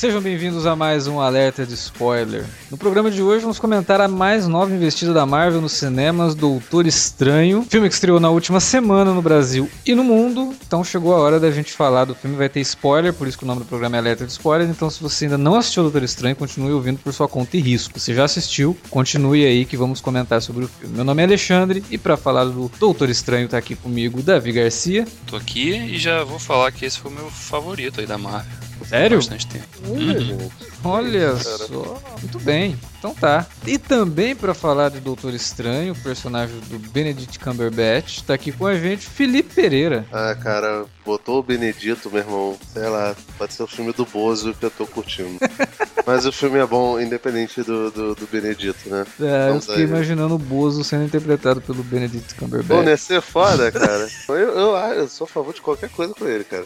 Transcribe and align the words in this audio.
Sejam 0.00 0.22
bem-vindos 0.22 0.64
a 0.64 0.74
mais 0.74 1.06
um 1.06 1.20
alerta 1.20 1.66
de 1.66 1.74
spoiler. 1.74 2.46
No 2.70 2.78
programa 2.78 3.10
de 3.10 3.20
hoje 3.20 3.42
vamos 3.42 3.58
comentar 3.58 4.00
a 4.00 4.08
mais 4.08 4.48
nova 4.48 4.74
investida 4.74 5.12
da 5.12 5.26
Marvel 5.26 5.60
nos 5.60 5.72
cinemas, 5.72 6.34
Doutor 6.34 6.86
Estranho, 6.86 7.66
filme 7.68 7.86
que 7.86 7.92
estreou 7.92 8.18
na 8.18 8.30
última 8.30 8.60
semana 8.60 9.12
no 9.12 9.20
Brasil 9.20 9.68
e 9.84 9.94
no 9.94 10.02
mundo. 10.02 10.54
Então 10.66 10.82
chegou 10.82 11.14
a 11.14 11.18
hora 11.18 11.38
da 11.38 11.50
gente 11.50 11.74
falar 11.74 12.06
do 12.06 12.14
filme, 12.14 12.34
vai 12.34 12.48
ter 12.48 12.60
spoiler, 12.60 13.12
por 13.12 13.28
isso 13.28 13.36
que 13.36 13.44
o 13.44 13.46
nome 13.46 13.60
do 13.60 13.66
programa 13.66 13.96
é 13.96 13.98
alerta 13.98 14.24
de 14.24 14.32
spoiler. 14.32 14.66
Então 14.70 14.88
se 14.88 15.02
você 15.02 15.26
ainda 15.26 15.36
não 15.36 15.54
assistiu 15.54 15.82
Doutor 15.82 16.02
Estranho, 16.02 16.34
continue 16.34 16.72
ouvindo 16.72 16.98
por 17.00 17.12
sua 17.12 17.28
conta 17.28 17.58
e 17.58 17.60
risco. 17.60 18.00
Se 18.00 18.14
já 18.14 18.24
assistiu, 18.24 18.74
continue 18.88 19.44
aí 19.44 19.66
que 19.66 19.76
vamos 19.76 20.00
comentar 20.00 20.40
sobre 20.40 20.64
o 20.64 20.68
filme. 20.68 20.96
Meu 20.96 21.04
nome 21.04 21.20
é 21.20 21.26
Alexandre 21.26 21.84
e 21.90 21.98
para 21.98 22.16
falar 22.16 22.46
do 22.46 22.72
Doutor 22.80 23.10
Estranho 23.10 23.50
tá 23.50 23.58
aqui 23.58 23.74
comigo 23.74 24.22
Davi 24.22 24.50
Garcia. 24.50 25.06
Tô 25.26 25.36
aqui 25.36 25.72
e 25.72 25.98
já 25.98 26.24
vou 26.24 26.38
falar 26.38 26.72
que 26.72 26.86
esse 26.86 26.98
foi 26.98 27.10
o 27.10 27.14
meu 27.14 27.30
favorito 27.30 28.00
aí 28.00 28.06
da 28.06 28.16
Marvel. 28.16 28.69
Sério? 28.86 29.18
Bastante 29.18 29.46
tempo. 29.46 29.66
Uhum. 29.86 30.48
Olha 30.84 31.36
só. 31.36 32.00
Muito 32.20 32.38
bem. 32.40 32.76
Então 32.98 33.14
tá. 33.14 33.46
E 33.66 33.78
também 33.78 34.36
para 34.36 34.52
falar 34.52 34.90
de 34.90 35.00
Doutor 35.00 35.32
Estranho, 35.32 35.94
o 35.94 36.02
personagem 36.02 36.58
do 36.68 36.78
Benedict 36.90 37.38
Cumberbatch, 37.38 38.20
tá 38.22 38.34
aqui 38.34 38.52
com 38.52 38.66
a 38.66 38.74
gente 38.74 39.06
Felipe 39.06 39.54
Pereira. 39.54 40.04
Ah, 40.12 40.34
cara, 40.34 40.84
botou 41.04 41.38
o 41.38 41.42
Benedito, 41.42 42.10
meu 42.10 42.20
irmão. 42.20 42.58
Sei 42.72 42.86
lá, 42.88 43.16
pode 43.38 43.54
ser 43.54 43.62
o 43.62 43.66
filme 43.66 43.92
do 43.92 44.04
Bozo 44.04 44.52
que 44.54 44.66
eu 44.66 44.70
tô 44.70 44.86
curtindo. 44.86 45.38
Mas 46.06 46.26
o 46.26 46.32
filme 46.32 46.58
é 46.58 46.66
bom, 46.66 47.00
independente 47.00 47.62
do, 47.62 47.90
do, 47.90 48.14
do 48.14 48.26
Benedito, 48.26 48.88
né? 48.88 49.06
É, 49.20 49.48
Vamos 49.48 49.66
eu 49.66 49.72
fiquei 49.72 49.84
aí. 49.84 49.90
imaginando 49.90 50.34
o 50.34 50.38
Bozo 50.38 50.84
sendo 50.84 51.04
interpretado 51.04 51.60
pelo 51.60 51.82
Benedict 51.82 52.34
Cumberbatch. 52.34 52.84
Bom, 52.84 52.88
ia 52.88 52.96
ser 52.96 53.20
foda, 53.22 53.70
cara. 53.72 54.08
eu, 54.28 54.34
eu, 54.34 54.76
eu, 54.76 55.08
sou 55.08 55.24
a 55.24 55.28
favor 55.28 55.54
de 55.54 55.60
qualquer 55.60 55.88
coisa 55.90 56.12
com 56.14 56.26
ele, 56.26 56.44
cara. 56.44 56.64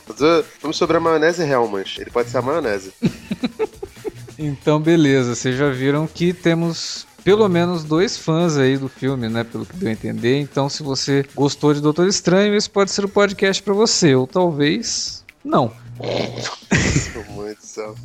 Vamos 0.61 0.77
sobre 0.77 0.97
a 0.97 1.01
maionese 1.01 1.43
Hellmann's. 1.43 1.97
Ele 1.99 2.11
pode 2.11 2.31
ser 2.31 2.39
a 2.39 2.43
maionese. 2.43 2.93
então, 4.39 4.81
beleza. 4.81 5.35
Vocês 5.35 5.57
já 5.57 5.71
viram 5.71 6.07
que 6.07 6.33
temos 6.33 7.07
pelo 7.25 7.49
menos 7.49 7.85
dois 7.85 8.19
fãs 8.19 8.57
aí 8.57 8.77
do 8.77 8.89
filme, 8.89 9.29
né? 9.29 9.43
Pelo 9.45 9.65
que 9.65 9.77
deu 9.77 9.89
a 9.89 9.93
entender. 9.93 10.39
Então, 10.41 10.69
se 10.69 10.83
você 10.83 11.25
gostou 11.35 11.73
de 11.73 11.81
Doutor 11.81 12.07
Estranho, 12.07 12.55
esse 12.55 12.69
pode 12.69 12.91
ser 12.91 13.05
o 13.05 13.09
podcast 13.09 13.63
para 13.63 13.73
você. 13.73 14.15
Ou 14.15 14.27
talvez 14.27 15.25
não. 15.43 15.73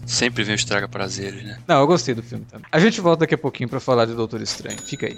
Sempre 0.06 0.44
vem 0.44 0.54
o 0.54 0.56
estraga 0.56 0.88
prazeres, 0.88 1.44
né? 1.44 1.60
Não, 1.68 1.80
eu 1.82 1.88
gostei 1.88 2.16
do 2.16 2.24
filme 2.24 2.46
também. 2.46 2.66
A 2.72 2.80
gente 2.80 3.02
volta 3.02 3.22
daqui 3.22 3.36
a 3.36 3.38
pouquinho 3.38 3.70
para 3.70 3.80
falar 3.80 4.06
de 4.06 4.14
Doutor 4.14 4.42
Estranho. 4.42 4.80
Fica 4.82 5.08
aí. 5.08 5.18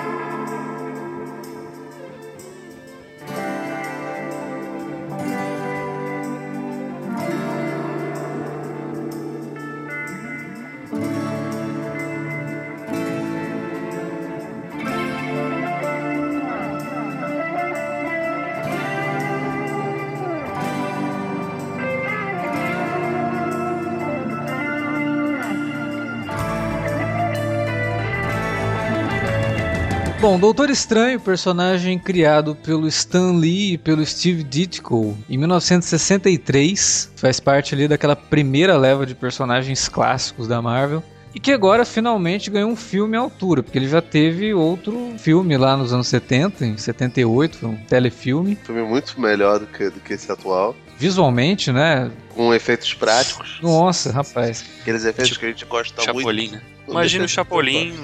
Bom, 30.31 30.39
Doutor 30.39 30.69
Estranho, 30.69 31.19
personagem 31.19 31.99
criado 31.99 32.55
pelo 32.55 32.87
Stan 32.87 33.33
Lee 33.33 33.73
e 33.73 33.77
pelo 33.77 34.05
Steve 34.05 34.43
Ditko 34.43 35.17
em 35.29 35.37
1963, 35.37 37.11
faz 37.17 37.41
parte 37.41 37.75
ali 37.75 37.85
daquela 37.85 38.15
primeira 38.15 38.77
leva 38.77 39.05
de 39.05 39.13
personagens 39.13 39.89
clássicos 39.89 40.47
da 40.47 40.61
Marvel. 40.61 41.03
E 41.35 41.39
que 41.39 41.51
agora 41.51 41.83
finalmente 41.83 42.49
ganhou 42.49 42.71
um 42.71 42.77
filme 42.77 43.17
à 43.17 43.19
altura, 43.19 43.61
porque 43.61 43.77
ele 43.77 43.89
já 43.89 44.01
teve 44.01 44.53
outro 44.53 45.15
filme 45.17 45.57
lá 45.57 45.75
nos 45.75 45.91
anos 45.91 46.07
70, 46.07 46.65
em 46.65 46.77
78, 46.77 47.57
foi 47.57 47.69
um 47.69 47.75
telefilme. 47.75 48.57
Filme 48.63 48.83
muito 48.83 49.19
melhor 49.19 49.59
do 49.59 49.67
que, 49.67 49.89
do 49.89 49.99
que 49.99 50.13
esse 50.13 50.31
atual. 50.31 50.73
Visualmente, 50.97 51.73
né? 51.73 52.09
Com 52.29 52.53
efeitos 52.53 52.93
práticos. 52.93 53.59
Nossa, 53.61 54.13
rapaz. 54.13 54.63
Aqueles 54.79 55.03
efeitos 55.03 55.27
tipo, 55.27 55.39
que 55.41 55.45
a 55.45 55.49
gente 55.49 55.65
gosta 55.65 56.01
Chapolin, 56.01 56.51
muito. 56.51 56.55
Né? 56.55 56.61
Imagina 56.87 57.25
o 57.25 57.27
Chapolin 57.27 57.99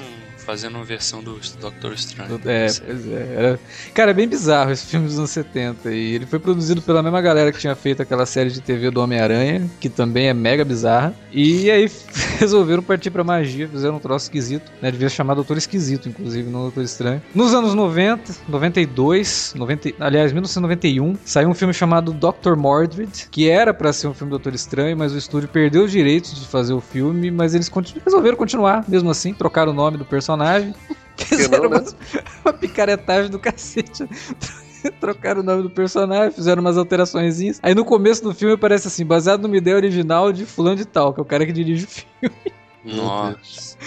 fazendo 0.48 0.76
uma 0.76 0.86
versão 0.86 1.22
do 1.22 1.38
Doctor 1.60 1.92
Strange. 1.96 2.36
É, 2.46 2.68
pois 2.86 3.08
é. 3.12 3.36
Era... 3.36 3.60
Cara, 3.94 4.12
é 4.12 4.14
bem 4.14 4.30
bizarro 4.30 4.72
esse 4.72 4.86
filme 4.86 5.06
dos 5.06 5.18
anos 5.18 5.30
70. 5.32 5.92
E 5.92 6.16
ele 6.16 6.26
foi 6.26 6.40
produzido 6.40 6.82
pela 6.82 7.04
mesma 7.04 7.20
galera 7.20 7.52
que 7.52 7.60
tinha 7.60 7.76
feito 7.76 8.02
aquela 8.02 8.26
série 8.26 8.50
de 8.50 8.62
TV 8.62 8.90
do 8.90 9.02
Homem-Aranha, 9.02 9.70
que 9.82 9.90
também 9.90 10.30
é 10.30 10.34
mega 10.34 10.64
bizarra. 10.64 11.14
E 11.34 11.70
aí 11.70 11.92
resolveram 12.40 12.82
partir 12.82 13.12
pra 13.12 13.26
magia, 13.26 13.68
fizeram 13.68 13.98
um 13.98 14.00
troço 14.00 14.28
esquisito. 14.28 14.72
Né? 14.82 14.90
Devia 14.90 15.10
chamar 15.10 15.34
Doutor 15.34 15.58
Esquisito, 15.58 16.08
inclusive, 16.08 16.50
no 16.50 16.62
Doutor 16.62 16.86
Estranho. 16.86 17.22
Nos 17.36 17.54
anos 17.54 17.74
90, 17.74 18.34
92, 18.48 19.54
90, 19.54 19.96
aliás, 20.00 20.32
1991, 20.32 21.18
saiu 21.26 21.50
um 21.50 21.54
filme 21.54 21.74
chamado 21.74 22.14
Dr. 22.14 22.56
Mordred, 22.56 23.28
que 23.30 23.50
era 23.50 23.74
para 23.74 23.92
ser 23.92 24.08
um 24.08 24.14
filme 24.14 24.30
do 24.30 24.38
Doutor 24.38 24.56
Estranho, 24.56 24.96
mas 24.96 25.12
o 25.12 25.18
estúdio 25.18 25.50
perdeu 25.50 25.84
os 25.84 25.92
direitos 25.92 26.40
de 26.40 26.48
fazer 26.48 26.72
o 26.72 26.80
filme, 26.80 27.30
mas 27.30 27.54
eles 27.54 27.68
continu 27.68 28.02
resolveram 28.06 28.38
continuar, 28.38 28.86
mesmo 28.88 29.10
assim, 29.10 29.34
trocaram 29.34 29.74
o 29.74 29.76
nome 29.76 29.98
do 29.98 30.06
personagem 30.06 30.37
personagem. 30.38 30.76
Fizeram 31.18 31.64
não, 31.64 31.70
né? 31.72 31.78
uma, 31.80 32.24
uma 32.46 32.54
picaretagem 32.54 33.32
do 33.32 33.40
cacete. 33.40 34.08
Trocaram 35.02 35.42
o 35.42 35.44
nome 35.44 35.64
do 35.64 35.70
personagem, 35.70 36.32
fizeram 36.32 36.62
umas 36.62 36.78
alterações. 36.78 37.60
Aí 37.64 37.74
no 37.74 37.84
começo 37.84 38.24
do 38.24 38.34
filme 38.34 38.54
aparece 38.54 38.88
assim, 38.88 39.04
baseado 39.04 39.42
numa 39.42 39.58
ideia 39.58 39.76
original 39.76 40.32
de 40.32 40.46
fulano 40.46 40.76
de 40.76 40.86
tal, 40.86 41.14
que 41.14 41.20
é 41.20 41.24
o 41.24 41.26
cara 41.26 41.46
que 41.46 41.52
dirige 41.52 41.86
o 41.86 41.88
filme. 41.88 42.36
Nossa. 42.96 43.78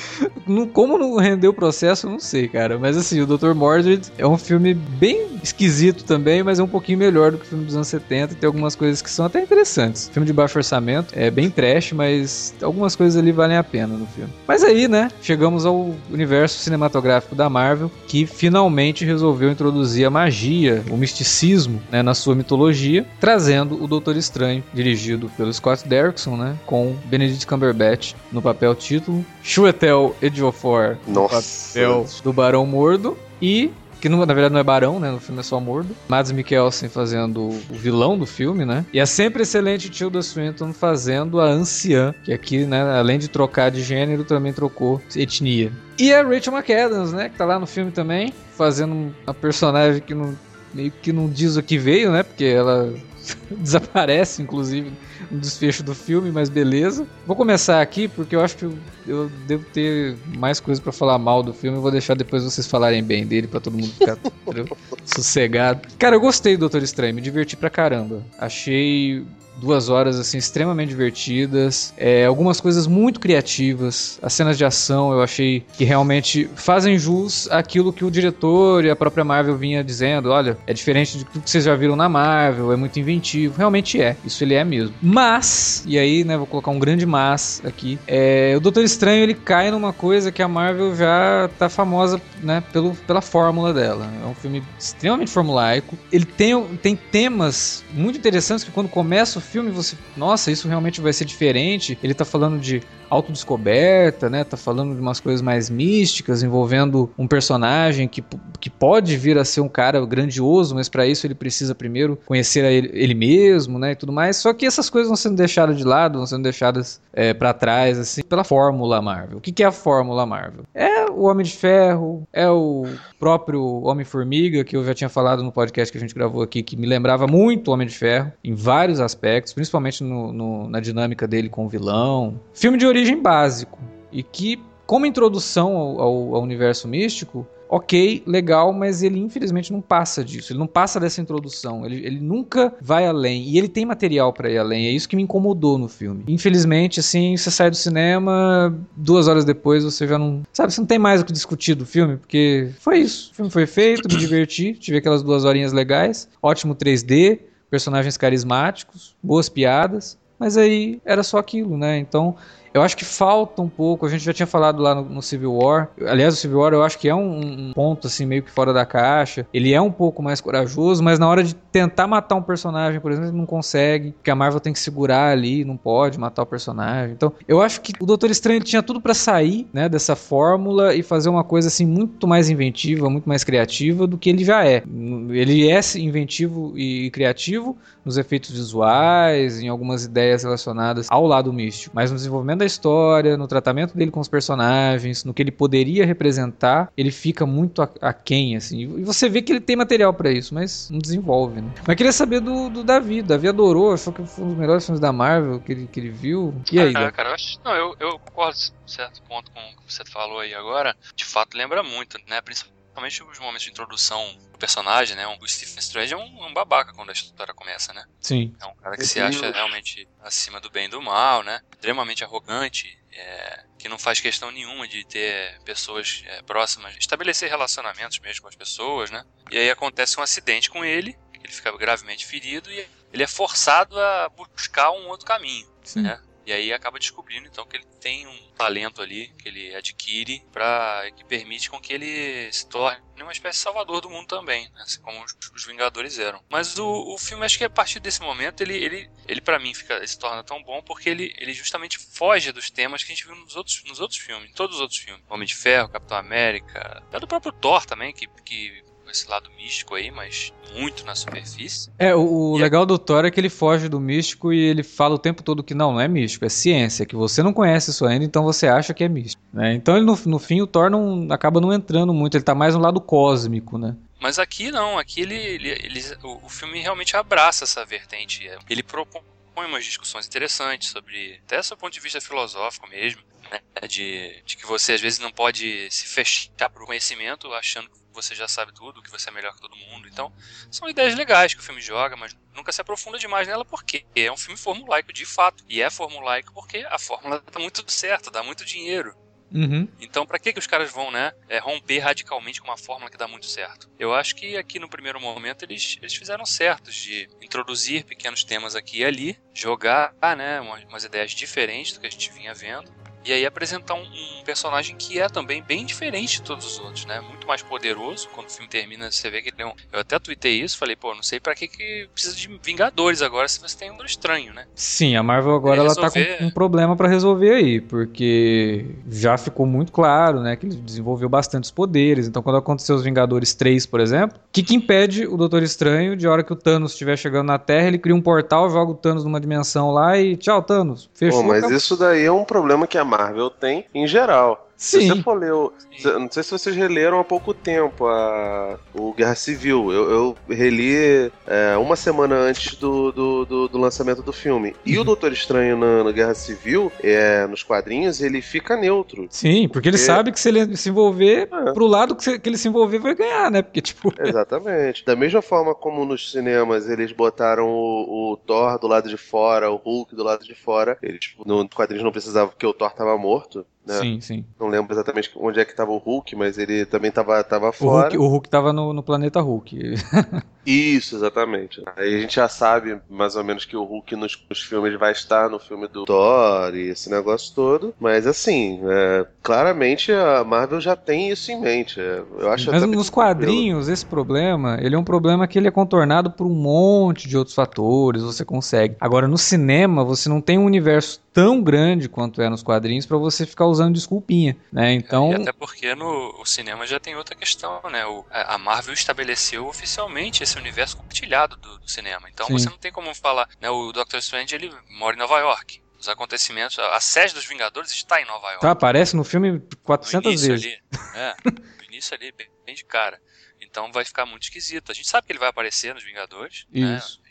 Como 0.73 0.99
não 0.99 1.17
rendeu 1.17 1.51
o 1.51 1.55
processo, 1.55 2.09
não 2.09 2.21
sei, 2.21 2.49
cara. 2.49 2.79
Mas 2.79 2.97
assim, 2.97 3.21
o 3.21 3.27
Dr. 3.27 3.55
Mordred 3.55 4.11
é 4.19 4.27
um 4.27 4.37
filme 4.37 4.75
bem 4.75 5.27
esquisito 5.43 6.05
também, 6.05 6.43
mas 6.43 6.59
é 6.59 6.63
um 6.63 6.69
pouquinho 6.69 6.99
melhor 6.99 7.33
do 7.33 7.39
que 7.39 7.45
o 7.45 7.49
filme 7.49 7.65
dos 7.65 7.75
anos 7.75 7.89
70. 7.89 8.35
Tem 8.35 8.47
algumas 8.47 8.75
coisas 8.75 9.01
que 9.01 9.11
são 9.11 9.25
até 9.25 9.41
interessantes. 9.41 10.11
Filme 10.13 10.27
de 10.27 10.33
baixo 10.33 10.59
orçamento, 10.59 11.15
é 11.17 11.31
bem 11.31 11.51
trash, 11.51 11.93
mas 11.93 12.55
algumas 12.63 12.95
coisas 12.95 13.21
ali 13.21 13.33
valem 13.33 13.57
a 13.57 13.65
pena 13.65 13.97
no 13.97 14.07
filme. 14.07 14.31
Mas 14.47 14.63
aí, 14.63 14.87
né, 14.87 15.11
chegamos 15.23 15.65
ao 15.65 15.95
universo 16.11 16.59
cinematográfico 16.59 17.35
da 17.35 17.49
Marvel, 17.49 17.91
que 18.07 18.27
finalmente 18.27 19.05
resolveu 19.05 19.51
introduzir 19.51 20.07
a 20.07 20.11
magia, 20.11 20.85
o 20.91 20.97
misticismo, 20.97 21.81
né, 21.91 22.03
na 22.03 22.15
sua 22.15 22.35
mitologia, 22.35 23.07
trazendo 23.19 23.83
o 23.83 23.87
Doutor 23.87 24.17
Estranho, 24.17 24.63
dirigido 24.73 25.31
pelo 25.37 25.53
Scott 25.53 25.89
Derrickson, 25.89 26.37
né, 26.37 26.57
com 26.67 26.95
Benedict 27.07 27.47
Cumberbatch 27.47 28.15
no 28.31 28.43
papel 28.43 28.75
título, 28.91 29.25
Chuetel 29.41 30.17
Ejiofor 30.21 30.97
no 31.07 31.29
papel 31.29 32.07
do 32.25 32.33
Barão 32.33 32.67
Mordo 32.67 33.17
e 33.41 33.71
que 34.01 34.09
na 34.09 34.17
verdade 34.25 34.53
não 34.53 34.59
é 34.59 34.65
Barão, 34.65 34.99
né? 34.99 35.11
No 35.11 35.21
filme 35.21 35.41
é 35.41 35.43
só 35.45 35.61
Mordo. 35.61 35.95
Mads 36.09 36.33
Mikkelsen 36.33 36.89
fazendo 36.89 37.51
o 37.51 37.61
vilão 37.71 38.19
do 38.19 38.27
filme, 38.27 38.65
né? 38.65 38.85
E 38.93 38.99
a 38.99 39.07
sempre 39.07 39.43
excelente 39.43 39.91
Tilda 39.91 40.23
Swinton 40.23 40.73
fazendo 40.73 41.39
a 41.39 41.45
anciã, 41.45 42.15
que 42.25 42.33
aqui, 42.33 42.65
né, 42.65 42.81
além 42.99 43.19
de 43.19 43.29
trocar 43.29 43.71
de 43.71 43.83
gênero, 43.83 44.25
também 44.25 44.53
trocou 44.53 45.01
etnia. 45.15 45.71
E 45.99 46.13
a 46.13 46.23
Rachel 46.23 46.55
McAdams, 46.55 47.13
né, 47.13 47.29
que 47.29 47.37
tá 47.37 47.45
lá 47.45 47.59
no 47.59 47.67
filme 47.67 47.93
também, 47.93 48.33
fazendo 48.57 49.15
uma 49.25 49.35
personagem 49.35 50.01
que 50.01 50.15
não 50.15 50.35
meio 50.73 50.93
que 51.03 51.13
não 51.13 51.29
diz 51.29 51.57
o 51.57 51.63
que 51.63 51.79
veio, 51.79 52.11
né? 52.11 52.23
Porque 52.23 52.45
ela 52.45 52.93
desaparece, 53.59 54.43
inclusive, 54.43 54.93
no 55.31 55.39
desfecho 55.39 55.83
do 55.83 55.95
filme, 55.95 56.31
mas 56.31 56.49
beleza. 56.49 57.07
Vou 57.27 57.37
começar 57.37 57.81
aqui 57.81 58.09
porque 58.09 58.35
eu 58.35 58.41
acho 58.41 58.57
que 58.57 58.65
eu, 58.65 58.79
eu 59.07 59.29
devo 59.47 59.65
ter 59.73 60.17
mais 60.37 60.61
coisas 60.61 60.83
para 60.83 60.93
falar 60.93 61.19
mal 61.19 61.43
do 61.43 61.53
filme. 61.53 61.77
Eu 61.77 61.83
vou 61.83 61.91
deixar 61.91 62.15
depois 62.15 62.45
vocês 62.45 62.67
falarem 62.67 63.03
bem 63.03 63.27
dele 63.27 63.47
para 63.47 63.61
todo 63.61 63.75
mundo 63.75 63.93
ficar 63.93 64.17
sossegado. 65.05 65.89
Cara, 65.99 66.17
eu 66.17 66.21
gostei 66.21 66.57
do 66.57 66.61
Doutor 66.61 66.83
Estranho, 66.83 67.15
me 67.15 67.21
diverti 67.21 67.57
pra 67.57 67.71
caramba. 67.71 68.25
Achei 68.39 69.25
duas 69.61 69.89
horas 69.89 70.19
assim 70.19 70.39
extremamente 70.39 70.89
divertidas, 70.89 71.93
é, 71.97 72.25
algumas 72.25 72.61
coisas 72.61 72.87
muito 72.87 73.21
criativas, 73.21 74.19
as 74.23 74.33
cenas 74.33 74.57
de 74.57 74.65
ação 74.65 75.13
eu 75.13 75.23
achei 75.23 75.65
que 75.77 75.85
realmente 75.85 76.49
fazem 76.55 76.99
jus 76.99 77.49
àquilo 77.51 77.93
que 77.93 78.05
o 78.05 78.11
diretor 78.11 78.85
e 78.85 78.91
a 78.91 78.97
própria 78.97 79.25
Marvel 79.25 79.57
vinha 79.57 79.85
dizendo, 79.85 80.31
olha, 80.31 80.57
é 80.67 80.73
diferente 80.73 81.19
do 81.19 81.25
que 81.25 81.39
vocês 81.45 81.65
já 81.65 81.75
viram 81.77 81.95
na 81.95 82.09
Marvel, 82.09 82.73
é 82.73 82.77
muito 82.77 82.99
inventivo, 82.99 83.57
realmente 83.57 84.01
é, 84.01 84.17
isso 84.25 84.43
ele 84.43 84.55
é 84.55 84.65
mesmo. 84.65 84.95
Mas, 85.03 85.85
e 85.87 85.99
aí, 85.99 86.25
né, 86.25 86.37
vou 86.37 86.47
colocar 86.47 86.71
um 86.71 86.79
grande 86.79 87.05
mas 87.05 87.61
aqui, 87.65 87.99
é, 88.07 88.55
o 88.57 88.61
Doutor 88.61 88.85
Estranho 88.85 89.23
ele 89.23 89.35
cai 89.35 89.71
numa 89.71 89.93
coisa 89.93 90.33
que 90.33 90.43
a 90.43 90.49
Marvel 90.49 90.95
já 90.97 91.51
tá 91.59 91.69
famosa, 91.69 92.21
né, 92.43 92.63
pelo, 92.73 92.95
pela 92.95 93.21
fórmula 93.21 93.73
dela. 93.73 94.11
É 94.23 94.27
um 94.27 94.35
filme 94.35 94.63
extremamente 94.79 95.31
formulaico. 95.31 95.99
Ele 96.13 96.25
tem, 96.25 96.65
tem 96.77 96.97
temas 96.97 97.85
muito 97.93 98.19
interessantes 98.19 98.65
que 98.65 98.71
quando 98.71 98.89
começa 98.89 99.39
o 99.39 99.43
filme 99.51 99.71
você, 99.71 99.97
nossa, 100.17 100.51
isso 100.51 100.69
realmente 100.69 101.01
vai 101.01 101.13
ser 101.13 101.25
diferente. 101.25 101.99
Ele 102.03 102.15
tá 102.15 102.25
falando 102.25 102.59
de 102.59 102.83
autodescoberta, 103.11 104.31
né? 104.31 104.45
Tá 104.45 104.57
falando 104.57 104.95
de 104.95 105.01
umas 105.01 105.19
coisas 105.19 105.43
mais 105.43 105.69
místicas, 105.69 106.43
envolvendo 106.43 107.11
um 107.19 107.27
personagem 107.27 108.07
que, 108.07 108.23
que 108.61 108.71
pode 108.71 109.17
vir 109.17 109.37
a 109.37 109.45
ser 109.45 109.61
um 109.61 109.69
cara 109.69 110.05
grandioso, 110.07 110.75
mas 110.75 110.89
para 110.89 111.07
isso 111.07 111.27
ele 111.27 111.35
precisa 111.35 111.75
primeiro 111.75 112.17
conhecer 112.25 112.65
ele, 112.65 112.91
ele, 112.95 113.15
mesmo, 113.15 113.79
né? 113.79 113.93
E 113.93 113.97
tudo 113.97 114.13
mais. 114.13 114.37
Só 114.37 114.53
que 114.55 114.65
essas 114.65 114.89
coisas 114.89 115.09
vão 115.09 115.17
sendo 115.17 115.37
deixadas 115.37 115.77
de 115.77 115.85
lado, 115.85 116.19
vão 116.19 116.27
sendo 116.27 116.45
deixadas 116.45 117.01
é, 117.13 117.35
para 117.35 117.53
trás, 117.53 117.99
assim, 117.99 118.23
pela 118.23 118.45
fórmula 118.45 119.03
Marvel. 119.03 119.39
O 119.39 119.41
que, 119.41 119.51
que 119.51 119.65
é 119.65 119.67
a 119.67 119.73
fórmula 119.73 120.25
Marvel? 120.25 120.65
É 120.73 121.11
o 121.11 121.25
Homem 121.25 121.45
de 121.45 121.53
Ferro, 121.53 122.23
é 122.33 122.49
o 122.49 122.87
próprio 123.19 123.83
Homem-Formiga, 123.83 124.63
que 124.63 124.77
eu 124.77 124.85
já 124.85 124.95
tinha 124.95 125.09
falado 125.09 125.43
no 125.43 125.51
podcast 125.51 125.91
que 125.91 125.99
a 125.99 126.01
gente 126.01 126.15
gravou 126.15 126.43
aqui, 126.43 126.63
que 126.63 126.77
me 126.77 126.87
lembrava 126.87 127.27
muito 127.27 127.69
o 127.69 127.75
Homem 127.75 127.87
de 127.87 127.95
Ferro, 127.95 128.33
em 128.45 128.55
vários 128.55 129.01
aspectos, 129.01 129.40
principalmente 129.41 130.03
no, 130.03 130.33
no, 130.33 130.69
na 130.69 130.81
dinâmica 130.81 131.27
dele 131.27 131.49
com 131.49 131.67
o 131.67 131.69
vilão. 131.69 132.41
Filme 132.53 132.79
de 132.79 132.87
origem 132.87 133.21
básico 133.21 133.79
e 134.13 134.23
que, 134.23 134.61
como 134.87 135.07
introdução 135.07 135.77
ao, 135.77 136.01
ao, 136.01 136.35
ao 136.37 136.43
universo 136.43 136.89
místico, 136.89 137.47
ok, 137.71 138.23
legal, 138.27 138.73
mas 138.73 139.03
ele 139.03 139.19
infelizmente 139.21 139.73
não 139.73 139.81
passa 139.81 140.25
disso. 140.25 140.53
Ele 140.53 140.59
não 140.59 140.67
passa 140.67 140.99
dessa 140.99 141.21
introdução. 141.21 141.87
Ele, 141.87 142.05
ele 142.05 142.21
nunca 142.21 142.75
vai 142.81 143.07
além. 143.07 143.45
E 143.45 143.57
ele 143.57 143.69
tem 143.69 143.87
material 143.87 144.33
para 144.33 144.51
ir 144.51 144.59
além. 144.59 144.87
É 144.87 144.91
isso 144.91 145.09
que 145.09 145.15
me 145.15 145.23
incomodou 145.23 145.79
no 145.79 145.89
filme. 145.89 146.25
Infelizmente, 146.27 146.99
assim, 146.99 147.37
você 147.37 147.51
sai 147.51 147.71
do 147.71 147.77
cinema, 147.77 148.77
duas 148.97 149.29
horas 149.29 149.45
depois 149.45 149.85
você 149.85 150.07
já 150.07 150.19
não. 150.19 150.43
Sabe, 150.53 150.73
você 150.73 150.81
não 150.81 150.87
tem 150.87 150.99
mais 150.99 151.21
o 151.21 151.25
que 151.25 151.33
discutir 151.33 151.75
do 151.75 151.87
filme, 151.87 152.17
porque 152.17 152.71
foi 152.81 152.99
isso. 152.99 153.31
O 153.33 153.37
filme 153.37 153.51
foi 153.51 153.67
feito, 153.67 154.09
me 154.13 154.19
diverti, 154.19 154.73
tive 154.73 154.99
aquelas 154.99 155.23
duas 155.23 155.45
horinhas 155.45 155.73
legais, 155.73 156.29
ótimo 156.43 156.75
3D, 156.75 157.39
personagens 157.71 158.17
carismáticos, 158.17 159.17
boas 159.23 159.49
piadas. 159.49 160.19
Mas 160.39 160.57
aí 160.57 161.01
era 161.05 161.23
só 161.23 161.39
aquilo, 161.39 161.77
né? 161.77 161.99
Então 161.99 162.35
eu 162.73 162.83
acho 162.83 162.97
que 162.97 163.05
falta 163.05 163.61
um 163.61 163.69
pouco, 163.69 164.07
a 164.07 164.09
gente 164.09 164.25
já 164.25 164.33
tinha 164.33 164.47
falado 164.47 164.81
lá 164.81 164.95
no, 164.95 165.03
no 165.03 165.23
Civil 165.23 165.55
War. 165.55 165.89
Aliás, 166.07 166.35
o 166.35 166.37
Civil 166.37 166.59
War 166.59 166.73
eu 166.73 166.83
acho 166.83 166.99
que 166.99 167.09
é 167.09 167.15
um, 167.15 167.69
um, 167.69 167.73
ponto 167.75 168.07
assim 168.07 168.25
meio 168.25 168.43
que 168.43 168.51
fora 168.51 168.73
da 168.73 168.87
caixa. 168.87 169.47
Ele 169.53 169.73
é 169.73 169.81
um 169.81 169.91
pouco 169.91 170.23
mais 170.23 170.41
corajoso, 170.41 171.03
mas 171.03 171.19
na 171.19 171.29
hora 171.29 171.43
de 171.43 171.55
tentar 171.55 172.07
matar 172.07 172.37
um 172.37 172.43
personagem, 172.43 173.01
por 173.01 173.11
exemplo, 173.11 173.31
ele 173.31 173.37
não 173.37 173.47
consegue, 173.47 174.13
porque 174.13 174.31
a 174.31 174.35
Marvel 174.35 174.61
tem 174.61 174.73
que 174.73 174.79
segurar 174.79 175.31
ali, 175.31 175.65
não 175.65 175.77
pode 175.77 176.19
matar 176.19 176.43
o 176.43 176.47
personagem. 176.47 177.13
Então, 177.13 177.33
eu 177.49 177.61
acho 177.61 177.81
que 177.81 177.93
o 178.01 178.07
Doutor 178.07 178.31
Estranho 178.31 178.61
tinha 178.61 178.83
tudo 178.83 179.01
para 179.01 179.15
sair, 179.15 179.67
né, 179.73 179.89
dessa 179.89 180.15
fórmula 180.15 180.95
e 180.95 181.03
fazer 181.03 181.29
uma 181.29 181.43
coisa 181.43 181.69
assim 181.69 181.87
muito 181.87 182.27
mais 182.29 182.49
inventiva, 182.49 183.11
muito 183.11 183.29
mais 183.29 183.43
criativa 183.43 184.07
do 184.07 184.17
que 184.17 184.31
ele 184.31 184.45
já 184.45 184.65
é. 184.65 184.83
Ele 185.31 185.69
é 185.69 185.81
inventivo 185.97 186.73
e 186.77 187.11
criativo 187.11 187.77
nos 188.05 188.17
efeitos 188.17 188.51
visuais, 188.51 189.61
em 189.61 189.69
algumas 189.69 190.05
ideias 190.05 190.43
relacionadas 190.43 191.07
ao 191.11 191.27
lado 191.27 191.53
místico, 191.53 191.95
mas 191.95 192.11
no 192.11 192.17
desenvolvimento 192.17 192.60
da 192.61 192.67
história, 192.67 193.37
no 193.37 193.49
tratamento 193.49 193.97
dele 193.97 194.11
com 194.11 194.21
os 194.21 194.29
personagens, 194.29 195.25
no 195.25 195.35
que 195.35 195.43
ele 195.43 195.51
poderia 195.51 196.07
representar, 196.07 196.93
ele 196.97 197.11
fica 197.11 197.45
muito 197.45 197.83
aquém, 198.01 198.57
assim. 198.57 198.81
E 198.81 199.05
você 199.05 199.29
vê 199.29 199.43
que 199.43 199.53
ele 199.53 199.61
tem 199.61 199.77
material 199.77 200.15
para 200.15 200.31
isso, 200.31 200.55
mas 200.55 200.89
não 200.91 200.99
desenvolve, 200.99 201.61
né? 201.61 201.71
Mas 201.87 201.97
queria 201.97 202.13
saber 202.13 202.41
do, 202.41 202.69
do 202.69 202.85
Davi. 202.85 203.23
Davi 203.23 203.49
adorou, 203.49 203.93
achou 203.93 204.13
que 204.13 204.25
foi 204.25 204.45
um 204.45 204.49
dos 204.49 204.57
melhores 204.57 204.85
filmes 204.85 205.01
da 205.01 205.13
Marvel 205.13 205.61
que 205.61 205.73
ele, 205.73 205.87
que 205.87 206.01
ele 206.01 206.11
viu. 206.11 206.55
E 206.71 206.79
aí? 206.79 206.95
Ah, 206.95 207.11
cara, 207.11 207.31
eu 207.31 207.35
acho, 207.35 207.59
não, 207.65 207.75
eu, 207.75 207.97
eu 207.99 208.19
concordo 208.19 208.57
certo 208.87 209.23
ponto 209.23 209.51
com 209.51 209.61
o 209.61 209.87
que 209.87 209.93
você 209.93 210.05
falou 210.05 210.41
aí 210.41 210.55
agora. 210.55 210.95
De 211.15 211.25
fato, 211.25 211.57
lembra 211.57 211.83
muito, 211.83 212.19
né? 212.29 212.41
Principalmente 212.41 212.80
principalmente 212.95 213.23
os 213.23 213.39
momentos 213.39 213.63
de 213.63 213.71
introdução 213.71 214.37
do 214.53 214.59
personagem, 214.59 215.17
né? 215.17 215.27
O 215.27 215.47
Stephen 215.47 215.79
Strange 215.79 216.15
é 216.15 216.17
um, 216.17 216.47
um 216.47 216.53
babaca 216.53 216.93
quando 216.93 217.11
a 217.11 217.13
história 217.13 217.55
começa, 217.55 217.93
né? 217.93 218.05
Sim. 218.21 218.55
É 218.61 218.67
um 218.67 218.75
cara 218.75 218.97
que 218.97 219.07
se 219.07 219.21
acha 219.21 219.51
realmente 219.51 220.09
acima 220.23 220.61
do 220.61 220.71
bem 220.71 220.87
e 220.87 220.89
do 220.89 221.01
mal, 221.01 221.43
né? 221.43 221.61
Extremamente 221.73 222.25
arrogante, 222.25 222.99
é, 223.13 223.65
que 223.79 223.89
não 223.89 223.99
faz 223.99 224.21
questão 224.21 224.51
nenhuma 224.51 224.87
de 224.87 225.05
ter 225.05 225.61
pessoas 225.63 226.23
é, 226.27 226.43
próximas, 226.43 226.97
estabelecer 226.97 227.49
relacionamentos 227.49 228.19
mesmo 228.19 228.43
com 228.43 228.49
as 228.49 228.57
pessoas, 228.57 229.11
né? 229.11 229.25
E 229.51 229.59
aí 229.59 229.71
acontece 229.71 230.19
um 230.19 230.23
acidente 230.23 230.69
com 230.71 230.85
ele, 230.85 231.17
ele 231.43 231.53
fica 231.53 231.77
gravemente 231.77 232.27
ferido 232.27 232.71
e 232.71 232.87
ele 233.13 233.23
é 233.23 233.27
forçado 233.27 233.99
a 233.99 234.29
buscar 234.29 234.91
um 234.91 235.09
outro 235.09 235.27
caminho, 235.27 235.69
Sim. 235.83 236.03
né? 236.03 236.21
E 236.51 236.53
aí 236.53 236.73
acaba 236.73 236.99
descobrindo 236.99 237.47
então 237.47 237.65
que 237.65 237.77
ele 237.77 237.87
tem 238.01 238.27
um 238.27 238.53
talento 238.57 239.01
ali 239.01 239.29
que 239.39 239.49
ele 239.49 239.73
adquire 239.73 240.45
para 240.53 241.09
que 241.13 241.25
permite 241.25 241.71
com 241.71 241.81
que 241.81 241.93
ele 241.93 242.53
se 242.53 242.69
torne 242.69 243.01
uma 243.23 243.31
espécie 243.31 243.59
de 243.59 243.63
salvador 243.63 244.01
do 244.01 244.11
mundo 244.11 244.27
também, 244.27 244.65
né? 244.71 244.83
assim 244.83 245.01
como 245.01 245.23
os, 245.23 245.33
os, 245.55 245.65
Vingadores 245.65 246.19
eram. 246.19 246.43
Mas 246.49 246.77
o, 246.77 247.15
o 247.15 247.17
filme 247.19 247.45
acho 247.45 247.57
que 247.57 247.63
a 247.63 247.71
partir 247.71 248.01
desse 248.01 248.21
momento 248.21 248.63
ele 248.63 248.75
ele, 248.75 249.09
ele 249.29 249.41
para 249.41 249.61
mim 249.61 249.73
fica 249.73 250.05
se 250.05 250.19
torna 250.19 250.43
tão 250.43 250.61
bom 250.61 250.83
porque 250.83 251.09
ele, 251.09 251.33
ele 251.39 251.55
justamente 251.55 251.99
foge 251.99 252.51
dos 252.51 252.69
temas 252.69 253.05
que 253.05 253.13
a 253.13 253.15
gente 253.15 253.27
viu 253.27 253.37
nos 253.37 253.55
outros 253.55 253.85
nos 253.85 254.01
outros 254.01 254.19
filmes, 254.19 254.51
todos 254.53 254.75
os 254.75 254.83
outros 254.83 254.99
filmes, 254.99 255.25
Homem 255.31 255.47
de 255.47 255.55
Ferro, 255.55 255.89
Capitão 255.89 256.19
América, 256.19 256.81
até 257.07 257.21
do 257.21 257.29
próprio 257.29 257.53
Thor 257.53 257.87
também 257.87 258.13
que, 258.13 258.27
que 258.45 258.83
esse 259.11 259.29
lado 259.29 259.51
místico 259.57 259.95
aí, 259.95 260.11
mas 260.11 260.53
muito 260.75 261.05
na 261.05 261.15
superfície. 261.15 261.91
É, 261.99 262.15
o, 262.15 262.21
o 262.21 262.57
legal 262.57 262.85
é... 262.85 262.87
do 262.87 262.99
Thor 262.99 263.25
é 263.25 263.31
que 263.31 263.41
ele 263.41 263.51
foge 263.51 263.89
do 263.89 264.01
místico 264.01 264.53
e 264.53 264.59
ele 264.59 264.83
fala 264.83 265.15
o 265.15 265.19
tempo 265.19 265.43
todo 265.43 265.63
que 265.63 265.75
não, 265.75 265.93
não 265.93 266.01
é 266.01 266.09
místico, 266.09 266.45
é 266.45 266.49
ciência, 266.49 267.07
que 267.07 267.17
você 267.17 267.43
não 267.43 267.53
conhece 267.53 267.91
isso 267.91 268.07
ainda, 268.07 268.25
então 268.25 268.43
você 268.43 268.67
acha 268.69 268.95
que 268.95 269.05
é 269.05 269.09
místico. 269.09 269.43
Né? 269.53 269.75
Então 269.75 269.97
ele, 269.97 270.07
no, 270.07 270.19
no 270.27 270.39
fim 270.39 270.61
o 270.61 270.67
Thor 270.67 270.91
não, 270.91 271.27
acaba 271.31 271.61
não 271.61 271.73
entrando 271.73 272.15
muito, 272.15 272.37
ele 272.37 272.45
tá 272.45 272.55
mais 272.55 272.75
no 272.75 272.81
lado 272.81 273.01
cósmico, 273.01 273.79
né? 273.79 273.97
Mas 274.21 274.39
aqui 274.39 274.71
não, 274.71 274.99
aqui 274.99 275.23
ele, 275.23 275.35
ele, 275.35 275.71
ele 275.71 276.01
o, 276.23 276.45
o 276.45 276.49
filme 276.49 276.81
realmente 276.81 277.17
abraça 277.17 277.65
essa 277.65 277.85
vertente. 277.87 278.49
Ele 278.69 278.83
propõe 278.83 279.23
umas 279.57 279.85
discussões 279.85 280.27
interessantes 280.27 280.91
sobre, 280.91 281.41
até 281.47 281.61
do 281.61 281.77
ponto 281.77 281.93
de 281.93 282.01
vista 282.01 282.21
filosófico 282.21 282.89
mesmo, 282.89 283.23
né? 283.51 283.61
de, 283.89 284.43
de 284.45 284.57
que 284.57 284.67
você 284.67 284.93
às 284.93 285.01
vezes 285.01 285.19
não 285.19 285.31
pode 285.31 285.91
se 285.91 286.07
fechar 286.07 286.69
para 286.69 286.83
o 286.83 286.87
conhecimento 286.87 287.53
achando 287.55 287.91
você 288.13 288.35
já 288.35 288.49
sabe 288.49 288.73
tudo, 288.73 289.03
que 289.03 289.11
você 289.11 289.29
é 289.29 289.33
melhor 289.33 289.55
que 289.55 289.61
todo 289.61 289.77
mundo. 289.77 290.09
Então, 290.09 290.33
são 290.71 290.89
ideias 290.89 291.15
legais 291.15 291.55
que 291.55 291.61
o 291.61 291.63
filme 291.63 291.81
joga, 291.81 292.17
mas 292.17 292.37
nunca 292.55 292.73
se 292.73 292.81
aprofunda 292.81 293.19
demais 293.19 293.47
nela 293.47 293.65
porque 293.65 294.05
é 294.15 294.31
um 294.31 294.37
filme 294.37 294.59
formulaico 294.59 295.13
de 295.13 295.25
fato. 295.25 295.65
E 295.69 295.81
é 295.81 295.91
formulaico 295.91 296.53
porque 296.53 296.79
a 296.89 296.99
fórmula 296.99 297.41
tá 297.41 297.59
muito 297.59 297.89
certa, 297.91 298.31
dá 298.31 298.43
muito 298.43 298.65
dinheiro. 298.65 299.15
Uhum. 299.53 299.89
Então, 300.01 300.25
para 300.25 300.39
que, 300.39 300.53
que 300.53 300.59
os 300.59 300.67
caras 300.67 300.91
vão, 300.93 301.11
né, 301.11 301.33
é, 301.49 301.59
romper 301.59 301.99
radicalmente 301.99 302.61
com 302.61 302.69
uma 302.69 302.77
fórmula 302.77 303.11
que 303.11 303.17
dá 303.17 303.27
muito 303.27 303.47
certo? 303.47 303.91
Eu 303.99 304.15
acho 304.15 304.37
que 304.37 304.57
aqui 304.57 304.79
no 304.79 304.89
primeiro 304.89 305.21
momento 305.21 305.65
eles, 305.65 305.99
eles 306.01 306.15
fizeram 306.15 306.47
certos 306.47 306.95
de 306.95 307.29
introduzir 307.43 308.05
pequenos 308.05 308.45
temas 308.45 308.77
aqui 308.77 308.99
e 308.99 309.05
ali, 309.05 309.39
jogar, 309.53 310.15
né, 310.37 310.61
umas, 310.61 310.85
umas 310.85 311.05
ideias 311.05 311.33
diferentes 311.33 311.95
do 311.95 312.01
que 312.01 312.07
a 312.07 312.11
gente 312.11 312.31
vinha 312.31 312.55
vendo 312.55 313.00
e 313.25 313.33
aí 313.33 313.45
apresentar 313.45 313.95
um, 313.95 314.03
um, 314.03 314.45
personagem 314.45 314.97
que 314.97 315.21
é 315.21 315.29
também 315.29 315.63
bem 315.63 315.85
diferente 315.85 316.39
de 316.39 316.43
todos 316.43 316.67
os 316.67 316.79
outros, 316.79 317.05
né? 317.07 317.21
Muito 317.21 317.47
mais 317.47 317.63
poderoso. 317.63 318.29
Quando 318.35 318.49
o 318.49 318.51
filme 318.51 318.69
termina, 318.69 319.11
você 319.11 319.31
vê 319.31 319.43
que 319.43 319.51
ele 319.51 319.63
é 319.63 319.67
um... 319.67 319.73
Eu 319.93 320.01
até 320.01 320.19
tuitei 320.19 320.61
isso, 320.61 320.79
falei, 320.79 320.97
pô, 320.97 321.15
não 321.15 321.23
sei 321.23 321.39
para 321.39 321.55
que, 321.55 321.69
que 321.69 322.09
precisa 322.13 322.35
de 322.35 322.49
Vingadores 322.63 323.23
agora 323.23 323.47
se 323.49 323.61
você 323.61 323.77
tem 323.77 323.91
um 323.91 324.05
estranho, 324.05 324.53
né? 324.53 324.67
Sim, 324.75 325.17
a 325.17 325.23
Marvel 325.23 325.55
agora 325.55 325.81
ela 325.81 325.89
resolver... 325.89 326.25
tá 326.25 326.39
com 326.39 326.45
um 326.45 326.51
problema 326.51 326.97
para 326.97 327.09
resolver 327.09 327.53
aí, 327.53 327.81
porque 327.81 328.87
já 329.09 329.37
ficou 329.37 329.67
muito 329.67 329.93
claro, 329.93 330.41
né, 330.41 330.57
que 330.57 330.67
ele 330.67 330.77
desenvolveu 330.77 331.29
bastante 331.29 331.65
os 331.65 331.71
poderes. 331.71 332.27
Então, 332.27 332.43
quando 332.43 332.57
aconteceu 332.57 332.97
os 332.97 333.03
Vingadores 333.03 333.55
3, 333.55 333.87
por 333.87 334.01
exemplo, 334.01 334.39
o 334.39 334.53
que, 334.53 334.63
que 334.63 334.75
impede 334.75 335.27
o 335.27 335.37
Doutor 335.37 335.63
Estranho 335.63 336.17
de 336.17 336.27
hora 336.27 336.43
que 336.43 336.53
o 336.53 336.57
Thanos 336.57 336.93
estiver 336.93 337.17
chegando 337.17 337.47
na 337.47 337.59
Terra, 337.59 337.89
ele 337.89 337.99
cria 337.99 338.15
um 338.15 338.23
portal, 338.23 338.71
joga 338.71 338.93
o 338.93 338.95
Thanos 338.95 339.25
numa 339.25 339.41
dimensão 339.41 339.91
lá 339.91 340.19
e 340.19 340.37
tchau, 340.37 340.63
Thanos. 340.63 341.11
Fechou. 341.15 341.43
Pô, 341.43 341.49
mas 341.49 341.71
isso 341.71 341.97
daí 341.97 342.25
é 342.25 342.33
um 342.33 342.45
problema 342.45 342.87
que 342.87 342.99
a 342.99 343.05
Marvel 343.11 343.51
tem 343.51 343.87
em 343.93 344.07
geral. 344.07 344.70
Se 344.81 345.07
você 345.07 345.23
for 345.23 345.35
ler. 345.39 345.53
O, 345.53 345.71
não 346.19 346.31
sei 346.31 346.43
se 346.43 346.51
vocês 346.51 346.75
releram 346.75 347.21
há 347.21 347.25
pouco 347.25 347.53
tempo 347.53 348.07
a, 348.07 348.79
o 348.95 349.13
Guerra 349.13 349.35
Civil. 349.35 349.93
Eu, 349.93 350.11
eu 350.11 350.37
reli 350.49 351.31
é, 351.47 351.77
uma 351.77 351.97
semana 351.97 352.35
antes 352.37 352.77
do, 352.77 353.13
do, 353.13 353.45
do, 353.45 353.69
do, 353.69 353.79
lançamento 353.79 354.23
do 354.23 354.33
filme. 354.33 354.75
E 354.87 354.97
o 354.97 355.01
uhum. 355.01 355.05
Doutor 355.05 355.33
Estranho 355.35 355.77
na, 355.77 356.03
na 356.05 356.13
Guerra 356.13 356.33
Civil, 356.33 356.91
é, 357.03 357.47
nos 357.47 357.63
quadrinhos, 357.63 358.23
ele 358.23 358.41
fica 358.41 358.75
neutro. 358.75 359.27
Sim, 359.29 359.69
porque, 359.69 359.73
porque... 359.73 359.89
ele 359.91 359.99
sabe 359.99 360.33
que 360.33 360.41
se 360.41 360.49
ele 360.49 360.75
se 360.75 360.89
envolver, 360.89 361.47
é. 361.53 361.73
pro 361.75 361.87
lado 361.87 362.17
que, 362.17 362.39
que 362.39 362.49
ele 362.49 362.57
se 362.57 362.67
envolver, 362.67 363.01
vai 363.01 363.15
ganhar, 363.15 363.51
né? 363.51 363.61
Porque, 363.61 363.83
tipo. 363.83 364.11
Exatamente. 364.19 365.05
Da 365.05 365.15
mesma 365.15 365.43
forma 365.43 365.75
como 365.75 366.07
nos 366.07 366.33
cinemas 366.33 366.89
eles 366.89 367.13
botaram 367.13 367.69
o, 367.69 368.33
o 368.33 368.37
Thor 368.39 368.79
do 368.79 368.87
lado 368.87 369.11
de 369.11 369.19
fora, 369.19 369.71
o 369.71 369.77
Hulk 369.77 370.17
do 370.17 370.25
lado 370.25 370.43
de 370.43 370.55
fora, 370.55 370.97
eles, 371.03 371.21
tipo, 371.21 371.47
no 371.47 371.69
quadrinhos 371.69 372.03
não 372.03 372.13
precisavam 372.13 372.49
porque 372.49 372.67
o 372.67 372.73
Thor 372.73 372.93
tava 372.95 373.19
morto. 373.19 373.67
Né? 373.87 373.99
Sim, 373.99 374.21
sim. 374.21 374.45
Não 374.59 374.69
lembro 374.69 374.93
exatamente 374.95 375.31
onde 375.37 375.59
é 375.59 375.65
que 375.65 375.75
tava 375.75 375.91
o 375.91 375.99
Hulk, 375.99 376.37
mas 376.37 376.59
ele 376.59 376.85
também 376.85 377.11
tava, 377.11 377.43
tava 377.43 377.73
fora. 377.73 378.09
O 378.09 378.11
Hulk, 378.11 378.19
o 378.19 378.27
Hulk 378.29 378.49
tava 378.49 378.73
no, 378.73 378.93
no 378.93 379.03
planeta 379.03 379.41
Hulk. 379.41 379.95
Isso, 380.65 381.17
exatamente. 381.17 381.83
Aí 381.97 382.17
a 382.17 382.21
gente 382.21 382.37
já 382.37 382.49
sabe 382.49 383.01
mais 383.09 383.37
ou 383.37 383.45
menos 383.45 383.65
que 383.65 383.77
o 383.77 383.85
Hulk 383.85 384.15
nos, 384.17 384.43
nos 384.49 384.63
filmes 384.63 384.99
vai 384.99 385.13
estar 385.13 385.49
no 385.49 385.59
filme 385.59 385.89
do 385.89 386.05
Thor 386.05 386.75
e 386.75 386.91
esse 386.91 387.11
negócio 387.11 387.55
todo. 387.55 387.95
Mas 387.99 388.27
assim, 388.27 388.81
é, 388.85 389.27
claramente 389.43 390.13
a 390.13 390.45
Marvel 390.45 390.81
já 390.81 390.95
tem 390.95 391.31
isso 391.31 391.51
em 391.51 391.61
mente. 391.61 392.01
É, 392.01 392.23
eu 392.39 392.51
acho 392.51 392.71
mas 392.71 392.83
nos 392.83 393.11
quadrinhos, 393.11 393.89
esse 393.89 394.05
problema, 394.05 394.79
ele 394.81 394.95
é 394.95 394.99
um 394.99 395.05
problema 395.05 395.47
que 395.47 395.59
ele 395.59 395.69
é 395.69 395.71
contornado 395.71 396.31
por 396.31 396.47
um 396.47 396.55
monte 396.55 397.29
de 397.29 397.37
outros 397.37 397.55
fatores, 397.55 398.23
você 398.23 398.45
consegue. 398.45 398.97
Agora, 399.01 399.27
no 399.27 399.39
cinema, 399.39 400.05
você 400.05 400.29
não 400.29 400.41
tem 400.41 400.59
um 400.59 400.65
universo 400.65 401.21
tão 401.33 401.63
grande 401.63 402.09
quanto 402.09 402.43
é 402.43 402.49
nos 402.49 402.63
quadrinhos 402.63 403.07
para 403.07 403.17
você 403.17 403.47
ficar 403.47 403.67
usando 403.67 403.95
desculpinha, 403.95 404.57
né? 404.73 404.93
Então... 404.93 405.33
E 405.33 405.35
até 405.37 405.53
porque 405.53 405.95
no 405.95 406.35
o 406.41 406.45
cinema 406.45 406.87
já 406.87 406.99
tem 406.99 407.17
outra 407.17 407.35
questão, 407.35 407.81
né? 407.91 408.05
O, 408.07 408.25
a 408.31 408.59
Marvel 408.59 408.95
estabeleceu 408.95 409.67
oficialmente 409.67 410.43
esse 410.51 410.59
universo 410.59 410.97
compartilhado 410.97 411.57
do, 411.57 411.79
do 411.79 411.89
cinema. 411.89 412.29
Então 412.29 412.47
Sim. 412.47 412.53
você 412.53 412.69
não 412.69 412.79
tem 412.79 412.93
como 412.93 413.15
falar, 413.15 413.49
né? 413.61 413.71
O 413.71 413.93
Doctor 413.93 414.19
Strange 414.19 414.55
ele 414.55 414.73
mora 414.89 415.15
em 415.15 415.19
Nova 415.19 415.39
York. 415.39 415.83
Os 415.99 416.09
acontecimentos, 416.09 416.79
a 416.79 416.99
sede 416.99 417.35
dos 417.35 417.45
Vingadores 417.45 417.91
está 417.91 418.21
em 418.21 418.25
Nova 418.25 418.49
York. 418.49 418.63
Tá, 418.63 418.71
aparece 418.71 419.15
no 419.15 419.23
filme 419.23 419.61
400 419.85 420.33
no 420.33 420.49
vezes. 420.49 420.65
Ali, 420.65 420.83
é, 421.15 421.37
no 421.45 421.85
início 421.85 422.15
ali, 422.15 422.33
bem, 422.33 422.51
bem 422.65 422.75
de 422.75 422.85
cara. 422.85 423.21
Então 423.61 423.93
vai 423.93 424.05
ficar 424.05 424.25
muito 424.25 424.45
esquisito. 424.45 424.91
A 424.91 424.95
gente 424.95 425.09
sabe 425.09 425.27
que 425.27 425.33
ele 425.33 425.39
vai 425.39 425.51
aparecer 425.51 425.95
nos 425.95 426.03
Vingadores, 426.03 426.67
né? 426.71 426.97
Isso. 426.97 427.21
né? 427.23 427.31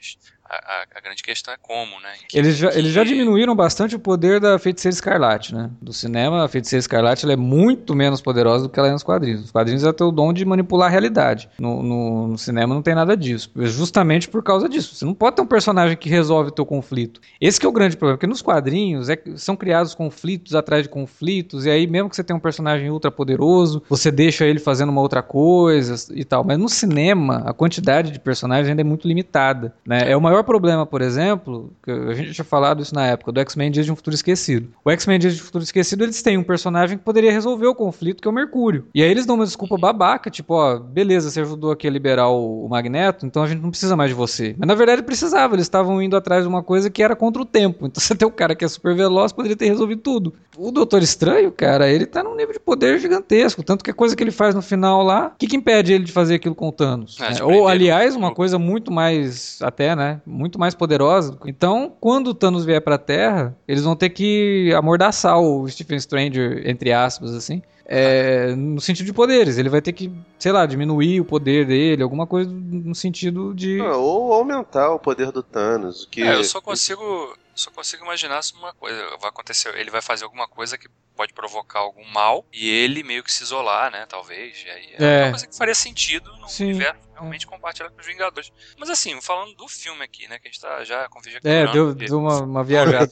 A, 0.49 0.85
a, 0.95 1.01
grande 1.01 1.21
questão 1.21 1.53
é 1.53 1.57
como, 1.61 1.99
né? 1.99 2.09
Que, 2.27 2.37
eles, 2.37 2.57
já, 2.57 2.71
que... 2.71 2.77
eles 2.79 2.91
já 2.91 3.03
diminuíram 3.03 3.55
bastante 3.55 3.95
o 3.95 3.99
poder 3.99 4.39
da 4.39 4.57
Feiticeira 4.57 4.93
Escarlate, 4.93 5.53
né? 5.53 5.69
Do 5.79 5.93
cinema, 5.93 6.43
a 6.43 6.47
Feiticeira 6.47 6.79
Escarlate 6.79 7.23
ela 7.23 7.33
é 7.33 7.37
muito 7.37 7.95
menos 7.95 8.19
poderosa 8.19 8.63
do 8.63 8.69
que 8.69 8.79
ela 8.79 8.89
é 8.89 8.91
nos 8.91 9.03
quadrinhos. 9.03 9.41
Nos 9.41 9.51
quadrinhos 9.51 9.83
ela 9.83 9.93
tem 9.93 10.07
o 10.07 10.11
dom 10.11 10.33
de 10.33 10.43
manipular 10.43 10.87
a 10.87 10.91
realidade. 10.91 11.49
No, 11.59 11.83
no, 11.83 12.27
no, 12.29 12.37
cinema 12.37 12.73
não 12.73 12.81
tem 12.81 12.95
nada 12.95 13.15
disso. 13.15 13.51
Justamente 13.55 14.27
por 14.27 14.41
causa 14.41 14.67
disso. 14.67 14.95
Você 14.95 15.05
não 15.05 15.13
pode 15.13 15.35
ter 15.35 15.41
um 15.43 15.47
personagem 15.47 15.95
que 15.95 16.09
resolve 16.09 16.49
o 16.49 16.51
teu 16.51 16.65
conflito. 16.65 17.21
Esse 17.39 17.63
é 17.63 17.69
o 17.69 17.71
grande 17.71 17.95
problema, 17.95 18.17
porque 18.17 18.27
nos 18.27 18.41
quadrinhos 18.41 19.07
é, 19.09 19.21
são 19.35 19.55
criados 19.55 19.93
conflitos 19.93 20.55
atrás 20.55 20.83
de 20.83 20.89
conflitos, 20.89 21.65
e 21.65 21.69
aí 21.69 21.85
mesmo 21.85 22.09
que 22.09 22.15
você 22.15 22.23
tenha 22.23 22.37
um 22.37 22.39
personagem 22.39 22.89
ultra 22.89 23.11
poderoso, 23.11 23.83
você 23.87 24.11
deixa 24.11 24.45
ele 24.45 24.59
fazendo 24.59 24.89
uma 24.89 25.01
outra 25.01 25.21
coisa 25.21 25.95
e 26.13 26.23
tal. 26.25 26.43
Mas 26.43 26.57
no 26.57 26.69
cinema, 26.69 27.43
a 27.45 27.53
quantidade 27.53 28.11
de 28.11 28.19
personagens 28.19 28.67
ainda 28.69 28.81
é 28.81 28.83
muito 28.83 29.07
limitada. 29.07 29.73
Né? 29.85 30.09
É 30.09 30.17
o 30.17 30.21
maior 30.21 30.38
maior 30.39 30.43
problema, 30.43 30.85
por 30.85 31.01
exemplo, 31.01 31.73
que 31.83 31.91
a 31.91 32.13
gente 32.13 32.33
tinha 32.33 32.45
falado 32.45 32.81
isso 32.81 32.95
na 32.95 33.05
época, 33.05 33.31
do 33.31 33.39
X-Men 33.39 33.71
Dias 33.71 33.85
de 33.85 33.91
um 33.91 33.95
Futuro 33.95 34.15
Esquecido. 34.15 34.69
O 34.83 34.89
X-Men 34.89 35.19
Dias 35.19 35.35
de 35.35 35.41
um 35.41 35.45
Futuro 35.45 35.63
Esquecido, 35.63 36.03
eles 36.03 36.21
têm 36.21 36.37
um 36.37 36.43
personagem 36.43 36.97
que 36.97 37.03
poderia 37.03 37.31
resolver 37.31 37.67
o 37.67 37.75
conflito, 37.75 38.21
que 38.21 38.27
é 38.27 38.31
o 38.31 38.33
Mercúrio. 38.33 38.87
E 38.93 39.03
aí 39.03 39.09
eles 39.09 39.25
dão 39.25 39.35
uma 39.35 39.45
desculpa 39.45 39.77
babaca, 39.77 40.29
tipo, 40.29 40.53
ó, 40.53 40.79
beleza, 40.79 41.29
você 41.29 41.41
ajudou 41.41 41.71
aqui 41.71 41.87
a 41.87 41.91
liberar 41.91 42.29
o, 42.29 42.65
o 42.65 42.69
Magneto, 42.69 43.25
então 43.25 43.43
a 43.43 43.47
gente 43.47 43.61
não 43.61 43.69
precisa 43.69 43.95
mais 43.95 44.09
de 44.09 44.15
você. 44.15 44.55
Mas 44.57 44.67
na 44.67 44.75
verdade 44.75 45.03
precisava, 45.03 45.55
eles 45.55 45.65
estavam 45.65 46.01
indo 46.01 46.15
atrás 46.15 46.43
de 46.43 46.49
uma 46.49 46.63
coisa 46.63 46.89
que 46.89 47.03
era 47.03 47.15
contra 47.15 47.41
o 47.41 47.45
tempo. 47.45 47.85
Então 47.85 47.99
você 48.01 48.15
tem 48.15 48.27
um 48.27 48.31
cara 48.31 48.55
que 48.55 48.63
é 48.63 48.67
super 48.67 48.95
veloz, 48.95 49.31
poderia 49.31 49.57
ter 49.57 49.67
resolvido 49.67 50.01
tudo. 50.01 50.33
O 50.57 50.71
Doutor 50.71 51.01
Estranho, 51.01 51.51
cara, 51.51 51.89
ele 51.89 52.05
tá 52.05 52.23
num 52.23 52.35
nível 52.35 52.53
de 52.53 52.59
poder 52.59 52.99
gigantesco, 52.99 53.63
tanto 53.63 53.83
que 53.83 53.91
a 53.91 53.93
coisa 53.93 54.15
que 54.15 54.23
ele 54.23 54.31
faz 54.31 54.55
no 54.55 54.61
final 54.61 55.03
lá, 55.03 55.27
o 55.27 55.37
que, 55.37 55.47
que 55.47 55.55
impede 55.55 55.93
ele 55.93 56.03
de 56.03 56.11
fazer 56.11 56.35
aquilo 56.35 56.55
com 56.55 56.67
o 56.67 56.71
Thanos? 56.71 57.17
É, 57.19 57.43
Ou, 57.43 57.67
aliás, 57.67 58.15
uma 58.15 58.33
coisa 58.33 58.59
muito 58.59 58.91
mais, 58.91 59.59
até, 59.61 59.95
né, 59.95 60.21
muito 60.29 60.59
mais 60.59 60.75
poderosa. 60.75 61.37
Então, 61.45 61.95
quando 61.99 62.27
o 62.27 62.33
Thanos 62.33 62.65
vier 62.65 62.81
pra 62.81 62.97
Terra, 62.97 63.57
eles 63.67 63.83
vão 63.83 63.95
ter 63.95 64.09
que 64.09 64.71
amordaçar 64.75 65.39
o 65.39 65.67
Stephen 65.67 65.99
Stranger, 65.99 66.61
entre 66.65 66.93
aspas, 66.93 67.33
assim. 67.33 67.61
É, 67.91 68.53
no 68.55 68.79
sentido 68.79 69.07
de 69.07 69.13
poderes. 69.13 69.57
Ele 69.57 69.67
vai 69.67 69.81
ter 69.81 69.93
que, 69.93 70.11
sei 70.37 70.51
lá, 70.51 70.67
diminuir 70.67 71.19
o 71.19 71.25
poder 71.25 71.65
dele, 71.65 72.03
alguma 72.03 72.27
coisa 72.27 72.51
no 72.51 72.93
sentido 72.93 73.51
de. 73.55 73.81
Ah, 73.81 73.97
ou 73.97 74.31
aumentar 74.31 74.91
o 74.91 74.99
poder 74.99 75.31
do 75.31 75.41
Thanos. 75.41 76.07
Que... 76.09 76.21
É, 76.21 76.35
eu 76.35 76.43
só 76.43 76.61
consigo. 76.61 77.35
Só 77.55 77.71
consigo 77.71 78.05
imaginar 78.05 78.41
se 78.43 78.53
uma 78.53 78.73
coisa 78.73 79.03
vai 79.19 79.29
acontecer. 79.29 79.75
Ele 79.75 79.89
vai 79.89 80.01
fazer 80.01 80.23
alguma 80.23 80.47
coisa 80.47 80.77
que 80.77 80.87
pode 81.15 81.33
provocar 81.33 81.79
algum 81.79 82.05
mal 82.13 82.45
e 82.53 82.69
ele 82.69 83.03
meio 83.03 83.21
que 83.21 83.33
se 83.33 83.43
isolar, 83.43 83.91
né? 83.91 84.05
Talvez. 84.07 84.63
E 84.65 84.69
aí 84.69 84.93
é, 84.99 85.03
é. 85.03 85.23
uma 85.23 85.31
coisa 85.31 85.47
que 85.47 85.57
faria 85.57 85.75
sentido 85.75 86.31
no 86.37 86.47
Sim. 86.47 86.65
universo 86.65 87.08
realmente 87.19 87.45
compartilhar 87.45 87.89
com 87.89 87.99
os 87.99 88.05
Vingadores. 88.05 88.51
Mas 88.77 88.89
assim, 88.89 89.19
falando 89.21 89.53
do 89.55 89.67
filme 89.67 90.03
aqui, 90.03 90.27
né? 90.27 90.39
Que 90.39 90.47
a 90.47 90.51
gente 90.51 90.61
tá 90.61 90.83
já 90.83 91.07
com 91.09 91.19
É, 91.43 91.67
deu, 91.67 91.93
deu 91.93 92.19
uma, 92.19 92.41
uma 92.41 92.63
viajada. 92.63 93.11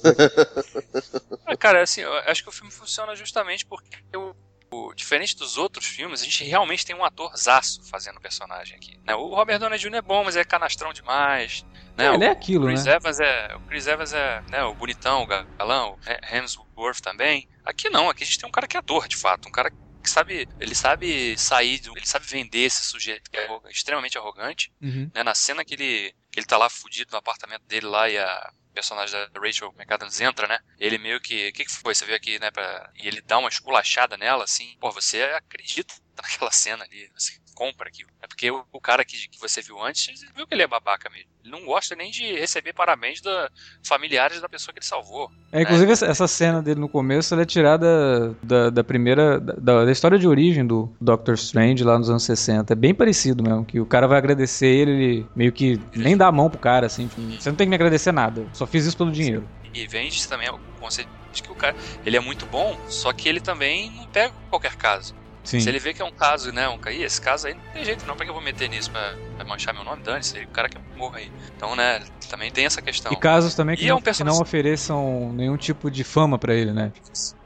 é, 1.45 1.55
cara, 1.57 1.81
assim, 1.81 2.01
eu 2.01 2.13
acho 2.19 2.43
que 2.43 2.49
o 2.49 2.51
filme 2.51 2.71
funciona 2.71 3.15
justamente 3.15 3.65
porque 3.65 3.97
o 4.17 4.93
diferente 4.93 5.35
dos 5.37 5.57
outros 5.57 5.85
filmes, 5.85 6.21
a 6.21 6.25
gente 6.25 6.43
realmente 6.43 6.85
tem 6.85 6.95
um 6.95 7.03
ator 7.03 7.35
zaço 7.37 7.81
fazendo 7.89 8.17
o 8.17 8.21
personagem 8.21 8.75
aqui. 8.75 8.99
Né? 9.05 9.15
O 9.15 9.27
Robert 9.33 9.59
Downey 9.59 9.79
Jr. 9.79 9.95
é 9.95 10.01
bom, 10.01 10.23
mas 10.23 10.35
é 10.35 10.43
canastrão 10.43 10.91
demais. 10.91 11.65
Né? 11.95 12.07
É, 12.07 12.13
ele 12.13 12.25
é 12.25 12.29
aquilo, 12.29 12.67
Chris 12.67 12.85
né? 12.85 12.95
Evans 12.95 13.19
é, 13.19 13.55
o 13.55 13.59
Chris 13.61 13.87
Evans 13.87 14.13
é 14.13 14.41
né, 14.49 14.63
o 14.63 14.73
bonitão, 14.73 15.23
o 15.23 15.27
galão, 15.27 15.97
o 15.97 16.35
Hemsworth 16.35 17.01
também. 17.01 17.47
Aqui 17.63 17.89
não, 17.89 18.09
aqui 18.09 18.23
a 18.23 18.25
gente 18.25 18.39
tem 18.39 18.47
um 18.47 18.51
cara 18.51 18.67
que 18.67 18.77
é 18.77 18.79
ator, 18.79 19.07
de 19.07 19.15
fato. 19.15 19.47
Um 19.47 19.51
cara 19.51 19.69
que 19.71 19.77
sabe, 20.09 20.47
ele 20.59 20.75
sabe 20.75 21.37
sair, 21.37 21.81
ele 21.95 22.05
sabe 22.05 22.25
vender 22.25 22.59
esse 22.59 22.83
sujeito 22.83 23.29
que 23.29 23.37
é 23.37 23.59
extremamente 23.69 24.17
arrogante. 24.17 24.71
Uhum. 24.81 25.09
Né? 25.13 25.23
Na 25.23 25.35
cena 25.35 25.63
que 25.63 25.73
ele, 25.73 26.15
que 26.31 26.39
ele 26.39 26.45
tá 26.45 26.57
lá 26.57 26.69
fudido 26.69 27.11
no 27.11 27.17
apartamento 27.17 27.63
dele 27.65 27.85
lá 27.85 28.09
e 28.09 28.17
a 28.17 28.51
personagem 28.73 29.13
da 29.31 29.39
Rachel 29.39 29.73
McAdams 29.75 30.21
entra, 30.21 30.47
né? 30.47 30.59
Ele 30.79 30.97
meio 30.99 31.19
que. 31.19 31.49
O 31.49 31.53
que, 31.53 31.65
que 31.65 31.71
foi? 31.71 31.95
Você 31.95 32.05
veio 32.05 32.15
aqui, 32.15 32.37
né? 32.39 32.51
Pra... 32.51 32.91
E 32.95 33.07
ele 33.07 33.21
dá 33.21 33.39
uma 33.39 33.49
esculachada 33.49 34.15
nela, 34.17 34.43
assim. 34.43 34.77
Pô, 34.79 34.91
você 34.91 35.23
acredita 35.23 35.93
naquela 36.15 36.51
cena 36.51 36.83
ali? 36.83 37.09
Você 37.15 37.39
compra 37.57 37.89
aquilo. 37.89 38.09
É 38.21 38.27
porque 38.27 38.51
o, 38.51 38.63
o 38.71 38.79
cara 38.79 39.03
que, 39.03 39.27
que 39.27 39.39
você 39.39 39.63
viu 39.63 39.81
antes, 39.81 40.21
viu 40.35 40.45
que 40.45 40.53
ele 40.53 40.61
é 40.61 40.67
babaca 40.67 41.09
mesmo. 41.09 41.27
Ele 41.43 41.51
não 41.51 41.65
gosta 41.65 41.95
nem 41.95 42.11
de 42.11 42.23
receber 42.33 42.71
parabéns 42.71 43.19
da 43.19 43.49
familiares 43.83 44.39
da 44.39 44.47
pessoa 44.47 44.71
que 44.71 44.79
ele 44.79 44.85
salvou. 44.85 45.31
É, 45.51 45.63
inclusive, 45.63 45.91
essa, 45.91 46.05
essa, 46.05 46.27
cena 46.27 46.61
dele 46.61 46.79
no 46.79 46.87
começo 46.87 47.33
ela 47.33 47.41
é 47.41 47.45
tirada 47.45 48.35
da, 48.43 48.69
da 48.69 48.83
primeira. 48.83 49.39
Da, 49.39 49.85
da, 49.85 49.91
história 49.91 50.19
de 50.19 50.27
origem 50.27 50.67
do 50.67 50.93
Doctor 51.01 51.33
Strange 51.33 51.83
lá 51.83 51.97
nos 51.97 52.11
anos 52.11 52.23
60. 52.23 52.73
É 52.73 52.75
bem 52.75 52.93
parecido 52.93 53.41
mesmo. 53.41 53.65
Que 53.65 53.79
o 53.79 53.85
cara 53.85 54.07
vai 54.07 54.19
agradecer 54.19 54.67
ele, 54.67 54.91
ele 54.91 55.27
meio 55.35 55.51
que 55.51 55.81
nem 55.95 56.15
dá 56.15 56.27
a 56.27 56.31
mão 56.31 56.49
pro 56.49 56.59
cara, 56.59 56.85
assim. 56.85 57.09
Você 57.39 57.49
não 57.49 57.55
tem 57.55 57.65
que 57.65 57.69
me 57.69 57.75
agradecer 57.75 58.11
nada. 58.11 58.45
Só 58.53 58.67
fiz 58.67 58.85
isso 58.85 58.97
pelo 58.97 59.11
dinheiro. 59.11 59.47
E 59.73 59.87
vende 59.87 60.27
também 60.27 60.49
o 60.49 60.59
conceito 60.79 61.09
de 61.33 61.41
que 61.41 61.51
o 61.51 61.55
cara 61.55 61.75
ele 62.05 62.17
é 62.17 62.19
muito 62.19 62.45
bom, 62.45 62.77
só 62.87 63.11
que 63.13 63.27
ele 63.27 63.39
também 63.39 63.91
não 63.91 64.05
pega 64.05 64.33
qualquer 64.49 64.75
caso. 64.75 65.15
Sim. 65.47 65.61
Se 65.61 65.69
ele 65.69 65.79
vê 65.79 65.93
que 65.93 66.01
é 66.01 66.05
um 66.05 66.11
caso, 66.11 66.51
né? 66.51 66.67
Um, 66.67 66.77
Ih, 66.89 67.03
esse 67.03 67.21
caso 67.21 67.47
aí 67.47 67.53
não 67.53 67.61
tem 67.73 67.85
jeito 67.85 68.05
não, 68.05 68.17
pra 68.17 68.25
que 68.25 68.29
eu 68.29 68.33
vou 68.33 68.43
meter 68.43 68.69
nisso 68.69 68.91
pra, 68.91 69.13
pra 69.37 69.45
manchar 69.45 69.73
meu 69.73 69.85
nome? 69.85 70.03
Dane-se, 70.03 70.37
o 70.39 70.47
cara 70.49 70.67
que 70.67 70.77
morra 70.97 71.19
aí. 71.19 71.31
Então, 71.55 71.73
né, 71.73 72.01
também 72.29 72.51
tem 72.51 72.65
essa 72.65 72.81
questão. 72.81 73.13
E 73.13 73.15
casos 73.15 73.55
também 73.55 73.77
que, 73.77 73.85
não, 73.85 73.91
é 73.91 73.95
um 73.95 74.01
que 74.01 74.23
não 74.25 74.41
ofereçam 74.41 75.31
nenhum 75.31 75.55
tipo 75.55 75.89
de 75.89 76.03
fama 76.03 76.37
para 76.37 76.53
ele, 76.53 76.73
né? 76.73 76.91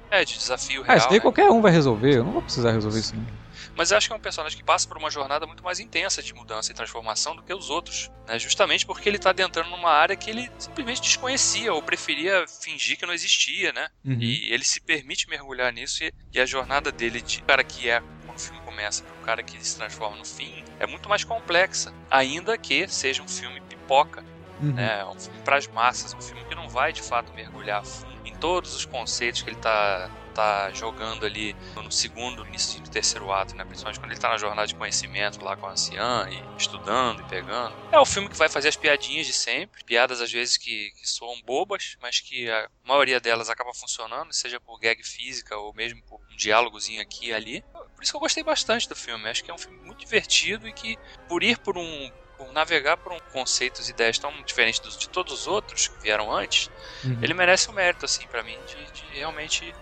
É, 0.09 0.25
de 0.25 0.35
desafio 0.35 0.81
real. 0.81 0.95
Ah, 0.95 0.97
isso 0.97 1.09
daí 1.09 1.19
né? 1.19 1.21
qualquer 1.21 1.51
um 1.51 1.61
vai 1.61 1.71
resolver, 1.71 2.17
eu 2.17 2.23
não 2.23 2.31
vou 2.31 2.41
precisar 2.41 2.71
resolver 2.71 2.99
isso 2.99 3.15
não. 3.15 3.40
Mas 3.75 3.91
eu 3.91 3.97
acho 3.97 4.07
que 4.07 4.13
é 4.13 4.15
um 4.15 4.19
personagem 4.19 4.57
que 4.57 4.63
passa 4.63 4.87
por 4.87 4.97
uma 4.97 5.09
jornada 5.09 5.47
muito 5.47 5.63
mais 5.63 5.79
intensa 5.79 6.21
de 6.21 6.33
mudança 6.33 6.71
e 6.71 6.75
transformação 6.75 7.35
do 7.35 7.41
que 7.41 7.53
os 7.53 7.69
outros, 7.69 8.11
né? 8.27 8.37
Justamente 8.37 8.85
porque 8.85 9.07
ele 9.07 9.17
está 9.17 9.29
adentrando 9.29 9.69
numa 9.69 9.91
área 9.91 10.15
que 10.15 10.29
ele 10.29 10.49
simplesmente 10.57 11.01
desconhecia 11.01 11.73
ou 11.73 11.81
preferia 11.81 12.45
fingir 12.47 12.97
que 12.97 13.05
não 13.05 13.13
existia, 13.13 13.71
né? 13.71 13.89
Uhum. 14.05 14.17
E 14.19 14.51
ele 14.51 14.63
se 14.63 14.81
permite 14.81 15.29
mergulhar 15.29 15.71
nisso 15.71 16.03
e, 16.03 16.13
e 16.33 16.39
a 16.39 16.45
jornada 16.45 16.91
dele 16.91 17.21
de 17.21 17.41
cara 17.41 17.63
que 17.63 17.89
é 17.89 18.01
quando 18.25 18.37
o 18.37 18.41
filme 18.41 18.59
começa 18.61 19.03
para 19.03 19.15
o 19.15 19.25
cara 19.25 19.43
que 19.43 19.65
se 19.65 19.77
transforma 19.77 20.17
no 20.17 20.25
fim 20.25 20.63
é 20.79 20.87
muito 20.87 21.07
mais 21.07 21.23
complexa, 21.23 21.93
ainda 22.09 22.57
que 22.57 22.87
seja 22.87 23.21
um 23.21 23.27
filme 23.27 23.61
pipoca, 23.61 24.23
uhum. 24.61 24.73
né? 24.73 25.05
Um 25.05 25.19
filme 25.19 25.39
para 25.43 25.57
as 25.57 25.67
massas, 25.67 26.13
um 26.13 26.21
filme 26.21 26.43
que 26.45 26.55
não 26.55 26.67
vai 26.67 26.91
de 26.91 27.01
fato 27.01 27.31
mergulhar 27.33 27.85
fundo 27.85 28.11
em 28.25 28.35
todos 28.35 28.75
os 28.75 28.85
conceitos 28.85 29.41
que 29.41 29.49
ele 29.49 29.57
está 29.57 30.09
tá 30.31 30.71
jogando 30.71 31.25
ali 31.25 31.55
no 31.75 31.91
segundo, 31.91 32.45
início 32.47 32.81
do 32.81 32.89
terceiro 32.89 33.31
ato, 33.31 33.55
né? 33.55 33.63
Principalmente 33.63 33.99
quando 33.99 34.11
ele 34.11 34.19
tá 34.19 34.29
na 34.29 34.37
jornada 34.37 34.67
de 34.67 34.75
conhecimento 34.75 35.43
lá 35.43 35.55
com 35.55 35.67
a 35.67 35.71
anciã 35.71 36.27
e 36.29 36.57
estudando 36.57 37.21
e 37.21 37.23
pegando. 37.25 37.75
É 37.91 37.99
o 37.99 38.05
filme 38.05 38.29
que 38.29 38.37
vai 38.37 38.49
fazer 38.49 38.69
as 38.69 38.75
piadinhas 38.75 39.25
de 39.25 39.33
sempre, 39.33 39.83
piadas 39.83 40.21
às 40.21 40.31
vezes 40.31 40.57
que, 40.57 40.91
que 40.91 41.07
soam 41.07 41.41
bobas, 41.43 41.97
mas 42.01 42.19
que 42.19 42.49
a 42.49 42.69
maioria 42.83 43.19
delas 43.19 43.49
acaba 43.49 43.73
funcionando, 43.73 44.33
seja 44.33 44.59
por 44.59 44.79
gag 44.79 45.03
física 45.03 45.57
ou 45.57 45.73
mesmo 45.73 46.01
por 46.03 46.19
um 46.31 46.35
diálogozinho 46.35 47.01
aqui 47.01 47.27
e 47.27 47.33
ali. 47.33 47.63
Por 47.95 48.03
isso 48.03 48.11
que 48.11 48.15
eu 48.15 48.21
gostei 48.21 48.43
bastante 48.43 48.89
do 48.89 48.95
filme. 48.95 49.29
Acho 49.29 49.43
que 49.43 49.51
é 49.51 49.53
um 49.53 49.57
filme 49.57 49.77
muito 49.85 49.99
divertido 49.99 50.67
e 50.67 50.73
que, 50.73 50.97
por 51.27 51.43
ir 51.43 51.57
por 51.59 51.77
um, 51.77 52.11
por 52.41 52.51
navegar 52.51 52.97
por 52.97 53.13
um 53.13 53.19
conceitos 53.31 53.87
e 53.87 53.91
ideias 53.91 54.17
tão 54.17 54.31
diferentes 54.41 54.79
dos, 54.79 54.97
de 54.97 55.07
todos 55.07 55.31
os 55.31 55.47
outros 55.47 55.87
que 55.87 56.01
vieram 56.01 56.35
antes, 56.35 56.71
uhum. 57.03 57.19
ele 57.21 57.35
merece 57.35 57.69
um 57.69 57.73
mérito, 57.73 58.05
assim, 58.05 58.25
para 58.27 58.41
mim, 58.41 58.57
de, 58.67 58.91
de, 58.91 59.05
realmente 59.13 59.73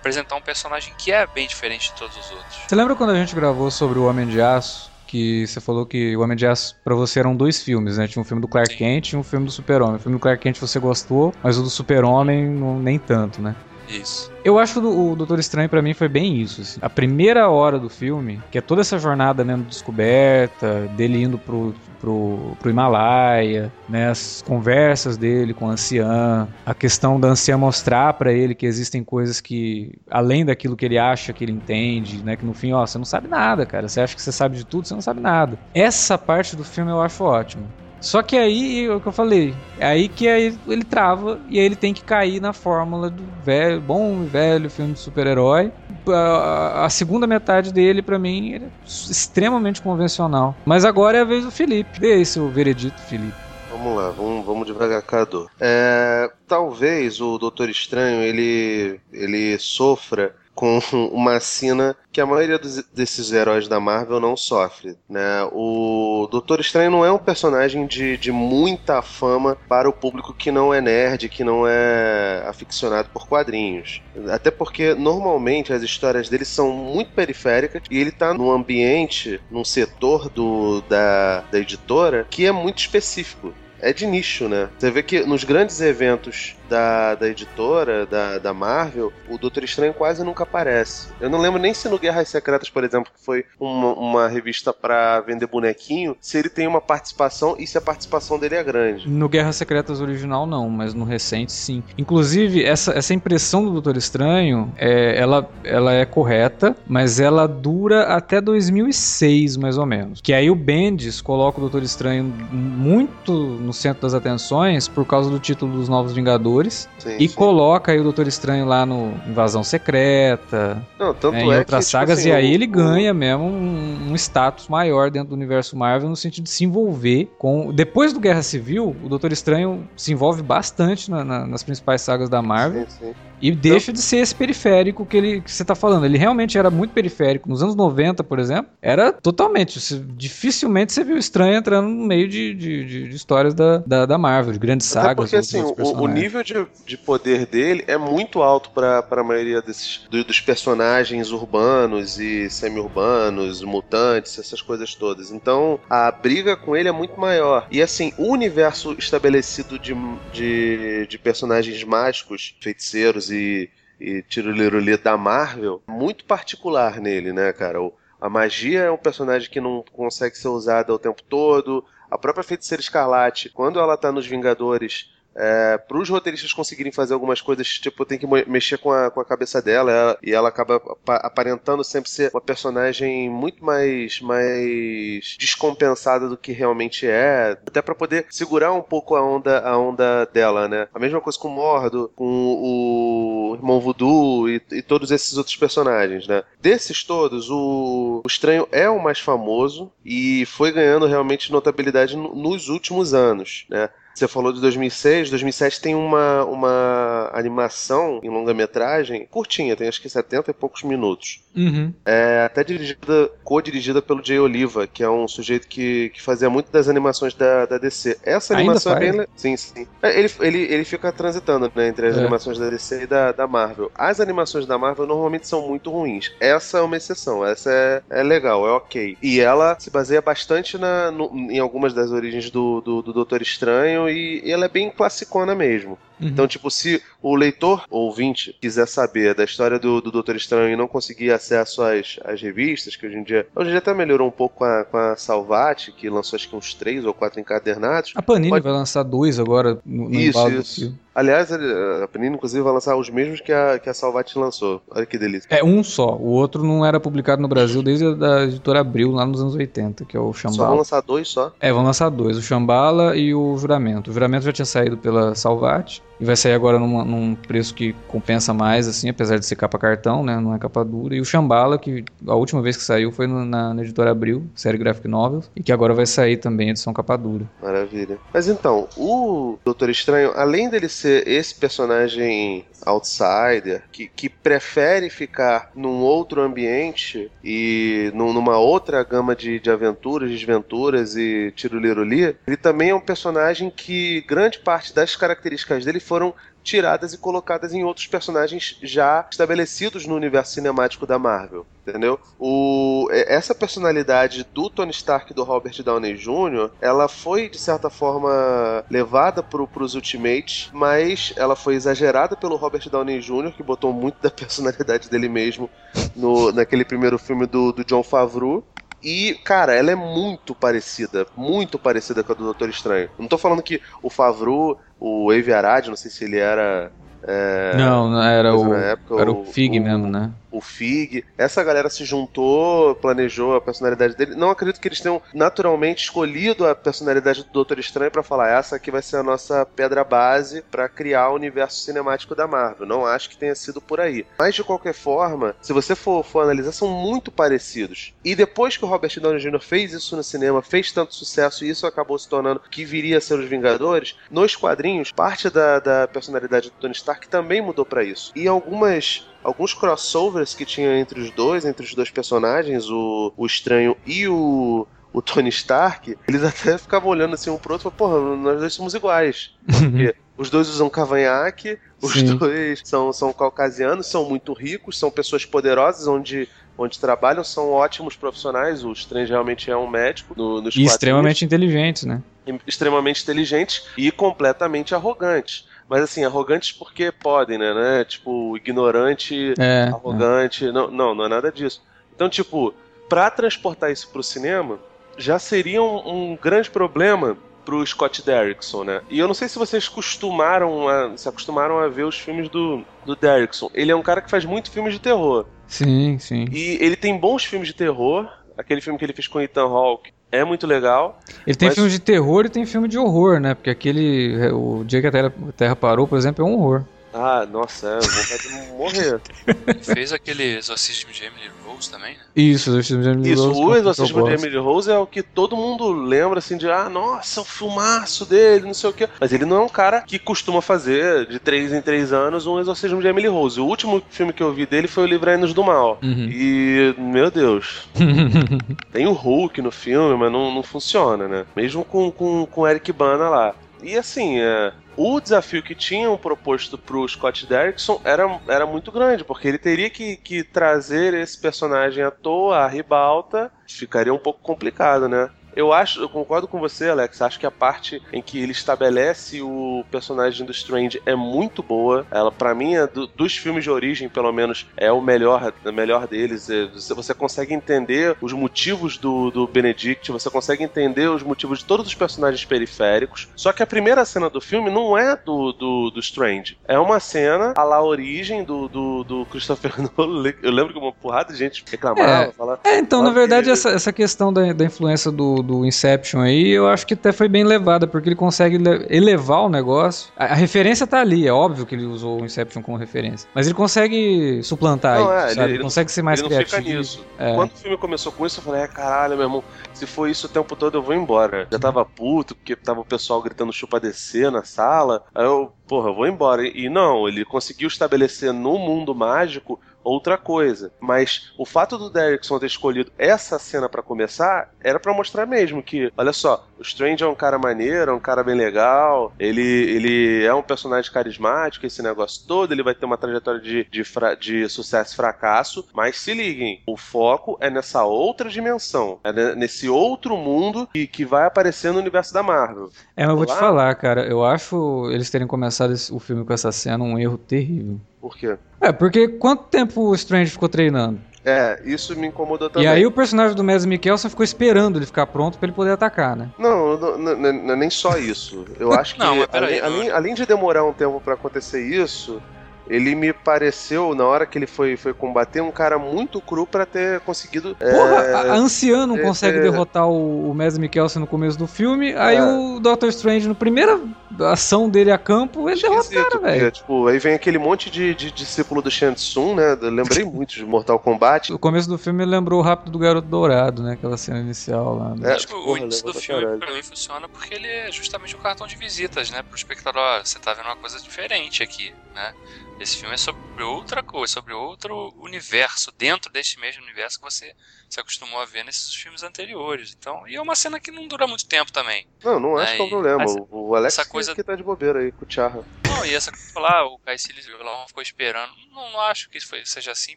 apresentar 0.00 0.34
um 0.36 0.40
personagem 0.40 0.94
que 0.96 1.12
é 1.12 1.26
bem 1.26 1.46
diferente 1.46 1.90
de 1.90 1.94
todos 1.94 2.16
os 2.16 2.30
outros. 2.30 2.58
Você 2.66 2.74
lembra 2.74 2.96
quando 2.96 3.10
a 3.10 3.14
gente 3.14 3.34
gravou 3.34 3.70
sobre 3.70 3.98
o 3.98 4.04
Homem 4.04 4.26
de 4.26 4.40
Aço? 4.40 4.90
Que 5.06 5.46
você 5.46 5.60
falou 5.60 5.84
que 5.84 6.16
o 6.16 6.20
Homem 6.20 6.36
de 6.36 6.46
Aço 6.46 6.76
pra 6.84 6.94
você 6.94 7.18
eram 7.18 7.36
dois 7.36 7.62
filmes, 7.62 7.98
né? 7.98 8.06
Tinha 8.06 8.22
um 8.22 8.24
filme 8.24 8.40
do 8.40 8.48
Clark 8.48 8.72
Sim. 8.72 8.78
Kent 8.78 9.12
e 9.12 9.16
um 9.16 9.24
filme 9.24 9.44
do 9.44 9.50
Super-Homem. 9.50 9.96
O 9.96 10.00
filme 10.00 10.16
do 10.16 10.20
Clark 10.20 10.40
Kent 10.40 10.60
você 10.60 10.78
gostou, 10.78 11.32
mas 11.42 11.58
o 11.58 11.62
do 11.62 11.70
Super-Homem 11.70 12.48
nem 12.80 12.98
tanto, 12.98 13.42
né? 13.42 13.56
Isso. 13.90 14.30
Eu 14.44 14.58
acho 14.58 14.74
que 14.74 14.86
o 14.86 15.16
Doutor 15.16 15.38
Estranho 15.38 15.68
para 15.68 15.82
mim 15.82 15.92
foi 15.92 16.08
bem 16.08 16.40
isso. 16.40 16.62
Assim. 16.62 16.80
A 16.80 16.88
primeira 16.88 17.48
hora 17.48 17.78
do 17.78 17.90
filme, 17.90 18.40
que 18.50 18.58
é 18.58 18.60
toda 18.60 18.80
essa 18.80 18.98
jornada 18.98 19.44
de 19.44 19.62
descoberta, 19.62 20.88
dele 20.96 21.22
indo 21.22 21.38
pro, 21.38 21.74
pro, 22.00 22.56
pro 22.58 22.70
Himalaia, 22.70 23.70
né, 23.88 24.08
as 24.08 24.42
conversas 24.46 25.16
dele 25.16 25.52
com 25.52 25.68
a 25.68 25.72
anciã, 25.72 26.48
a 26.64 26.74
questão 26.74 27.20
da 27.20 27.28
anciã 27.28 27.58
mostrar 27.58 28.14
para 28.14 28.32
ele 28.32 28.54
que 28.54 28.64
existem 28.64 29.04
coisas 29.04 29.40
que, 29.40 29.98
além 30.10 30.44
daquilo 30.44 30.76
que 30.76 30.84
ele 30.84 30.98
acha 30.98 31.32
que 31.32 31.44
ele 31.44 31.52
entende, 31.52 32.22
né, 32.22 32.36
que 32.36 32.46
no 32.46 32.54
fim, 32.54 32.72
ó, 32.72 32.86
você 32.86 32.96
não 32.96 33.04
sabe 33.04 33.28
nada, 33.28 33.66
cara. 33.66 33.88
Você 33.88 34.00
acha 34.00 34.14
que 34.14 34.22
você 34.22 34.32
sabe 34.32 34.56
de 34.56 34.64
tudo, 34.64 34.86
você 34.86 34.94
não 34.94 35.02
sabe 35.02 35.20
nada. 35.20 35.58
Essa 35.74 36.16
parte 36.16 36.56
do 36.56 36.64
filme 36.64 36.90
eu 36.90 37.02
acho 37.02 37.22
ótima. 37.24 37.64
Só 38.00 38.22
que 38.22 38.36
aí, 38.36 38.86
é 38.86 38.94
o 38.94 39.00
que 39.00 39.08
eu 39.08 39.12
falei, 39.12 39.54
é 39.78 39.86
aí 39.86 40.08
que 40.08 40.26
aí 40.26 40.56
ele 40.66 40.84
trava 40.84 41.38
e 41.48 41.58
aí 41.58 41.66
ele 41.66 41.76
tem 41.76 41.92
que 41.92 42.02
cair 42.02 42.40
na 42.40 42.52
fórmula 42.52 43.10
do 43.10 43.22
velho, 43.44 43.80
bom 43.80 44.22
e 44.22 44.26
velho 44.26 44.70
filme 44.70 44.94
de 44.94 45.00
super-herói. 45.00 45.70
A, 46.08 46.88
segunda 46.88 47.26
metade 47.26 47.72
dele, 47.72 48.00
para 48.00 48.18
mim, 48.18 48.54
é 48.54 48.62
extremamente 48.84 49.82
convencional. 49.82 50.56
Mas 50.64 50.84
agora 50.84 51.18
é 51.18 51.20
a 51.20 51.24
vez 51.24 51.44
do 51.44 51.50
Felipe. 51.50 52.00
Dê 52.00 52.24
seu 52.24 52.48
veredito, 52.48 53.00
Felipe. 53.02 53.36
Vamos 53.70 53.96
lá, 53.96 54.10
vamos, 54.10 54.44
vamos 54.44 54.66
devagar, 54.66 55.02
Cadu. 55.02 55.48
É, 55.60 56.30
talvez 56.48 57.20
o 57.20 57.38
Doutor 57.38 57.68
Estranho 57.68 58.22
ele, 58.22 59.00
ele 59.12 59.58
sofra 59.58 60.34
com 60.60 60.78
uma 61.10 61.40
cena 61.40 61.96
que 62.12 62.20
a 62.20 62.26
maioria 62.26 62.58
dos, 62.58 62.84
desses 62.92 63.32
heróis 63.32 63.66
da 63.66 63.80
Marvel 63.80 64.20
não 64.20 64.36
sofre, 64.36 64.94
né? 65.08 65.48
O 65.52 66.28
Doutor 66.30 66.60
Estranho 66.60 66.90
não 66.90 67.04
é 67.04 67.10
um 67.10 67.18
personagem 67.18 67.86
de, 67.86 68.18
de 68.18 68.30
muita 68.30 69.00
fama 69.00 69.56
para 69.66 69.88
o 69.88 69.92
público 69.92 70.34
que 70.34 70.52
não 70.52 70.74
é 70.74 70.80
nerd, 70.82 71.30
que 71.30 71.42
não 71.42 71.66
é 71.66 72.44
aficionado 72.46 73.08
por 73.08 73.26
quadrinhos. 73.26 74.02
Até 74.30 74.50
porque 74.50 74.92
normalmente 74.92 75.72
as 75.72 75.82
histórias 75.82 76.28
dele 76.28 76.44
são 76.44 76.70
muito 76.70 77.12
periféricas 77.12 77.82
e 77.90 77.98
ele 77.98 78.10
está 78.10 78.34
num 78.34 78.50
ambiente, 78.50 79.40
num 79.50 79.64
setor 79.64 80.28
do, 80.28 80.82
da, 80.82 81.40
da 81.50 81.58
editora 81.58 82.26
que 82.28 82.44
é 82.44 82.52
muito 82.52 82.80
específico 82.80 83.54
é 83.82 83.92
de 83.92 84.06
nicho, 84.06 84.48
né? 84.48 84.68
Você 84.78 84.90
vê 84.90 85.02
que 85.02 85.20
nos 85.20 85.44
grandes 85.44 85.80
eventos 85.80 86.56
da, 86.68 87.16
da 87.16 87.28
editora, 87.28 88.06
da, 88.06 88.38
da 88.38 88.54
Marvel, 88.54 89.12
o 89.28 89.36
Doutor 89.36 89.64
Estranho 89.64 89.92
quase 89.92 90.22
nunca 90.22 90.44
aparece. 90.44 91.08
Eu 91.20 91.28
não 91.28 91.40
lembro 91.40 91.60
nem 91.60 91.74
se 91.74 91.88
no 91.88 91.98
Guerras 91.98 92.28
Secretas, 92.28 92.70
por 92.70 92.84
exemplo, 92.84 93.10
que 93.12 93.24
foi 93.24 93.44
uma, 93.58 93.92
uma 93.94 94.28
revista 94.28 94.72
para 94.72 95.20
vender 95.20 95.46
bonequinho, 95.46 96.16
se 96.20 96.38
ele 96.38 96.48
tem 96.48 96.68
uma 96.68 96.80
participação 96.80 97.56
e 97.58 97.66
se 97.66 97.76
a 97.76 97.80
participação 97.80 98.38
dele 98.38 98.54
é 98.54 98.62
grande. 98.62 99.08
No 99.08 99.28
Guerras 99.28 99.56
Secretas 99.56 100.00
original, 100.00 100.46
não, 100.46 100.70
mas 100.70 100.94
no 100.94 101.04
recente, 101.04 101.52
sim. 101.52 101.82
Inclusive, 101.98 102.64
essa, 102.64 102.92
essa 102.92 103.12
impressão 103.12 103.64
do 103.64 103.72
Doutor 103.72 103.96
Estranho, 103.96 104.72
é, 104.78 105.18
ela, 105.18 105.50
ela 105.64 105.92
é 105.92 106.04
correta, 106.04 106.76
mas 106.86 107.18
ela 107.18 107.48
dura 107.48 108.04
até 108.14 108.40
2006, 108.40 109.56
mais 109.56 109.76
ou 109.76 109.86
menos. 109.86 110.20
Que 110.20 110.32
aí 110.32 110.48
o 110.50 110.54
Bendis 110.54 111.20
coloca 111.20 111.58
o 111.58 111.60
Doutor 111.62 111.82
Estranho 111.82 112.24
muito 112.24 113.32
no 113.70 113.74
centro 113.74 114.02
das 114.02 114.14
atenções 114.14 114.88
por 114.88 115.06
causa 115.06 115.30
do 115.30 115.38
título 115.38 115.76
dos 115.76 115.88
Novos 115.88 116.12
Vingadores 116.12 116.88
sim, 116.98 117.16
e 117.18 117.28
sim. 117.28 117.34
coloca 117.34 117.92
aí 117.92 118.00
o 118.00 118.02
Doutor 118.02 118.26
Estranho 118.26 118.66
lá 118.66 118.84
no 118.84 119.14
Invasão 119.28 119.62
Secreta, 119.62 120.84
Não, 120.98 121.14
tanto 121.14 121.32
né, 121.32 121.44
em 121.44 121.52
é 121.52 121.58
outras 121.58 121.84
que, 121.84 121.90
tipo 121.90 121.90
sagas, 121.90 122.18
tipo 122.18 122.30
assim, 122.30 122.30
e 122.30 122.32
aí 122.32 122.52
ele 122.52 122.66
ganha 122.66 123.14
mesmo 123.14 123.44
um, 123.44 124.10
um, 124.10 124.14
status 124.16 124.68
maior 124.68 125.08
dentro 125.10 125.28
do 125.28 125.34
universo 125.34 125.76
Marvel 125.76 126.08
no 126.08 126.16
sentido 126.16 126.44
de 126.44 126.50
se 126.50 126.64
envolver 126.64 127.30
com. 127.38 127.72
Depois 127.72 128.12
do 128.12 128.18
Guerra 128.18 128.42
Civil, 128.42 128.96
o 129.04 129.08
Doutor 129.08 129.30
Estranho 129.32 129.88
se 129.96 130.12
envolve 130.12 130.42
bastante 130.42 131.10
na, 131.10 131.24
na, 131.24 131.46
nas 131.46 131.62
principais 131.62 132.02
sagas 132.02 132.28
da 132.28 132.42
Marvel. 132.42 132.86
Sim, 132.88 133.14
e 133.40 133.50
deixa 133.50 133.92
de 133.92 134.00
ser 134.00 134.18
esse 134.18 134.34
periférico 134.34 135.06
que, 135.06 135.16
ele, 135.16 135.40
que 135.40 135.50
você 135.50 135.62
está 135.62 135.74
falando. 135.74 136.04
Ele 136.04 136.18
realmente 136.18 136.58
era 136.58 136.70
muito 136.70 136.92
periférico. 136.92 137.48
Nos 137.48 137.62
anos 137.62 137.74
90, 137.74 138.22
por 138.24 138.38
exemplo, 138.38 138.70
era 138.82 139.12
totalmente. 139.12 139.78
dificilmente 140.16 140.92
você 140.92 141.04
viu 141.04 141.16
estranho 141.16 141.56
entrando 141.56 141.88
no 141.88 142.06
meio 142.06 142.28
de, 142.28 142.54
de, 142.54 142.84
de, 142.84 143.08
de 143.08 143.16
histórias 143.16 143.54
da, 143.54 143.78
da, 143.78 144.06
da, 144.06 144.18
Marvel, 144.18 144.52
de 144.52 144.58
grandes 144.58 144.86
sagas. 144.86 145.16
Porque 145.16 145.36
assim, 145.36 145.60
o, 145.60 146.02
o, 146.02 146.06
nível 146.06 146.42
de, 146.42 146.66
de 146.84 146.96
poder 146.96 147.46
dele 147.46 147.84
é 147.86 147.96
muito 147.96 148.42
alto 148.42 148.70
para 148.70 149.04
a 149.10 149.24
maioria 149.24 149.62
desses, 149.62 150.06
do, 150.10 150.24
dos 150.24 150.40
personagens 150.40 151.30
urbanos 151.30 152.18
e 152.18 152.50
semi-urbanos, 152.50 153.62
mutantes, 153.62 154.38
essas 154.38 154.60
coisas 154.60 154.94
todas. 154.94 155.30
Então 155.30 155.80
a 155.88 156.10
briga 156.10 156.56
com 156.56 156.76
ele 156.76 156.88
é 156.88 156.92
muito 156.92 157.18
maior. 157.18 157.66
E 157.70 157.80
assim, 157.80 158.12
o 158.18 158.30
universo 158.30 158.94
estabelecido 158.98 159.78
de, 159.78 159.94
de, 160.32 161.06
de 161.06 161.18
personagens 161.18 161.82
mágicos, 161.84 162.54
feiticeiros 162.60 163.29
e, 163.30 163.70
e 164.00 164.22
tirolirolê 164.22 164.96
da 164.96 165.16
Marvel, 165.16 165.82
muito 165.86 166.24
particular 166.24 167.00
nele, 167.00 167.32
né, 167.32 167.52
cara? 167.52 167.80
O, 167.80 167.92
a 168.20 168.28
magia 168.28 168.80
é 168.80 168.90
um 168.90 168.96
personagem 168.96 169.50
que 169.50 169.60
não 169.60 169.84
consegue 169.92 170.36
ser 170.36 170.48
usada 170.48 170.92
o 170.92 170.98
tempo 170.98 171.22
todo. 171.22 171.84
A 172.10 172.18
própria 172.18 172.44
Feiticeira 172.44 172.82
Escarlate, 172.82 173.48
quando 173.48 173.78
ela 173.78 173.96
tá 173.96 174.12
nos 174.12 174.26
Vingadores, 174.26 175.10
é, 175.34 175.78
para 175.78 175.98
os 175.98 176.08
roteiristas 176.08 176.52
conseguirem 176.52 176.92
fazer 176.92 177.14
algumas 177.14 177.40
coisas, 177.40 177.66
tipo, 177.66 178.04
tem 178.04 178.18
que 178.18 178.26
mexer 178.26 178.78
com 178.78 178.90
a, 178.92 179.10
com 179.10 179.20
a 179.20 179.24
cabeça 179.24 179.60
dela 179.62 179.90
ela, 179.90 180.18
e 180.22 180.32
ela 180.32 180.48
acaba 180.48 180.80
aparentando 181.06 181.84
sempre 181.84 182.10
ser 182.10 182.30
uma 182.32 182.40
personagem 182.40 183.28
muito 183.30 183.64
mais, 183.64 184.20
mais 184.20 185.36
descompensada 185.38 186.28
do 186.28 186.36
que 186.36 186.52
realmente 186.52 187.06
é, 187.06 187.58
até 187.66 187.80
para 187.80 187.94
poder 187.94 188.26
segurar 188.30 188.72
um 188.72 188.82
pouco 188.82 189.16
a 189.16 189.22
onda, 189.22 189.60
a 189.60 189.78
onda 189.78 190.26
dela, 190.26 190.68
né? 190.68 190.88
A 190.94 190.98
mesma 190.98 191.20
coisa 191.20 191.38
com 191.38 191.48
o 191.48 191.52
Mordo, 191.52 192.10
com 192.14 192.24
o 192.24 193.54
irmão 193.54 193.80
Voodoo 193.80 194.48
e, 194.48 194.60
e 194.72 194.82
todos 194.82 195.10
esses 195.10 195.36
outros 195.36 195.56
personagens, 195.56 196.26
né? 196.26 196.42
Desses 196.60 197.04
todos, 197.04 197.48
o, 197.50 198.22
o 198.24 198.26
Estranho 198.26 198.68
é 198.72 198.88
o 198.88 199.02
mais 199.02 199.18
famoso 199.20 199.92
e 200.04 200.44
foi 200.46 200.72
ganhando 200.72 201.06
realmente 201.06 201.52
notabilidade 201.52 202.16
nos 202.16 202.68
últimos 202.68 203.14
anos, 203.14 203.66
né? 203.68 203.88
Você 204.14 204.28
falou 204.28 204.52
de 204.52 204.60
2006, 204.60 205.30
2007 205.30 205.80
tem 205.80 205.94
uma, 205.94 206.44
uma 206.44 207.30
animação 207.32 208.20
em 208.22 208.28
longa-metragem 208.28 209.26
curtinha, 209.30 209.76
tem 209.76 209.88
acho 209.88 210.00
que 210.00 210.08
70 210.08 210.50
e 210.50 210.54
poucos 210.54 210.82
minutos. 210.82 211.40
Uhum. 211.56 211.92
É 212.04 212.44
até 212.44 212.62
dirigida, 212.62 213.30
co-dirigida 213.42 214.00
pelo 214.00 214.24
Jay 214.24 214.38
Oliva, 214.38 214.86
que 214.86 215.02
é 215.02 215.10
um 215.10 215.26
sujeito 215.26 215.66
que, 215.66 216.10
que 216.10 216.22
fazia 216.22 216.48
muito 216.48 216.70
das 216.70 216.88
animações 216.88 217.34
da, 217.34 217.66
da 217.66 217.78
DC. 217.78 218.18
Essa 218.22 218.54
animação 218.54 218.96
é 218.96 219.12
bem. 219.12 219.26
Sim, 219.34 219.56
sim. 219.56 219.86
É, 220.02 220.18
ele, 220.18 220.30
ele, 220.40 220.58
ele 220.58 220.84
fica 220.84 221.10
transitando 221.12 221.70
né, 221.74 221.88
entre 221.88 222.06
as 222.06 222.16
é. 222.16 222.20
animações 222.20 222.58
da 222.58 222.68
DC 222.68 223.02
e 223.02 223.06
da, 223.06 223.32
da 223.32 223.46
Marvel. 223.46 223.90
As 223.94 224.20
animações 224.20 224.66
da 224.66 224.78
Marvel 224.78 225.06
normalmente 225.06 225.48
são 225.48 225.66
muito 225.66 225.90
ruins. 225.90 226.32
Essa 226.40 226.78
é 226.78 226.82
uma 226.82 226.96
exceção, 226.96 227.44
essa 227.44 227.70
é, 227.70 228.02
é 228.10 228.22
legal, 228.22 228.66
é 228.66 228.72
ok. 228.72 229.16
E 229.22 229.40
ela 229.40 229.76
se 229.78 229.90
baseia 229.90 230.22
bastante 230.22 230.78
na, 230.78 231.10
no, 231.10 231.30
em 231.34 231.58
algumas 231.58 231.92
das 231.92 232.10
origens 232.10 232.50
do, 232.50 232.80
do, 232.80 233.02
do 233.02 233.12
Doutor 233.12 233.42
Estranho 233.42 233.99
e, 234.08 234.42
ela 234.50 234.66
é 234.66 234.68
bem 234.68 234.90
classicona 234.90 235.54
mesmo. 235.54 235.98
Uhum. 236.20 236.28
Então, 236.28 236.46
tipo, 236.46 236.70
se 236.70 237.02
o 237.22 237.34
leitor 237.34 237.84
ou 237.90 238.06
ouvinte 238.06 238.56
quiser 238.60 238.86
saber 238.86 239.34
da 239.34 239.44
história 239.44 239.78
do, 239.78 240.00
do 240.00 240.10
Doutor 240.10 240.36
Estranho 240.36 240.72
e 240.72 240.76
não 240.76 240.88
conseguir 240.88 241.30
acesso 241.30 241.82
às, 241.82 242.18
às 242.24 242.40
revistas, 242.40 242.96
que 242.96 243.06
hoje 243.06 243.16
em 243.16 243.22
dia. 243.22 243.46
Hoje 243.54 243.68
em 243.68 243.72
dia 243.72 243.78
até 243.78 243.94
melhorou 243.94 244.28
um 244.28 244.32
pouco 244.32 244.56
com 244.56 244.64
a, 244.64 244.84
com 244.84 244.96
a 244.96 245.16
Salvati, 245.16 245.92
que 245.92 246.08
lançou 246.08 246.36
acho 246.36 246.48
que 246.48 246.56
uns 246.56 246.74
três 246.74 247.04
ou 247.04 247.14
quatro 247.14 247.40
encadernados. 247.40 248.12
A 248.14 248.22
Panini 248.22 248.50
pode... 248.50 248.64
vai 248.64 248.72
lançar 248.72 249.02
dois 249.02 249.38
agora 249.38 249.78
no, 249.84 250.08
no 250.08 250.14
Isso, 250.14 250.48
isso. 250.50 250.94
Aliás, 251.14 251.52
a 251.52 252.08
Panini, 252.08 252.36
inclusive, 252.36 252.62
vai 252.62 252.72
lançar 252.72 252.96
os 252.96 253.10
mesmos 253.10 253.40
que 253.40 253.52
a, 253.52 253.78
que 253.78 253.90
a 253.90 253.94
Salvat 253.94 254.34
lançou. 254.36 254.80
Olha 254.90 255.04
que 255.04 255.18
delícia. 255.18 255.48
É 255.50 255.62
um 255.62 255.82
só. 255.82 256.16
O 256.16 256.28
outro 256.28 256.62
não 256.62 256.86
era 256.86 257.00
publicado 257.00 257.42
no 257.42 257.48
Brasil 257.48 257.82
desde 257.82 258.06
a 258.24 258.44
editora 258.44 258.80
Abril, 258.80 259.10
lá 259.10 259.26
nos 259.26 259.40
anos 259.40 259.54
80, 259.54 260.04
que 260.04 260.16
é 260.16 260.20
o 260.20 260.32
Shambhala. 260.32 260.56
Só 260.56 260.66
vão 260.68 260.76
lançar 260.78 261.00
dois 261.02 261.28
só? 261.28 261.52
É, 261.60 261.72
vão 261.72 261.82
lançar 261.82 262.08
dois. 262.10 262.36
O 262.36 262.42
Shambhala 262.42 263.16
e 263.16 263.34
o 263.34 263.56
Juramento. 263.58 264.10
O 264.10 264.14
Juramento 264.14 264.44
já 264.44 264.52
tinha 264.52 264.66
saído 264.66 264.96
pela 264.96 265.34
Salvat 265.34 266.00
E 266.20 266.24
vai 266.24 266.36
sair 266.36 266.52
agora 266.52 266.78
numa, 266.78 267.04
num 267.04 267.34
preço 267.34 267.74
que 267.74 267.94
compensa 268.06 268.52
mais, 268.52 268.86
assim, 268.86 269.08
apesar 269.08 269.38
de 269.38 269.46
ser 269.46 269.56
capa 269.56 269.78
cartão, 269.78 270.22
né? 270.22 270.38
Não 270.38 270.54
é 270.54 270.58
capa 270.58 270.84
dura. 270.84 271.14
E 271.14 271.20
o 271.20 271.24
Shambhala, 271.24 271.78
que 271.78 272.04
a 272.26 272.34
última 272.34 272.60
vez 272.60 272.76
que 272.76 272.82
saiu 272.82 273.10
foi 273.10 273.26
no, 273.26 273.44
na, 273.44 273.72
na, 273.72 273.82
editora 273.82 274.10
Abril, 274.10 274.44
série 274.54 274.76
Graphic 274.76 275.08
Novels, 275.08 275.50
e 275.56 275.62
que 275.62 275.72
agora 275.72 275.94
vai 275.94 276.04
sair 276.04 276.36
também 276.36 276.70
edição 276.70 276.92
capa 276.92 277.16
dura. 277.16 277.46
Maravilha. 277.62 278.18
Mas 278.34 278.48
então, 278.48 278.86
o 278.96 279.58
Doutor 279.64 279.88
Estranho, 279.88 280.32
além 280.36 280.68
dele 280.68 280.88
ser 280.88 281.26
esse 281.26 281.54
personagem 281.54 282.66
outsider, 282.84 283.82
que, 283.90 284.08
que 284.08 284.28
prefere 284.28 285.10
ficar 285.10 285.70
num 285.74 286.00
outro 286.00 286.42
ambiente 286.42 287.30
e 287.42 288.10
num, 288.14 288.32
numa 288.32 288.58
outra 288.58 289.02
gama 289.02 289.34
de, 289.34 289.58
de 289.60 289.70
aventuras, 289.70 290.30
desventuras 290.30 291.16
e 291.16 291.52
tiruliruli, 291.54 292.36
ele 292.46 292.56
também 292.56 292.90
é 292.90 292.94
um 292.94 293.00
personagem 293.00 293.70
que 293.70 294.22
grande 294.22 294.58
parte 294.58 294.94
das 294.94 295.16
características 295.16 295.84
dele 295.84 296.00
foram 296.10 296.34
tiradas 296.64 297.12
e 297.12 297.18
colocadas 297.18 297.72
em 297.72 297.84
outros 297.84 298.08
personagens 298.08 298.76
já 298.82 299.24
estabelecidos 299.30 300.06
no 300.06 300.16
universo 300.16 300.54
cinemático 300.54 301.06
da 301.06 301.20
Marvel, 301.20 301.64
entendeu? 301.86 302.18
O, 302.36 303.08
essa 303.12 303.54
personalidade 303.54 304.44
do 304.52 304.68
Tony 304.68 304.90
Stark 304.90 305.30
e 305.30 305.34
do 305.34 305.44
Robert 305.44 305.80
Downey 305.84 306.14
Jr., 306.16 306.70
ela 306.80 307.06
foi, 307.06 307.48
de 307.48 307.58
certa 307.58 307.88
forma, 307.88 308.84
levada 308.90 309.40
para 309.40 309.62
os 309.62 309.94
Ultimates, 309.94 310.68
mas 310.72 311.32
ela 311.36 311.54
foi 311.54 311.76
exagerada 311.76 312.36
pelo 312.36 312.56
Robert 312.56 312.90
Downey 312.90 313.20
Jr., 313.20 313.52
que 313.52 313.62
botou 313.62 313.92
muito 313.92 314.20
da 314.20 314.30
personalidade 314.32 315.08
dele 315.08 315.28
mesmo 315.28 315.70
no, 316.16 316.50
naquele 316.50 316.84
primeiro 316.84 317.18
filme 317.18 317.46
do, 317.46 317.72
do 317.72 317.84
John 317.84 318.02
Favreau, 318.02 318.64
e, 319.02 319.34
cara, 319.44 319.74
ela 319.74 319.90
é 319.90 319.94
muito 319.94 320.54
parecida, 320.54 321.26
muito 321.36 321.78
parecida 321.78 322.22
com 322.22 322.32
a 322.32 322.34
do 322.34 322.44
Doutor 322.44 322.68
Estranho. 322.68 323.08
Não 323.18 323.26
tô 323.26 323.38
falando 323.38 323.62
que 323.62 323.80
o 324.02 324.10
Favreau, 324.10 324.78
o 324.98 325.30
Avi 325.30 325.52
Arad, 325.52 325.88
não 325.88 325.96
sei 325.96 326.10
se 326.10 326.24
ele 326.24 326.38
era. 326.38 326.90
É, 327.22 327.74
não, 327.76 328.22
era 328.22 328.54
o, 328.54 328.74
época, 328.74 329.20
era 329.20 329.30
o 329.30 329.44
Fig 329.44 329.78
o, 329.78 329.82
mesmo, 329.82 330.06
né? 330.06 330.30
O 330.50 330.60
Fig. 330.60 331.24
Essa 331.36 331.62
galera 331.62 331.88
se 331.88 332.04
juntou, 332.04 332.94
planejou 332.94 333.56
a 333.56 333.60
personalidade 333.60 334.16
dele. 334.16 334.34
Não 334.34 334.50
acredito 334.50 334.80
que 334.80 334.88
eles 334.88 335.00
tenham 335.00 335.22
naturalmente 335.34 336.04
escolhido 336.04 336.66
a 336.66 336.74
personalidade 336.74 337.44
do 337.44 337.50
Doutor 337.50 337.78
Estranho 337.78 338.10
para 338.10 338.22
falar 338.22 338.50
essa 338.50 338.76
aqui 338.76 338.90
vai 338.90 339.02
ser 339.02 339.16
a 339.16 339.22
nossa 339.22 339.64
pedra 339.64 340.02
base 340.02 340.62
para 340.62 340.88
criar 340.88 341.30
o 341.30 341.34
universo 341.34 341.78
cinemático 341.80 342.34
da 342.34 342.46
Marvel. 342.46 342.86
Não 342.86 343.06
acho 343.06 343.30
que 343.30 343.36
tenha 343.36 343.54
sido 343.54 343.80
por 343.80 344.00
aí. 344.00 344.26
Mas 344.38 344.54
de 344.54 344.64
qualquer 344.64 344.94
forma, 344.94 345.54
se 345.60 345.72
você 345.72 345.94
for, 345.94 346.24
for 346.24 346.40
analisar, 346.40 346.72
são 346.72 346.88
muito 346.88 347.30
parecidos. 347.30 348.14
E 348.24 348.34
depois 348.34 348.76
que 348.76 348.84
o 348.84 348.88
Robert 348.88 349.18
Downey 349.20 349.40
Jr. 349.40 349.60
fez 349.60 349.92
isso 349.92 350.16
no 350.16 350.22
cinema, 350.22 350.62
fez 350.62 350.92
tanto 350.92 351.14
sucesso 351.14 351.64
e 351.64 351.70
isso 351.70 351.86
acabou 351.86 352.18
se 352.18 352.28
tornando 352.28 352.60
que 352.70 352.84
viria 352.84 353.18
a 353.18 353.20
ser 353.20 353.38
os 353.38 353.50
Vingadores, 353.50 354.16
nos 354.30 354.54
quadrinhos, 354.54 355.10
parte 355.10 355.50
da, 355.50 355.80
da 355.80 356.08
personalidade 356.08 356.70
do 356.70 356.76
Tony 356.76 356.94
Stark 356.94 357.28
também 357.28 357.60
mudou 357.60 357.84
para 357.84 358.04
isso. 358.04 358.32
E 358.34 358.46
algumas 358.46 359.26
alguns 359.42 359.74
crossovers 359.74 360.54
que 360.54 360.64
tinha 360.64 360.98
entre 360.98 361.20
os 361.20 361.30
dois, 361.30 361.64
entre 361.64 361.84
os 361.84 361.94
dois 361.94 362.10
personagens, 362.10 362.88
o, 362.88 363.32
o 363.36 363.46
Estranho 363.46 363.96
e 364.06 364.28
o, 364.28 364.86
o 365.12 365.22
Tony 365.22 365.48
Stark, 365.48 366.16
eles 366.28 366.42
até 366.44 366.78
ficavam 366.78 367.10
olhando 367.10 367.34
assim 367.34 367.50
um 367.50 367.56
pro 367.56 367.74
outro 367.74 367.88
e 367.88 367.92
porra, 367.92 368.36
nós 368.36 368.60
dois 368.60 368.74
somos 368.74 368.94
iguais. 368.94 369.52
Porque 369.66 370.14
os 370.36 370.48
dois 370.48 370.68
usam 370.68 370.88
cavanhaque, 370.88 371.78
os 372.00 372.12
Sim. 372.12 372.36
dois 372.36 372.80
são, 372.84 373.12
são 373.12 373.32
caucasianos, 373.32 374.06
são 374.06 374.28
muito 374.28 374.52
ricos, 374.52 374.98
são 374.98 375.10
pessoas 375.10 375.44
poderosas, 375.44 376.06
onde 376.06 376.48
onde 376.78 376.98
trabalham 376.98 377.44
são 377.44 377.72
ótimos 377.72 378.16
profissionais. 378.16 378.82
O 378.82 378.92
Strange 378.92 379.30
realmente 379.30 379.70
é 379.70 379.76
um 379.76 379.86
médico 379.86 380.32
no, 380.34 380.62
nos 380.62 380.74
E 380.74 380.82
extremamente 380.82 381.44
inteligentes, 381.44 382.04
né? 382.04 382.22
Extremamente 382.66 383.22
inteligentes 383.22 383.84
e 383.98 384.10
completamente 384.10 384.94
arrogantes 384.94 385.66
mas 385.90 386.04
assim, 386.04 386.24
arrogantes 386.24 386.70
porque 386.70 387.10
podem, 387.10 387.58
né? 387.58 387.74
né? 387.74 388.04
Tipo, 388.04 388.56
ignorante, 388.56 389.54
é, 389.58 389.88
arrogante. 389.88 390.68
É. 390.68 390.70
Não, 390.70 390.88
não, 390.88 391.16
não 391.16 391.24
é 391.24 391.28
nada 391.28 391.50
disso. 391.50 391.82
Então, 392.14 392.28
tipo, 392.28 392.72
para 393.08 393.28
transportar 393.28 393.90
isso 393.90 394.08
pro 394.08 394.22
cinema, 394.22 394.78
já 395.18 395.36
seria 395.36 395.82
um, 395.82 396.30
um 396.32 396.38
grande 396.40 396.70
problema 396.70 397.36
pro 397.64 397.84
Scott 397.84 398.24
Derrickson, 398.24 398.84
né? 398.84 399.02
E 399.10 399.18
eu 399.18 399.26
não 399.26 399.34
sei 399.34 399.48
se 399.48 399.58
vocês 399.58 399.88
costumaram 399.88 400.88
a, 400.88 401.16
se 401.16 401.28
acostumaram 401.28 401.80
a 401.80 401.88
ver 401.88 402.04
os 402.04 402.16
filmes 402.16 402.48
do, 402.48 402.84
do 403.04 403.16
Derrickson. 403.16 403.68
Ele 403.74 403.90
é 403.90 403.96
um 403.96 404.02
cara 404.02 404.20
que 404.20 404.30
faz 404.30 404.44
muito 404.44 404.70
filmes 404.70 404.94
de 404.94 405.00
terror. 405.00 405.44
Sim, 405.66 406.20
sim. 406.20 406.46
E 406.52 406.78
ele 406.80 406.94
tem 406.94 407.18
bons 407.18 407.44
filmes 407.44 407.66
de 407.66 407.74
terror. 407.74 408.30
Aquele 408.56 408.80
filme 408.80 408.96
que 408.96 409.04
ele 409.04 409.12
fez 409.12 409.26
com 409.26 409.40
Ethan 409.40 409.66
Hawke 409.66 410.12
é 410.32 410.44
muito 410.44 410.66
legal. 410.66 411.18
Ele 411.46 411.56
tem 411.56 411.68
mas... 411.68 411.74
filme 411.74 411.90
de 411.90 411.98
terror 411.98 412.46
e 412.46 412.48
tem 412.48 412.64
filme 412.64 412.88
de 412.88 412.98
horror, 412.98 413.40
né? 413.40 413.54
Porque 413.54 413.70
aquele. 413.70 414.50
O 414.52 414.84
Dia 414.84 415.00
que 415.00 415.06
a 415.06 415.10
Terra, 415.10 415.32
a 415.48 415.52
Terra 415.52 415.76
Parou, 415.76 416.06
por 416.06 416.16
exemplo, 416.16 416.44
é 416.44 416.48
um 416.48 416.54
horror. 416.54 416.84
Ah, 417.12 417.46
nossa, 417.50 417.88
é, 417.88 418.00
vontade 418.00 418.48
de 418.48 418.72
morrer. 418.72 419.20
Fez 419.82 420.12
aquele 420.12 420.56
exorcismo 420.56 421.10
de 421.12 421.24
Emily 421.24 421.50
Rose 421.64 421.90
também, 421.90 422.14
né? 422.14 422.20
Isso, 422.36 422.70
o 422.70 422.72
exorcismo 422.74 423.02
de 423.02 423.08
Emily 423.08 423.32
Isso, 423.32 423.46
Rose. 423.46 423.58
Isso, 423.58 423.68
o 423.68 423.76
exorcismo 423.76 424.24
de 424.24 424.32
Emily 424.32 424.56
Rose 424.58 424.90
é 424.90 424.98
o 424.98 425.06
que 425.06 425.22
todo 425.22 425.56
mundo 425.56 425.90
lembra, 425.92 426.38
assim, 426.38 426.56
de 426.56 426.70
ah, 426.70 426.88
nossa, 426.88 427.40
o 427.40 427.44
filmaço 427.44 428.24
dele, 428.24 428.66
não 428.66 428.74
sei 428.74 428.90
o 428.90 428.92
quê. 428.92 429.08
Mas 429.20 429.32
ele 429.32 429.44
não 429.44 429.56
é 429.56 429.60
um 429.60 429.68
cara 429.68 430.02
que 430.02 430.18
costuma 430.18 430.62
fazer, 430.62 431.26
de 431.26 431.38
três 431.38 431.72
em 431.72 431.82
três 431.82 432.12
anos, 432.12 432.46
um 432.46 432.60
exorcismo 432.60 433.00
de 433.00 433.08
Emily 433.08 433.28
Rose. 433.28 433.60
O 433.60 433.66
último 433.66 434.02
filme 434.08 434.32
que 434.32 434.42
eu 434.42 434.52
vi 434.52 434.66
dele 434.66 434.86
foi 434.86 435.04
o 435.04 435.06
Livrai-nos 435.06 435.52
do 435.52 435.64
Mal. 435.64 435.98
Uhum. 436.02 436.28
E, 436.30 436.94
meu 436.96 437.30
Deus. 437.30 437.88
tem 438.92 439.06
o 439.06 439.12
Hulk 439.12 439.60
no 439.60 439.72
filme, 439.72 440.16
mas 440.16 440.30
não, 440.30 440.54
não 440.54 440.62
funciona, 440.62 441.26
né? 441.26 441.44
Mesmo 441.56 441.84
com, 441.84 442.10
com, 442.10 442.46
com 442.46 442.68
Eric 442.68 442.92
Bana 442.92 443.28
lá. 443.28 443.54
E 443.82 443.96
assim, 443.96 444.38
é, 444.38 444.72
o 444.96 445.20
desafio 445.20 445.62
que 445.62 445.74
tinham 445.74 446.16
proposto 446.16 446.76
pro 446.76 447.08
Scott 447.08 447.46
Derrickson 447.46 448.00
era, 448.04 448.40
era 448.48 448.66
muito 448.66 448.90
grande, 448.92 449.24
porque 449.24 449.48
ele 449.48 449.58
teria 449.58 449.88
que, 449.88 450.16
que 450.16 450.42
trazer 450.42 451.14
esse 451.14 451.38
personagem 451.38 452.02
à 452.04 452.10
toa, 452.10 452.58
à 452.58 452.66
ribalta, 452.66 453.50
ficaria 453.66 454.12
um 454.12 454.18
pouco 454.18 454.40
complicado, 454.40 455.08
né? 455.08 455.30
Eu 455.54 455.72
acho, 455.72 456.00
eu 456.00 456.08
concordo 456.08 456.46
com 456.46 456.58
você, 456.58 456.88
Alex. 456.88 457.20
Acho 457.22 457.38
que 457.38 457.46
a 457.46 457.50
parte 457.50 458.02
em 458.12 458.22
que 458.22 458.38
ele 458.38 458.52
estabelece 458.52 459.42
o 459.42 459.84
personagem 459.90 460.44
do 460.46 460.52
Strange 460.52 461.00
é 461.04 461.14
muito 461.14 461.62
boa. 461.62 462.06
Ela, 462.10 462.30
para 462.30 462.54
mim, 462.54 462.74
é 462.74 462.86
do, 462.86 463.06
dos 463.06 463.36
filmes 463.36 463.64
de 463.64 463.70
origem, 463.70 464.08
pelo 464.08 464.32
menos, 464.32 464.66
é 464.76 464.90
o 464.90 465.00
melhor, 465.00 465.52
o 465.64 465.72
melhor 465.72 466.06
deles. 466.06 466.48
É, 466.48 466.66
você, 466.66 466.94
você, 466.94 467.14
consegue 467.14 467.52
entender 467.52 468.16
os 468.20 468.32
motivos 468.32 468.96
do, 468.96 469.30
do 469.30 469.46
Benedict, 469.46 470.10
você 470.10 470.30
consegue 470.30 470.62
entender 470.62 471.08
os 471.08 471.22
motivos 471.22 471.60
de 471.60 471.64
todos 471.64 471.86
os 471.86 471.94
personagens 471.94 472.44
periféricos. 472.44 473.28
Só 473.36 473.52
que 473.52 473.62
a 473.62 473.66
primeira 473.66 474.04
cena 474.04 474.30
do 474.30 474.40
filme 474.40 474.70
não 474.70 474.96
é 474.96 475.16
do, 475.16 475.52
do, 475.52 475.90
do 475.90 476.00
Strange. 476.00 476.56
É 476.66 476.78
uma 476.78 477.00
cena 477.00 477.52
a 477.56 477.64
la 477.64 477.82
origem 477.82 478.44
do, 478.44 478.68
do, 478.68 479.04
do 479.04 479.26
Christopher 479.26 479.74
Nolan. 479.96 480.32
Eu 480.42 480.52
lembro 480.52 480.72
que 480.72 480.78
uma 480.78 480.92
porrada 480.92 481.32
de 481.32 481.38
gente 481.38 481.64
reclamava. 481.68 482.24
É, 482.24 482.32
falava, 482.32 482.60
é 482.64 482.78
então, 482.78 483.02
na 483.02 483.10
verdade, 483.10 483.50
essa, 483.50 483.70
essa 483.70 483.92
questão 483.92 484.32
da, 484.32 484.52
da 484.52 484.64
influência 484.64 485.10
do 485.10 485.39
do, 485.42 485.64
Inception 485.64 486.20
aí, 486.20 486.48
eu 486.50 486.68
acho 486.68 486.86
que 486.86 486.94
até 486.94 487.12
foi 487.12 487.28
bem 487.28 487.44
levada, 487.44 487.86
porque 487.86 488.08
ele 488.08 488.16
consegue 488.16 488.58
elevar 488.88 489.42
o 489.42 489.48
negócio. 489.48 490.12
A, 490.16 490.26
a, 490.26 490.34
referência 490.34 490.86
tá 490.86 491.00
ali, 491.00 491.26
é 491.26 491.32
óbvio 491.32 491.66
que 491.66 491.74
ele 491.74 491.84
usou 491.84 492.20
o 492.20 492.24
Inception 492.24 492.62
como 492.62 492.76
referência. 492.76 493.28
Mas 493.34 493.46
ele 493.46 493.54
consegue 493.54 494.42
suplantar 494.42 494.98
não, 494.98 495.10
aí, 495.10 495.28
é? 495.28 495.32
Ele, 495.32 495.54
ele 495.54 495.62
consegue 495.62 495.90
ser 495.90 496.02
mais 496.02 496.20
ele 496.20 496.28
criativo. 496.28 496.56
Não 496.56 496.64
fica 496.64 496.78
nisso. 496.78 497.06
É. 497.18 497.34
Quando 497.34 497.52
o 497.52 497.56
filme 497.56 497.76
começou 497.76 498.12
com 498.12 498.26
isso, 498.26 498.40
eu 498.40 498.44
falei, 498.44 498.62
é 498.62 498.68
caralho, 498.68 499.16
meu 499.16 499.26
irmão, 499.26 499.44
se 499.72 499.86
for 499.86 500.08
isso 500.08 500.26
o 500.26 500.30
tempo 500.30 500.56
todo, 500.56 500.78
eu 500.78 500.82
vou 500.82 500.94
embora. 500.94 501.46
Já 501.50 501.58
tava 501.58 501.84
puto, 501.84 502.34
porque 502.34 502.56
tava 502.56 502.80
o 502.80 502.84
pessoal 502.84 503.22
gritando 503.22 503.52
chupa 503.52 503.80
descer 503.80 504.30
na 504.30 504.44
sala. 504.44 505.04
Aí 505.14 505.24
eu, 505.24 505.52
porra, 505.66 505.90
eu 505.90 505.94
vou 505.94 506.06
embora. 506.06 506.46
E 506.46 506.68
não, 506.68 507.08
ele 507.08 507.24
conseguiu 507.24 507.68
estabelecer 507.68 508.32
no 508.32 508.58
mundo 508.58 508.94
mágico 508.94 509.60
outra 509.82 510.16
coisa. 510.16 510.72
Mas 510.80 511.32
o 511.38 511.44
fato 511.44 511.78
do 511.78 511.90
Derrickson 511.90 512.38
ter 512.38 512.46
escolhido 512.46 512.92
essa 512.98 513.38
cena 513.38 513.68
para 513.68 513.82
começar 513.82 514.50
era 514.62 514.78
para 514.78 514.94
mostrar 514.94 515.26
mesmo 515.26 515.62
que, 515.62 515.92
olha 515.96 516.12
só, 516.12 516.46
o 516.58 516.62
Strange 516.62 517.02
é 517.02 517.06
um 517.06 517.14
cara 517.14 517.38
maneiro, 517.38 517.90
é 517.90 517.94
um 517.94 518.00
cara 518.00 518.22
bem 518.22 518.34
legal, 518.34 519.12
ele, 519.18 519.42
ele 519.42 520.24
é 520.24 520.34
um 520.34 520.42
personagem 520.42 520.92
carismático, 520.92 521.66
esse 521.66 521.82
negócio 521.82 522.26
todo, 522.26 522.52
ele 522.52 522.62
vai 522.62 522.74
ter 522.74 522.84
uma 522.84 522.98
trajetória 522.98 523.40
de, 523.40 523.64
de, 523.70 523.84
fra, 523.84 524.14
de 524.14 524.48
sucesso 524.48 524.92
e 524.92 524.96
fracasso, 524.96 525.66
mas 525.72 525.98
se 525.98 526.12
liguem, 526.12 526.62
o 526.66 526.76
foco 526.76 527.38
é 527.40 527.48
nessa 527.48 527.84
outra 527.84 528.28
dimensão, 528.28 528.98
é 529.02 529.34
nesse 529.34 529.68
outro 529.68 530.16
mundo 530.16 530.68
que, 530.72 530.86
que 530.86 531.04
vai 531.04 531.26
aparecer 531.26 531.72
no 531.72 531.78
universo 531.78 532.12
da 532.12 532.22
Marvel. 532.22 532.70
É, 532.96 533.04
mas 533.06 533.10
eu 533.10 533.16
vou 533.16 533.26
te 533.26 533.34
falar, 533.34 533.74
cara, 533.76 534.06
eu 534.06 534.24
acho 534.24 534.90
eles 534.90 535.10
terem 535.10 535.26
começado 535.26 535.72
esse, 535.72 535.92
o 535.92 535.98
filme 535.98 536.24
com 536.24 536.32
essa 536.32 536.52
cena 536.52 536.84
um 536.84 536.98
erro 536.98 537.16
terrível. 537.16 537.80
Por 538.00 538.16
quê? 538.16 538.36
É, 538.60 538.72
porque 538.72 539.08
quanto 539.08 539.44
tempo 539.44 539.82
o 539.82 539.94
Strange 539.94 540.30
ficou 540.30 540.48
treinando? 540.48 541.00
É, 541.24 541.60
isso 541.64 541.94
me 541.96 542.06
incomodou 542.06 542.48
também. 542.48 542.66
E 542.66 542.70
aí 542.70 542.86
o 542.86 542.90
personagem 542.90 543.36
do 543.36 543.44
Mads 543.44 543.66
Mikkelsen 543.66 544.08
ficou 544.08 544.24
esperando 544.24 544.78
ele 544.78 544.86
ficar 544.86 545.06
pronto 545.06 545.38
para 545.38 545.46
ele 545.46 545.54
poder 545.54 545.72
atacar, 545.72 546.16
né? 546.16 546.30
Não, 546.38 546.78
não, 546.78 546.98
não, 546.98 547.32
não, 547.32 547.56
nem 547.56 547.68
só 547.68 547.98
isso. 547.98 548.46
Eu 548.58 548.72
acho 548.72 548.94
que, 548.96 549.00
não, 549.00 549.26
além, 549.30 549.60
além, 549.60 549.90
além, 549.90 550.14
de 550.14 550.24
demorar 550.24 550.64
um 550.64 550.72
tempo 550.72 550.98
para 551.00 551.14
acontecer 551.14 551.62
isso, 551.62 552.22
ele 552.70 552.94
me 552.94 553.12
pareceu, 553.12 553.96
na 553.96 554.06
hora 554.06 554.24
que 554.24 554.38
ele 554.38 554.46
foi, 554.46 554.76
foi 554.76 554.94
combater, 554.94 555.40
um 555.40 555.50
cara 555.50 555.76
muito 555.76 556.20
cru 556.20 556.46
para 556.46 556.64
ter 556.64 557.00
conseguido. 557.00 557.56
Porra, 557.56 558.04
é, 558.04 558.14
a 558.30 558.34
Anciã 558.34 558.86
não 558.86 558.96
consegue 558.96 559.38
é, 559.38 559.40
derrotar 559.42 559.88
o, 559.88 560.30
o 560.30 560.34
Mads 560.34 560.56
Mikkelsen 560.56 561.00
no 561.00 561.06
começo 561.06 561.36
do 561.36 561.48
filme, 561.48 561.92
aí 561.96 562.16
é. 562.16 562.22
o 562.22 562.60
Doctor 562.60 562.88
Strange, 562.90 563.26
no 563.26 563.34
primeira 563.34 563.80
ação 564.20 564.68
dele 564.68 564.92
a 564.92 564.98
campo, 564.98 565.50
ele 565.50 565.60
derrota 565.60 565.88
o 565.88 565.92
cara, 565.92 566.18
velho. 566.18 566.50
Tipo, 566.52 566.86
aí 566.86 566.98
vem 567.00 567.14
aquele 567.14 567.38
monte 567.38 567.68
de, 567.68 567.92
de 567.92 568.12
discípulo 568.12 568.62
do 568.62 568.70
Shang 568.70 568.94
Tsung, 568.94 569.34
né? 569.34 569.58
Eu 569.60 569.70
lembrei 569.70 570.04
muito 570.06 570.34
de 570.34 570.44
Mortal 570.44 570.78
Kombat. 570.78 571.32
O 571.32 571.38
começo 571.38 571.68
do 571.68 571.76
filme 571.76 572.04
lembrou 572.04 572.38
o 572.38 572.42
Rápido 572.42 572.70
do 572.70 572.78
Garoto 572.78 573.08
Dourado, 573.08 573.64
né? 573.64 573.72
Aquela 573.72 573.96
cena 573.96 574.20
inicial 574.20 574.76
lá. 574.76 574.94
Né? 574.94 575.12
É, 575.12 575.16
tipo, 575.16 575.36
o 575.36 575.56
início 575.56 575.84
do 575.84 575.94
filme 575.94 576.38
pra 576.38 576.52
mim 576.52 576.62
funciona 576.62 577.08
porque 577.08 577.34
ele 577.34 577.48
é 577.48 577.72
justamente 577.72 578.14
o 578.14 578.18
cartão 578.18 578.46
de 578.46 578.54
visitas, 578.54 579.10
né? 579.10 579.24
Pro 579.24 579.36
espectador, 579.36 580.00
você 580.04 580.20
tá 580.20 580.34
vendo 580.34 580.46
uma 580.46 580.56
coisa 580.56 580.78
diferente 580.78 581.42
aqui, 581.42 581.72
né? 581.94 582.14
Esse 582.58 582.76
filme 582.76 582.94
é 582.94 582.98
sobre 582.98 583.42
outra 583.42 583.82
coisa, 583.82 584.12
sobre 584.12 584.34
outro 584.34 584.94
universo, 584.98 585.72
dentro 585.72 586.12
deste 586.12 586.38
mesmo 586.38 586.62
universo 586.62 586.98
que 586.98 587.04
você 587.04 587.34
se 587.68 587.80
acostumou 587.80 588.20
a 588.20 588.26
ver 588.26 588.44
nesses 588.44 588.74
filmes 588.74 589.02
anteriores. 589.02 589.74
Então, 589.78 590.06
e 590.06 590.16
é 590.16 590.20
uma 590.20 590.34
cena 590.34 590.60
que 590.60 590.70
não 590.70 590.86
dura 590.86 591.06
muito 591.06 591.26
tempo 591.26 591.50
também. 591.50 591.86
Não, 592.04 592.20
não 592.20 592.36
acho 592.36 592.50
né? 592.50 592.56
que 592.56 592.62
é 592.62 592.64
um 592.64 592.68
problema. 592.68 593.02
Essa, 593.02 593.26
o 593.30 593.54
Alex 593.54 593.78
essa 593.78 593.88
coisa... 593.88 594.14
que 594.14 594.22
tá 594.22 594.36
de 594.36 594.42
bobeira 594.42 594.80
aí 594.80 594.92
com 594.92 595.04
o 595.04 595.10
Charra. 595.10 595.44
Não, 595.66 595.86
e 595.86 595.94
essa 595.94 596.10
coisa 596.10 596.38
lá, 596.38 596.66
o 596.66 596.78
Caecilius 596.78 597.26
ficou 597.66 597.82
esperando. 597.82 598.32
Não, 598.50 598.72
não 598.72 598.80
acho 598.82 599.08
que 599.08 599.16
isso 599.16 599.28
foi, 599.28 599.44
seja 599.46 599.72
assim, 599.72 599.96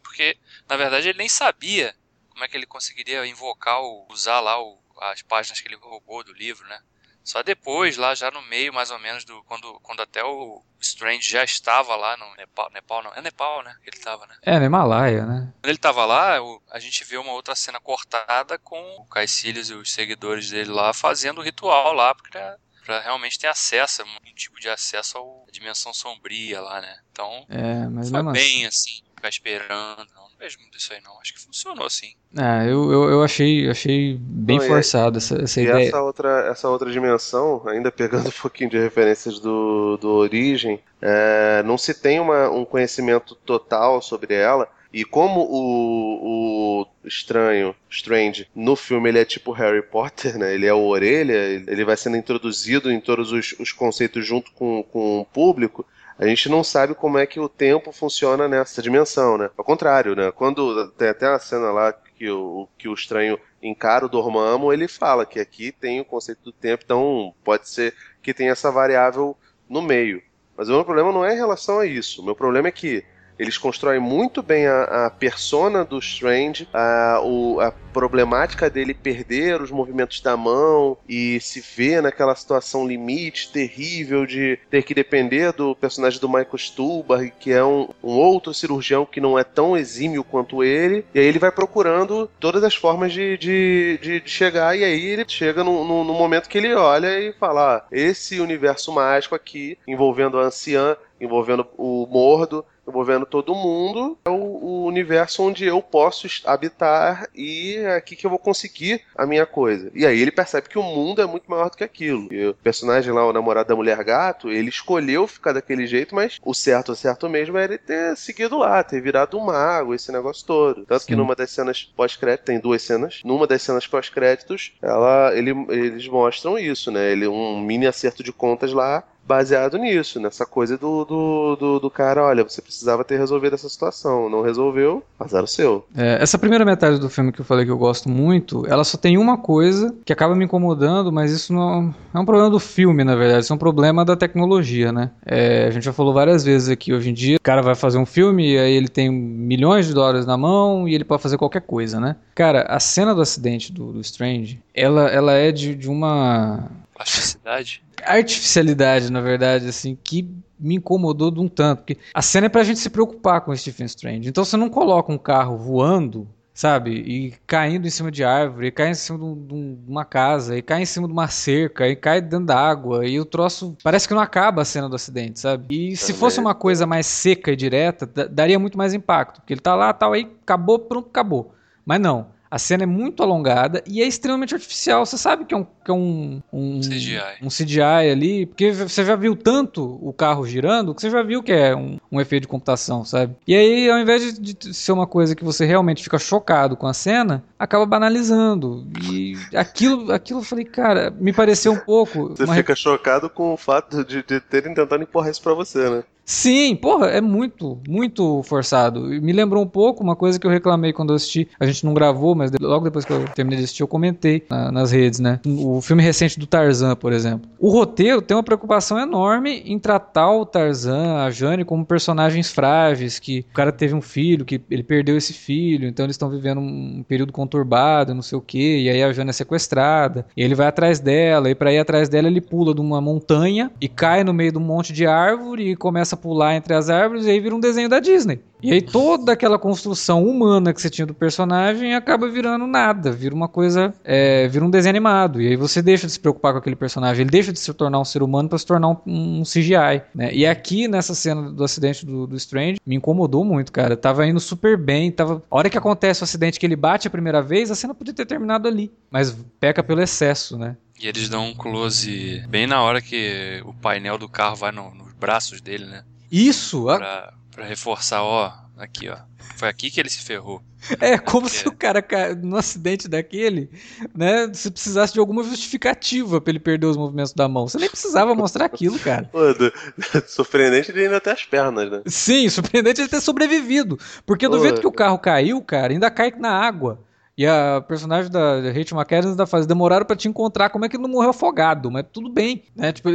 porque 0.00 0.38
na 0.68 0.76
verdade 0.76 1.08
ele 1.08 1.18
nem 1.18 1.28
sabia 1.28 1.94
como 2.30 2.44
é 2.44 2.48
que 2.48 2.56
ele 2.56 2.66
conseguiria 2.66 3.24
invocar, 3.26 3.80
o, 3.80 4.06
usar 4.10 4.40
lá 4.40 4.60
o, 4.60 4.78
as 5.00 5.22
páginas 5.22 5.60
que 5.60 5.68
ele 5.68 5.76
roubou 5.76 6.24
do 6.24 6.32
livro, 6.32 6.66
né? 6.66 6.80
Só 7.24 7.42
depois, 7.42 7.96
lá 7.96 8.14
já 8.14 8.30
no 8.30 8.42
meio, 8.42 8.72
mais 8.72 8.90
ou 8.90 8.98
menos, 8.98 9.24
do 9.24 9.42
quando, 9.44 9.80
quando 9.80 10.02
até 10.02 10.22
o 10.22 10.62
Strange 10.78 11.30
já 11.30 11.42
estava 11.42 11.96
lá 11.96 12.18
no 12.18 12.34
Nepal, 12.36 12.70
Nepal 12.70 13.02
não, 13.02 13.14
é 13.14 13.22
Nepal, 13.22 13.62
né? 13.64 13.74
Que 13.82 13.88
ele 13.88 13.96
estava, 13.96 14.26
né? 14.26 14.36
É, 14.42 14.58
no 14.58 14.66
Himalaia, 14.66 15.24
né? 15.24 15.52
Quando 15.54 15.70
ele 15.70 15.78
estava 15.78 16.04
lá, 16.04 16.36
a 16.70 16.78
gente 16.78 17.02
vê 17.04 17.16
uma 17.16 17.32
outra 17.32 17.54
cena 17.54 17.80
cortada 17.80 18.58
com 18.58 18.78
o 18.98 19.06
Caecilius 19.06 19.70
e 19.70 19.74
os 19.74 19.90
seguidores 19.90 20.50
dele 20.50 20.70
lá 20.70 20.92
fazendo 20.92 21.38
o 21.38 21.42
ritual 21.42 21.94
lá, 21.94 22.14
porque 22.14 22.38
para 22.84 23.00
realmente 23.00 23.38
ter 23.38 23.46
acesso, 23.46 24.02
um 24.02 24.34
tipo 24.34 24.60
de 24.60 24.68
acesso 24.68 25.16
à 25.16 25.50
dimensão 25.50 25.94
sombria 25.94 26.60
lá, 26.60 26.82
né? 26.82 26.98
Então, 27.10 27.46
é, 27.48 27.88
mas 27.88 28.10
foi 28.10 28.22
bem 28.32 28.66
assim, 28.66 29.00
ficar 29.24 29.28
esperando, 29.28 30.06
não 30.14 30.24
vejo 30.38 30.58
muito 30.60 30.76
isso 30.76 30.92
aí, 30.92 31.00
não. 31.02 31.18
Acho 31.20 31.34
que 31.34 31.40
funcionou 31.40 31.86
assim. 31.86 32.14
Ah, 32.36 32.64
eu, 32.64 32.92
eu, 32.92 33.10
eu 33.10 33.22
achei, 33.22 33.68
achei 33.70 34.16
bem 34.18 34.58
não, 34.58 34.66
forçado 34.66 35.18
essa, 35.18 35.40
essa 35.42 35.60
e 35.60 35.64
ideia. 35.64 35.88
Essa 35.88 36.02
outra, 36.02 36.48
essa 36.50 36.68
outra 36.68 36.90
dimensão, 36.90 37.62
ainda 37.66 37.90
pegando 37.90 38.28
um 38.28 38.42
pouquinho 38.42 38.70
de 38.70 38.78
referências 38.78 39.38
do, 39.38 39.96
do 39.96 40.10
Origem, 40.10 40.80
é, 41.00 41.62
não 41.64 41.78
se 41.78 41.94
tem 41.94 42.20
uma, 42.20 42.50
um 42.50 42.64
conhecimento 42.64 43.34
total 43.34 44.02
sobre 44.02 44.34
ela. 44.34 44.68
E 44.92 45.04
como 45.04 45.40
o, 45.40 46.82
o 46.82 46.86
estranho, 47.04 47.74
Strange, 47.90 48.48
no 48.54 48.76
filme 48.76 49.08
ele 49.08 49.18
é 49.18 49.24
tipo 49.24 49.50
Harry 49.50 49.82
Potter, 49.82 50.38
né? 50.38 50.54
Ele 50.54 50.66
é 50.66 50.72
o 50.72 50.86
orelha, 50.86 51.32
ele 51.66 51.84
vai 51.84 51.96
sendo 51.96 52.16
introduzido 52.16 52.92
em 52.92 53.00
todos 53.00 53.32
os, 53.32 53.56
os 53.58 53.72
conceitos 53.72 54.24
junto 54.24 54.52
com, 54.52 54.84
com 54.84 55.18
o 55.18 55.24
público 55.24 55.84
a 56.18 56.26
gente 56.26 56.48
não 56.48 56.62
sabe 56.62 56.94
como 56.94 57.18
é 57.18 57.26
que 57.26 57.40
o 57.40 57.48
tempo 57.48 57.92
funciona 57.92 58.46
nessa 58.46 58.80
dimensão, 58.80 59.36
né? 59.36 59.50
Ao 59.56 59.64
contrário, 59.64 60.14
né? 60.14 60.30
Quando 60.30 60.88
tem 60.92 61.08
até 61.08 61.26
a 61.26 61.38
cena 61.38 61.70
lá 61.72 61.92
que 61.92 62.30
o, 62.30 62.68
que 62.78 62.88
o 62.88 62.94
estranho 62.94 63.38
encara 63.62 64.06
o 64.06 64.08
Dormammu, 64.08 64.72
ele 64.72 64.86
fala 64.86 65.26
que 65.26 65.40
aqui 65.40 65.72
tem 65.72 66.00
o 66.00 66.04
conceito 66.04 66.42
do 66.44 66.52
tempo, 66.52 66.84
então 66.84 67.34
pode 67.42 67.68
ser 67.68 67.94
que 68.22 68.34
tenha 68.34 68.52
essa 68.52 68.70
variável 68.70 69.36
no 69.68 69.82
meio. 69.82 70.22
Mas 70.56 70.68
o 70.68 70.72
meu 70.72 70.84
problema 70.84 71.12
não 71.12 71.24
é 71.24 71.34
em 71.34 71.38
relação 71.38 71.80
a 71.80 71.86
isso. 71.86 72.22
O 72.22 72.24
meu 72.24 72.36
problema 72.36 72.68
é 72.68 72.72
que 72.72 73.04
eles 73.38 73.58
constroem 73.58 74.00
muito 74.00 74.42
bem 74.42 74.66
a, 74.66 75.06
a 75.06 75.10
persona 75.10 75.84
do 75.84 75.98
Strange, 75.98 76.68
a, 76.72 77.20
o, 77.22 77.60
a 77.60 77.70
problemática 77.70 78.68
dele 78.68 78.92
perder 78.92 79.62
os 79.62 79.70
movimentos 79.70 80.20
da 80.20 80.36
mão 80.36 80.96
e 81.08 81.40
se 81.40 81.60
ver 81.60 82.02
naquela 82.02 82.34
situação 82.34 82.86
limite 82.86 83.52
terrível 83.52 84.26
de 84.26 84.58
ter 84.68 84.82
que 84.82 84.94
depender 84.94 85.52
do 85.52 85.76
personagem 85.76 86.20
do 86.20 86.28
Michael 86.28 86.58
Stuhlbarg, 86.58 87.32
que 87.38 87.52
é 87.52 87.64
um, 87.64 87.88
um 88.02 88.12
outro 88.18 88.52
cirurgião 88.52 89.06
que 89.06 89.20
não 89.20 89.38
é 89.38 89.44
tão 89.44 89.76
exímio 89.76 90.24
quanto 90.24 90.64
ele. 90.64 91.04
E 91.14 91.20
aí 91.20 91.26
ele 91.26 91.38
vai 91.38 91.52
procurando 91.52 92.28
todas 92.40 92.64
as 92.64 92.74
formas 92.74 93.12
de, 93.12 93.38
de, 93.38 93.98
de, 94.02 94.20
de 94.20 94.30
chegar, 94.30 94.76
e 94.76 94.82
aí 94.82 95.04
ele 95.06 95.24
chega 95.26 95.62
no, 95.62 95.84
no, 95.84 96.04
no, 96.04 96.14
momento 96.14 96.48
que 96.48 96.58
ele 96.58 96.74
olha 96.74 97.18
e 97.20 97.32
fala: 97.32 97.76
ah, 97.76 97.84
esse 97.92 98.40
universo 98.40 98.92
mágico 98.92 99.34
aqui, 99.34 99.78
envolvendo 99.86 100.38
a 100.38 100.44
anciã, 100.44 100.96
envolvendo 101.20 101.66
o 101.76 102.06
Mordo, 102.06 102.64
envolvendo 102.86 103.26
todo 103.26 103.54
mundo, 103.54 104.18
é 104.24 104.30
o, 104.30 104.34
o, 104.34 104.84
universo 104.84 105.42
onde 105.42 105.64
eu 105.64 105.80
posso 105.80 106.26
habitar 106.44 107.28
e 107.34 107.76
é 107.76 107.96
aqui 107.96 108.14
que 108.14 108.26
eu 108.26 108.30
vou 108.30 108.38
conseguir 108.38 109.02
a 109.16 109.26
minha 109.26 109.46
coisa. 109.46 109.90
E 109.94 110.06
aí 110.06 110.20
ele 110.20 110.30
percebe 110.30 110.68
que 110.68 110.78
o 110.78 110.82
mundo 110.82 111.22
é 111.22 111.26
muito 111.26 111.50
maior 111.50 111.70
do 111.70 111.76
que 111.76 111.84
aquilo. 111.84 112.32
E 112.32 112.48
o 112.48 112.54
personagem 112.54 113.12
lá, 113.12 113.26
o 113.26 113.32
namorado 113.32 113.68
da 113.68 113.76
mulher 113.76 114.02
gato, 114.04 114.50
ele 114.50 114.68
escolheu 114.68 115.26
ficar 115.26 115.52
daquele 115.52 115.86
jeito, 115.86 116.14
mas 116.14 116.38
o 116.44 116.54
certo, 116.54 116.92
o 116.92 116.96
certo 116.96 117.28
mesmo 117.28 117.58
é 117.58 117.64
ele 117.64 117.78
ter 117.78 118.16
seguido 118.16 118.58
lá, 118.58 118.82
ter 118.82 119.00
virado 119.00 119.38
um 119.38 119.44
mago, 119.44 119.94
esse 119.94 120.12
negócio 120.12 120.46
todo. 120.46 120.84
Tanto 120.84 121.02
Sim. 121.02 121.06
que 121.08 121.16
numa 121.16 121.34
das 121.34 121.50
cenas 121.50 121.92
pós-crédito, 121.96 122.44
tem 122.44 122.58
duas 122.58 122.82
cenas, 122.82 123.20
numa 123.24 123.46
das 123.46 123.62
cenas 123.62 123.86
pós-créditos, 123.86 124.72
ela, 124.82 125.34
ele, 125.34 125.50
eles 125.68 126.06
mostram 126.08 126.58
isso, 126.58 126.90
né? 126.90 127.12
Ele, 127.12 127.26
um 127.26 127.60
mini 127.60 127.86
acerto 127.86 128.22
de 128.22 128.32
contas 128.32 128.72
lá, 128.72 129.04
baseado 129.26 129.78
nisso, 129.78 130.20
nessa 130.20 130.44
coisa 130.44 130.76
do, 130.76 131.04
do, 131.04 131.56
do, 131.56 131.80
do, 131.80 131.90
cara, 131.90 132.24
olha, 132.24 132.42
você 132.42 132.60
precisava 132.60 133.04
ter 133.04 133.18
resolvido 133.18 133.54
essa 133.54 133.68
situação, 133.68 134.28
não 134.28 134.42
resolveu, 134.42 135.02
azar 135.18 135.42
o 135.42 135.46
seu. 135.46 135.84
É, 135.96 136.18
essa 136.20 136.38
primeira 136.38 136.64
metade 136.64 136.98
do 136.98 137.08
filme 137.08 137.32
que 137.32 137.40
eu 137.40 137.44
falei 137.44 137.64
que 137.64 137.70
eu 137.70 137.78
gosto 137.78 138.08
muito, 138.08 138.66
ela 138.66 138.84
só 138.84 138.96
tem 138.96 139.16
uma 139.16 139.38
coisa 139.38 139.94
que 140.04 140.12
acaba 140.12 140.34
me 140.34 140.44
incomodando, 140.44 141.10
mas 141.10 141.32
isso 141.32 141.52
não 141.52 141.94
é 142.12 142.18
um 142.18 142.24
problema 142.24 142.50
do 142.50 142.60
filme, 142.60 143.02
na 143.04 143.16
verdade, 143.16 143.44
isso 143.44 143.52
é 143.52 143.56
um 143.56 143.58
problema 143.58 144.04
da 144.04 144.16
tecnologia, 144.16 144.92
né? 144.92 145.10
É, 145.24 145.66
a 145.66 145.70
gente 145.70 145.84
já 145.84 145.92
falou 145.92 146.12
várias 146.12 146.44
vezes 146.44 146.68
aqui, 146.68 146.92
hoje 146.92 147.10
em 147.10 147.14
dia, 147.14 147.36
o 147.36 147.40
cara 147.40 147.62
vai 147.62 147.74
fazer 147.74 147.98
um 147.98 148.06
filme 148.06 148.52
e 148.52 148.58
aí 148.58 148.74
ele 148.74 148.88
tem 148.88 149.10
milhões 149.10 149.86
de 149.86 149.94
dólares 149.94 150.26
na 150.26 150.36
mão 150.36 150.86
e 150.88 150.94
ele 150.94 151.04
pode 151.04 151.22
fazer 151.22 151.38
qualquer 151.38 151.62
coisa, 151.62 151.98
né? 151.98 152.16
Cara, 152.34 152.62
a 152.62 152.78
cena 152.80 153.14
do 153.14 153.20
acidente 153.20 153.72
do, 153.72 153.92
do 153.92 154.00
Strange, 154.00 154.60
ela, 154.74 155.08
ela 155.08 155.32
é 155.32 155.50
de, 155.50 155.74
de 155.74 155.88
uma... 155.88 156.68
Plasticidade? 156.94 157.82
artificialidade, 158.04 159.10
na 159.10 159.20
verdade, 159.20 159.68
assim, 159.68 159.96
que 160.02 160.28
me 160.58 160.76
incomodou 160.76 161.30
de 161.30 161.40
um 161.40 161.48
tanto. 161.48 161.78
Porque 161.78 161.98
a 162.12 162.22
cena 162.22 162.46
é 162.46 162.48
pra 162.48 162.64
gente 162.64 162.78
se 162.78 162.90
preocupar 162.90 163.40
com 163.40 163.54
Stephen 163.54 163.86
Strange. 163.86 164.28
Então 164.28 164.44
você 164.44 164.56
não 164.56 164.68
coloca 164.68 165.12
um 165.12 165.18
carro 165.18 165.56
voando, 165.56 166.28
sabe? 166.52 166.92
E 166.92 167.34
caindo 167.46 167.86
em 167.86 167.90
cima 167.90 168.10
de 168.10 168.22
árvore, 168.22 168.68
e 168.68 168.70
cai 168.70 168.90
em 168.90 168.94
cima 168.94 169.18
de, 169.18 169.54
uma 169.88 170.04
casa, 170.04 170.56
e 170.56 170.62
cai 170.62 170.82
em 170.82 170.86
cima 170.86 171.06
de 171.06 171.12
uma 171.12 171.28
cerca, 171.28 171.88
e 171.88 171.96
cai 171.96 172.20
dentro 172.20 172.46
da 172.46 172.58
água. 172.58 173.06
E 173.06 173.18
o 173.18 173.24
troço. 173.24 173.76
Parece 173.82 174.06
que 174.06 174.14
não 174.14 174.20
acaba 174.20 174.62
a 174.62 174.64
cena 174.64 174.88
do 174.88 174.96
acidente, 174.96 175.40
sabe? 175.40 175.66
E 175.70 175.96
se 175.96 176.12
fosse 176.12 176.38
uma 176.38 176.54
coisa 176.54 176.86
mais 176.86 177.06
seca 177.06 177.50
e 177.50 177.56
direta, 177.56 178.06
daria 178.06 178.58
muito 178.58 178.78
mais 178.78 178.94
impacto. 178.94 179.40
Porque 179.40 179.54
ele 179.54 179.60
tá 179.60 179.74
lá, 179.74 179.92
tal, 179.92 180.12
aí 180.12 180.30
acabou, 180.42 180.78
pronto, 180.78 181.08
acabou. 181.08 181.54
Mas 181.84 182.00
não. 182.00 182.33
A 182.54 182.58
cena 182.58 182.84
é 182.84 182.86
muito 182.86 183.20
alongada 183.20 183.82
e 183.84 184.00
é 184.00 184.06
extremamente 184.06 184.54
artificial. 184.54 185.04
Você 185.04 185.18
sabe 185.18 185.44
que 185.44 185.52
é 185.52 185.56
um, 185.56 185.64
que 185.64 185.90
é 185.90 185.92
um, 185.92 186.40
um, 186.52 186.78
CGI. 186.78 187.18
um 187.42 187.48
CGI 187.48 188.12
ali, 188.12 188.46
porque 188.46 188.70
você 188.70 189.04
já 189.04 189.16
viu 189.16 189.34
tanto 189.34 189.98
o 190.00 190.12
carro 190.12 190.46
girando 190.46 190.94
que 190.94 191.00
você 191.00 191.10
já 191.10 191.20
viu 191.24 191.42
que 191.42 191.50
é 191.50 191.74
um, 191.74 191.98
um 192.12 192.20
efeito 192.20 192.42
de 192.42 192.48
computação, 192.48 193.04
sabe? 193.04 193.34
E 193.44 193.56
aí, 193.56 193.90
ao 193.90 193.98
invés 193.98 194.38
de, 194.38 194.54
de, 194.54 194.72
ser 194.72 194.92
uma 194.92 195.04
coisa 195.04 195.34
que 195.34 195.42
você 195.42 195.66
realmente 195.66 196.00
fica 196.00 196.16
chocado 196.16 196.76
com 196.76 196.86
a 196.86 196.94
cena, 196.94 197.42
acaba 197.58 197.84
banalizando. 197.84 198.86
E 199.02 199.36
aquilo, 199.52 200.12
aquilo 200.12 200.38
eu 200.38 200.44
falei, 200.44 200.64
cara, 200.64 201.10
me 201.10 201.32
pareceu 201.32 201.72
um 201.72 201.80
pouco. 201.80 202.36
Você 202.36 202.46
fica 202.46 202.76
chocado 202.76 203.28
com 203.28 203.52
o 203.52 203.56
fato 203.56 204.04
de, 204.04 204.22
de 204.22 204.38
terem 204.38 204.72
tentado 204.72 205.02
empurrar 205.02 205.32
isso 205.32 205.42
pra 205.42 205.54
você, 205.54 205.90
né? 205.90 206.04
Sim, 206.24 206.74
porra, 206.74 207.08
é 207.08 207.20
muito, 207.20 207.78
muito 207.86 208.42
forçado. 208.44 209.00
Me 209.00 209.32
lembrou 209.32 209.62
um 209.62 209.66
pouco 209.66 210.02
uma 210.02 210.16
coisa 210.16 210.38
que 210.38 210.46
eu 210.46 210.50
reclamei 210.50 210.92
quando 210.92 211.10
eu 211.10 211.16
assisti. 211.16 211.46
A 211.60 211.66
gente 211.66 211.84
não 211.84 211.92
gravou, 211.92 212.34
mas 212.34 212.50
logo 212.60 212.84
depois 212.84 213.04
que 213.04 213.12
eu 213.12 213.24
terminei 213.34 213.58
de 213.58 213.64
assistir, 213.64 213.82
eu 213.82 213.88
comentei 213.88 214.42
na, 214.48 214.72
nas 214.72 214.90
redes, 214.90 215.20
né? 215.20 215.40
O 215.46 215.82
filme 215.82 216.02
recente 216.02 216.38
do 216.38 216.46
Tarzan, 216.46 216.96
por 216.96 217.12
exemplo. 217.12 217.48
O 217.58 217.70
roteiro 217.70 218.22
tem 218.22 218.34
uma 218.36 218.42
preocupação 218.42 218.98
enorme 218.98 219.62
em 219.66 219.78
tratar 219.78 220.30
o 220.32 220.46
Tarzan, 220.46 221.16
a 221.16 221.30
Jane, 221.30 221.64
como 221.64 221.84
personagens 221.84 222.50
frágeis, 222.50 223.18
que 223.18 223.44
o 223.50 223.54
cara 223.54 223.70
teve 223.70 223.94
um 223.94 224.00
filho, 224.00 224.44
que 224.44 224.60
ele 224.70 224.82
perdeu 224.82 225.16
esse 225.16 225.32
filho, 225.32 225.86
então 225.86 226.06
eles 226.06 226.14
estão 226.14 226.30
vivendo 226.30 226.60
um 226.60 227.04
período 227.06 227.32
conturbado, 227.32 228.14
não 228.14 228.22
sei 228.22 228.38
o 228.38 228.40
quê, 228.40 228.80
e 228.82 228.88
aí 228.88 229.02
a 229.02 229.12
Jane 229.12 229.30
é 229.30 229.32
sequestrada, 229.32 230.26
e 230.36 230.42
ele 230.42 230.54
vai 230.54 230.66
atrás 230.66 231.00
dela, 231.00 231.50
e 231.50 231.54
para 231.54 231.72
ir 231.72 231.78
atrás 231.78 232.08
dela 232.08 232.28
ele 232.28 232.40
pula 232.40 232.74
de 232.74 232.80
uma 232.80 233.00
montanha 233.00 233.70
e 233.80 233.88
cai 233.88 234.24
no 234.24 234.32
meio 234.32 234.52
de 234.52 234.58
um 234.58 234.62
monte 234.62 234.92
de 234.92 235.06
árvore 235.06 235.70
e 235.70 235.76
começa 236.14 236.14
a 236.14 236.16
pular 236.16 236.54
entre 236.54 236.74
as 236.74 236.88
árvores 236.88 237.26
e 237.26 237.30
aí 237.30 237.40
vira 237.40 237.54
um 237.54 237.60
desenho 237.60 237.88
da 237.88 238.00
Disney. 238.00 238.40
E 238.62 238.72
aí 238.72 238.80
toda 238.80 239.32
aquela 239.32 239.58
construção 239.58 240.24
humana 240.24 240.72
que 240.72 240.80
você 240.80 240.88
tinha 240.88 241.04
do 241.04 241.12
personagem 241.12 241.94
acaba 241.94 242.28
virando 242.28 242.66
nada, 242.66 243.12
vira 243.12 243.34
uma 243.34 243.46
coisa, 243.46 243.92
é, 244.02 244.48
vira 244.48 244.64
um 244.64 244.70
desenho 244.70 244.92
animado. 244.92 245.42
E 245.42 245.48
aí 245.48 245.56
você 245.56 245.82
deixa 245.82 246.06
de 246.06 246.12
se 246.14 246.20
preocupar 246.20 246.52
com 246.52 246.60
aquele 246.60 246.76
personagem, 246.76 247.22
ele 247.22 247.30
deixa 247.30 247.52
de 247.52 247.58
se 247.58 247.74
tornar 247.74 248.00
um 248.00 248.04
ser 248.04 248.22
humano 248.22 248.48
para 248.48 248.56
se 248.56 248.64
tornar 248.64 248.88
um, 248.88 248.96
um 249.06 249.42
CGI, 249.42 250.02
né? 250.14 250.32
E 250.32 250.46
aqui 250.46 250.88
nessa 250.88 251.14
cena 251.14 251.52
do 251.52 251.62
acidente 251.62 252.06
do, 252.06 252.26
do 252.26 252.36
Strange 252.36 252.80
me 252.86 252.96
incomodou 252.96 253.44
muito, 253.44 253.70
cara. 253.70 253.96
Tava 253.96 254.26
indo 254.26 254.40
super 254.40 254.78
bem, 254.78 255.10
tava. 255.10 255.42
A 255.50 255.56
hora 255.56 255.68
que 255.68 255.76
acontece 255.76 256.22
o 256.22 256.24
acidente 256.24 256.58
que 256.58 256.64
ele 256.64 256.76
bate 256.76 257.06
a 257.06 257.10
primeira 257.10 257.42
vez, 257.42 257.70
a 257.70 257.74
cena 257.74 257.94
podia 257.94 258.14
ter 258.14 258.24
terminado 258.24 258.66
ali, 258.66 258.90
mas 259.10 259.36
peca 259.60 259.82
pelo 259.82 260.00
excesso, 260.00 260.56
né? 260.56 260.76
E 261.00 261.08
eles 261.08 261.28
dão 261.28 261.48
um 261.48 261.54
close 261.54 262.42
bem 262.48 262.66
na 262.66 262.80
hora 262.80 263.02
que 263.02 263.60
o 263.66 263.74
painel 263.74 264.16
do 264.16 264.28
carro 264.28 264.56
vai 264.56 264.70
no, 264.70 264.94
nos 264.94 265.12
braços 265.24 265.60
dele, 265.60 265.86
né? 265.86 266.04
Isso! 266.30 266.84
Pra, 266.84 267.32
pra 267.50 267.64
reforçar, 267.64 268.22
ó, 268.22 268.52
aqui, 268.76 269.08
ó. 269.08 269.16
Foi 269.56 269.68
aqui 269.68 269.90
que 269.90 270.00
ele 270.00 270.10
se 270.10 270.18
ferrou. 270.18 270.62
É, 271.00 271.16
como 271.16 271.48
se 271.48 271.66
o 271.66 271.72
cara, 271.72 272.04
no 272.42 272.56
acidente 272.56 273.08
daquele, 273.08 273.70
né, 274.14 274.52
se 274.52 274.70
precisasse 274.70 275.14
de 275.14 275.20
alguma 275.20 275.42
justificativa 275.42 276.40
pra 276.40 276.50
ele 276.50 276.58
perder 276.58 276.86
os 276.86 276.96
movimentos 276.96 277.32
da 277.32 277.48
mão. 277.48 277.66
Você 277.66 277.78
nem 277.78 277.88
precisava 277.88 278.34
mostrar 278.34 278.66
aquilo, 278.66 278.98
cara. 278.98 279.28
Pô, 279.32 279.54
do, 279.54 279.72
surpreendente 280.28 280.90
ele 280.90 281.04
ainda 281.04 281.20
ter 281.20 281.30
as 281.30 281.44
pernas, 281.44 281.90
né? 281.90 282.02
Sim, 282.06 282.48
surpreendente 282.48 283.00
ele 283.00 283.08
ter 283.08 283.20
sobrevivido. 283.20 283.98
Porque 284.26 284.46
do 284.46 284.58
Pô, 284.58 284.62
jeito 284.62 284.80
que 284.80 284.86
o 284.86 284.92
carro 284.92 285.18
caiu, 285.18 285.62
cara, 285.62 285.92
ainda 285.92 286.10
cai 286.10 286.32
na 286.36 286.50
água. 286.50 287.00
E 287.36 287.46
a 287.46 287.80
personagem 287.80 288.30
da 288.30 288.60
Rachel 288.60 288.96
McAdams 288.96 289.30
ainda 289.32 289.46
faz, 289.46 289.66
demoraram 289.66 290.06
para 290.06 290.14
te 290.14 290.28
encontrar, 290.28 290.70
como 290.70 290.84
é 290.84 290.88
que 290.88 290.96
ele 290.96 291.02
não 291.02 291.10
morreu 291.10 291.30
afogado? 291.30 291.90
Mas 291.90 292.06
tudo 292.12 292.28
bem, 292.28 292.64
né? 292.76 292.92
Tipo, 292.92 293.08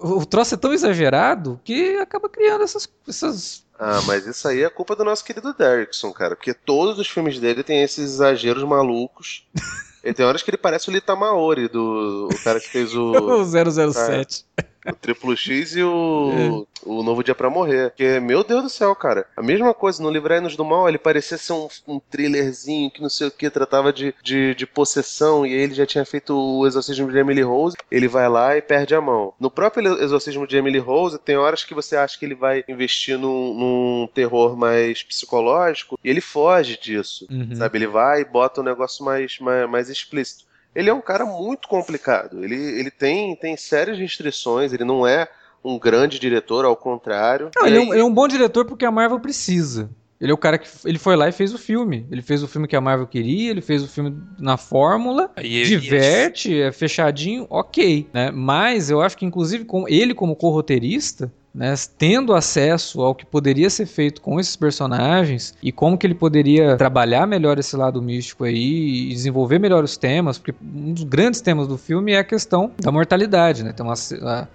o 0.00 0.24
troço 0.24 0.54
é 0.54 0.58
tão 0.58 0.72
exagerado 0.72 1.60
que 1.64 1.96
acaba 1.98 2.28
criando 2.28 2.62
essas, 2.62 2.88
essas 3.08 3.64
ah, 3.78 4.00
mas 4.06 4.26
isso 4.26 4.46
aí 4.46 4.62
é 4.62 4.70
culpa 4.70 4.94
do 4.94 5.04
nosso 5.04 5.24
querido 5.24 5.52
Derrickson, 5.52 6.12
cara. 6.12 6.36
Porque 6.36 6.54
todos 6.54 6.98
os 6.98 7.08
filmes 7.08 7.40
dele 7.40 7.62
têm 7.64 7.82
esses 7.82 8.14
exageros 8.14 8.62
malucos. 8.62 9.46
e 10.04 10.12
tem 10.12 10.24
horas 10.24 10.42
que 10.42 10.50
ele 10.50 10.56
parece 10.56 10.88
o 10.88 10.92
Lita 10.92 11.16
Maori, 11.16 11.68
do 11.68 12.28
o 12.32 12.44
cara 12.44 12.60
que 12.60 12.68
fez 12.68 12.94
o. 12.94 13.10
o 13.42 13.44
007. 13.44 14.46
É. 14.56 14.73
O 14.86 14.92
Triplo 14.92 15.36
X 15.36 15.76
e 15.76 15.82
o, 15.82 16.66
é. 16.66 16.88
o 16.88 17.02
Novo 17.02 17.24
Dia 17.24 17.34
para 17.34 17.48
Morrer. 17.48 17.92
Que, 17.96 18.20
meu 18.20 18.44
Deus 18.44 18.62
do 18.62 18.68
céu, 18.68 18.94
cara. 18.94 19.26
A 19.36 19.42
mesma 19.42 19.72
coisa, 19.72 20.02
no 20.02 20.10
Livrai-nos 20.10 20.56
do 20.56 20.64
Mal, 20.64 20.88
ele 20.88 20.98
parecia 20.98 21.38
ser 21.38 21.52
um, 21.52 21.68
um 21.88 21.98
thrillerzinho 21.98 22.90
que 22.90 23.00
não 23.00 23.08
sei 23.08 23.28
o 23.28 23.30
que, 23.30 23.48
tratava 23.48 23.92
de, 23.92 24.14
de, 24.22 24.54
de, 24.54 24.66
possessão, 24.66 25.46
e 25.46 25.54
aí 25.54 25.60
ele 25.60 25.74
já 25.74 25.86
tinha 25.86 26.04
feito 26.04 26.34
o 26.34 26.66
exorcismo 26.66 27.10
de 27.10 27.18
Emily 27.18 27.42
Rose, 27.42 27.76
ele 27.90 28.08
vai 28.08 28.28
lá 28.28 28.56
e 28.56 28.62
perde 28.62 28.94
a 28.94 29.00
mão. 29.00 29.32
No 29.38 29.50
próprio 29.50 30.02
exorcismo 30.02 30.46
de 30.46 30.56
Emily 30.56 30.78
Rose, 30.78 31.18
tem 31.18 31.36
horas 31.36 31.64
que 31.64 31.74
você 31.74 31.96
acha 31.96 32.18
que 32.18 32.24
ele 32.24 32.34
vai 32.34 32.64
investir 32.68 33.18
num, 33.18 33.54
num 33.54 34.08
terror 34.12 34.56
mais 34.56 35.02
psicológico, 35.02 35.98
e 36.02 36.10
ele 36.10 36.20
foge 36.20 36.78
disso, 36.78 37.26
uhum. 37.30 37.54
sabe? 37.54 37.78
Ele 37.78 37.86
vai 37.86 38.20
e 38.20 38.24
bota 38.24 38.60
um 38.60 38.64
negócio 38.64 39.04
mais, 39.04 39.38
mais, 39.38 39.68
mais 39.68 39.88
explícito 39.88 40.44
ele 40.74 40.90
é 40.90 40.94
um 40.94 41.00
cara 41.00 41.24
muito 41.24 41.68
complicado. 41.68 42.42
Ele, 42.42 42.56
ele 42.56 42.90
tem, 42.90 43.36
tem 43.36 43.56
sérias 43.56 43.98
restrições, 43.98 44.72
ele 44.72 44.84
não 44.84 45.06
é 45.06 45.28
um 45.64 45.78
grande 45.78 46.18
diretor, 46.18 46.64
ao 46.64 46.76
contrário. 46.76 47.50
Não, 47.56 47.66
ele, 47.66 47.76
é 47.76 47.80
um, 47.80 47.92
ele, 47.92 48.00
é 48.00 48.04
um, 48.04 48.12
bom 48.12 48.28
diretor 48.28 48.66
porque 48.66 48.84
a 48.84 48.90
Marvel 48.90 49.18
precisa. 49.20 49.88
Ele 50.20 50.30
é 50.30 50.34
o 50.34 50.38
cara 50.38 50.58
que 50.58 50.68
ele 50.84 50.98
foi 50.98 51.16
lá 51.16 51.28
e 51.28 51.32
fez 51.32 51.52
o 51.52 51.58
filme. 51.58 52.06
Ele 52.10 52.22
fez 52.22 52.42
o 52.42 52.48
filme 52.48 52.68
que 52.68 52.76
a 52.76 52.80
Marvel 52.80 53.06
queria, 53.06 53.50
ele 53.50 53.60
fez 53.60 53.82
o 53.82 53.88
filme 53.88 54.16
na 54.38 54.56
fórmula, 54.56 55.30
e, 55.38 55.64
diverte, 55.64 56.52
e... 56.52 56.62
é 56.62 56.72
fechadinho, 56.72 57.46
ok, 57.50 58.08
né? 58.12 58.30
Mas 58.30 58.90
eu 58.90 59.00
acho 59.00 59.16
que 59.16 59.24
inclusive 59.26 59.64
com 59.64 59.88
ele 59.88 60.14
como 60.14 60.36
co-roteirista, 60.36 61.32
né, 61.54 61.72
tendo 61.96 62.34
acesso 62.34 63.00
ao 63.00 63.14
que 63.14 63.24
poderia 63.24 63.70
ser 63.70 63.86
feito 63.86 64.20
com 64.20 64.40
esses 64.40 64.56
personagens 64.56 65.54
e 65.62 65.70
como 65.70 65.96
que 65.96 66.04
ele 66.04 66.14
poderia 66.14 66.76
trabalhar 66.76 67.26
melhor 67.26 67.58
esse 67.58 67.76
lado 67.76 68.02
místico 68.02 68.42
aí 68.44 69.10
e 69.10 69.14
desenvolver 69.14 69.60
melhor 69.60 69.84
os 69.84 69.96
temas, 69.96 70.36
porque 70.36 70.54
um 70.62 70.92
dos 70.92 71.04
grandes 71.04 71.40
temas 71.40 71.68
do 71.68 71.78
filme 71.78 72.12
é 72.12 72.18
a 72.18 72.24
questão 72.24 72.72
da 72.80 72.90
mortalidade, 72.90 73.62
né? 73.62 73.70
Então 73.72 73.88
a, 73.88 73.94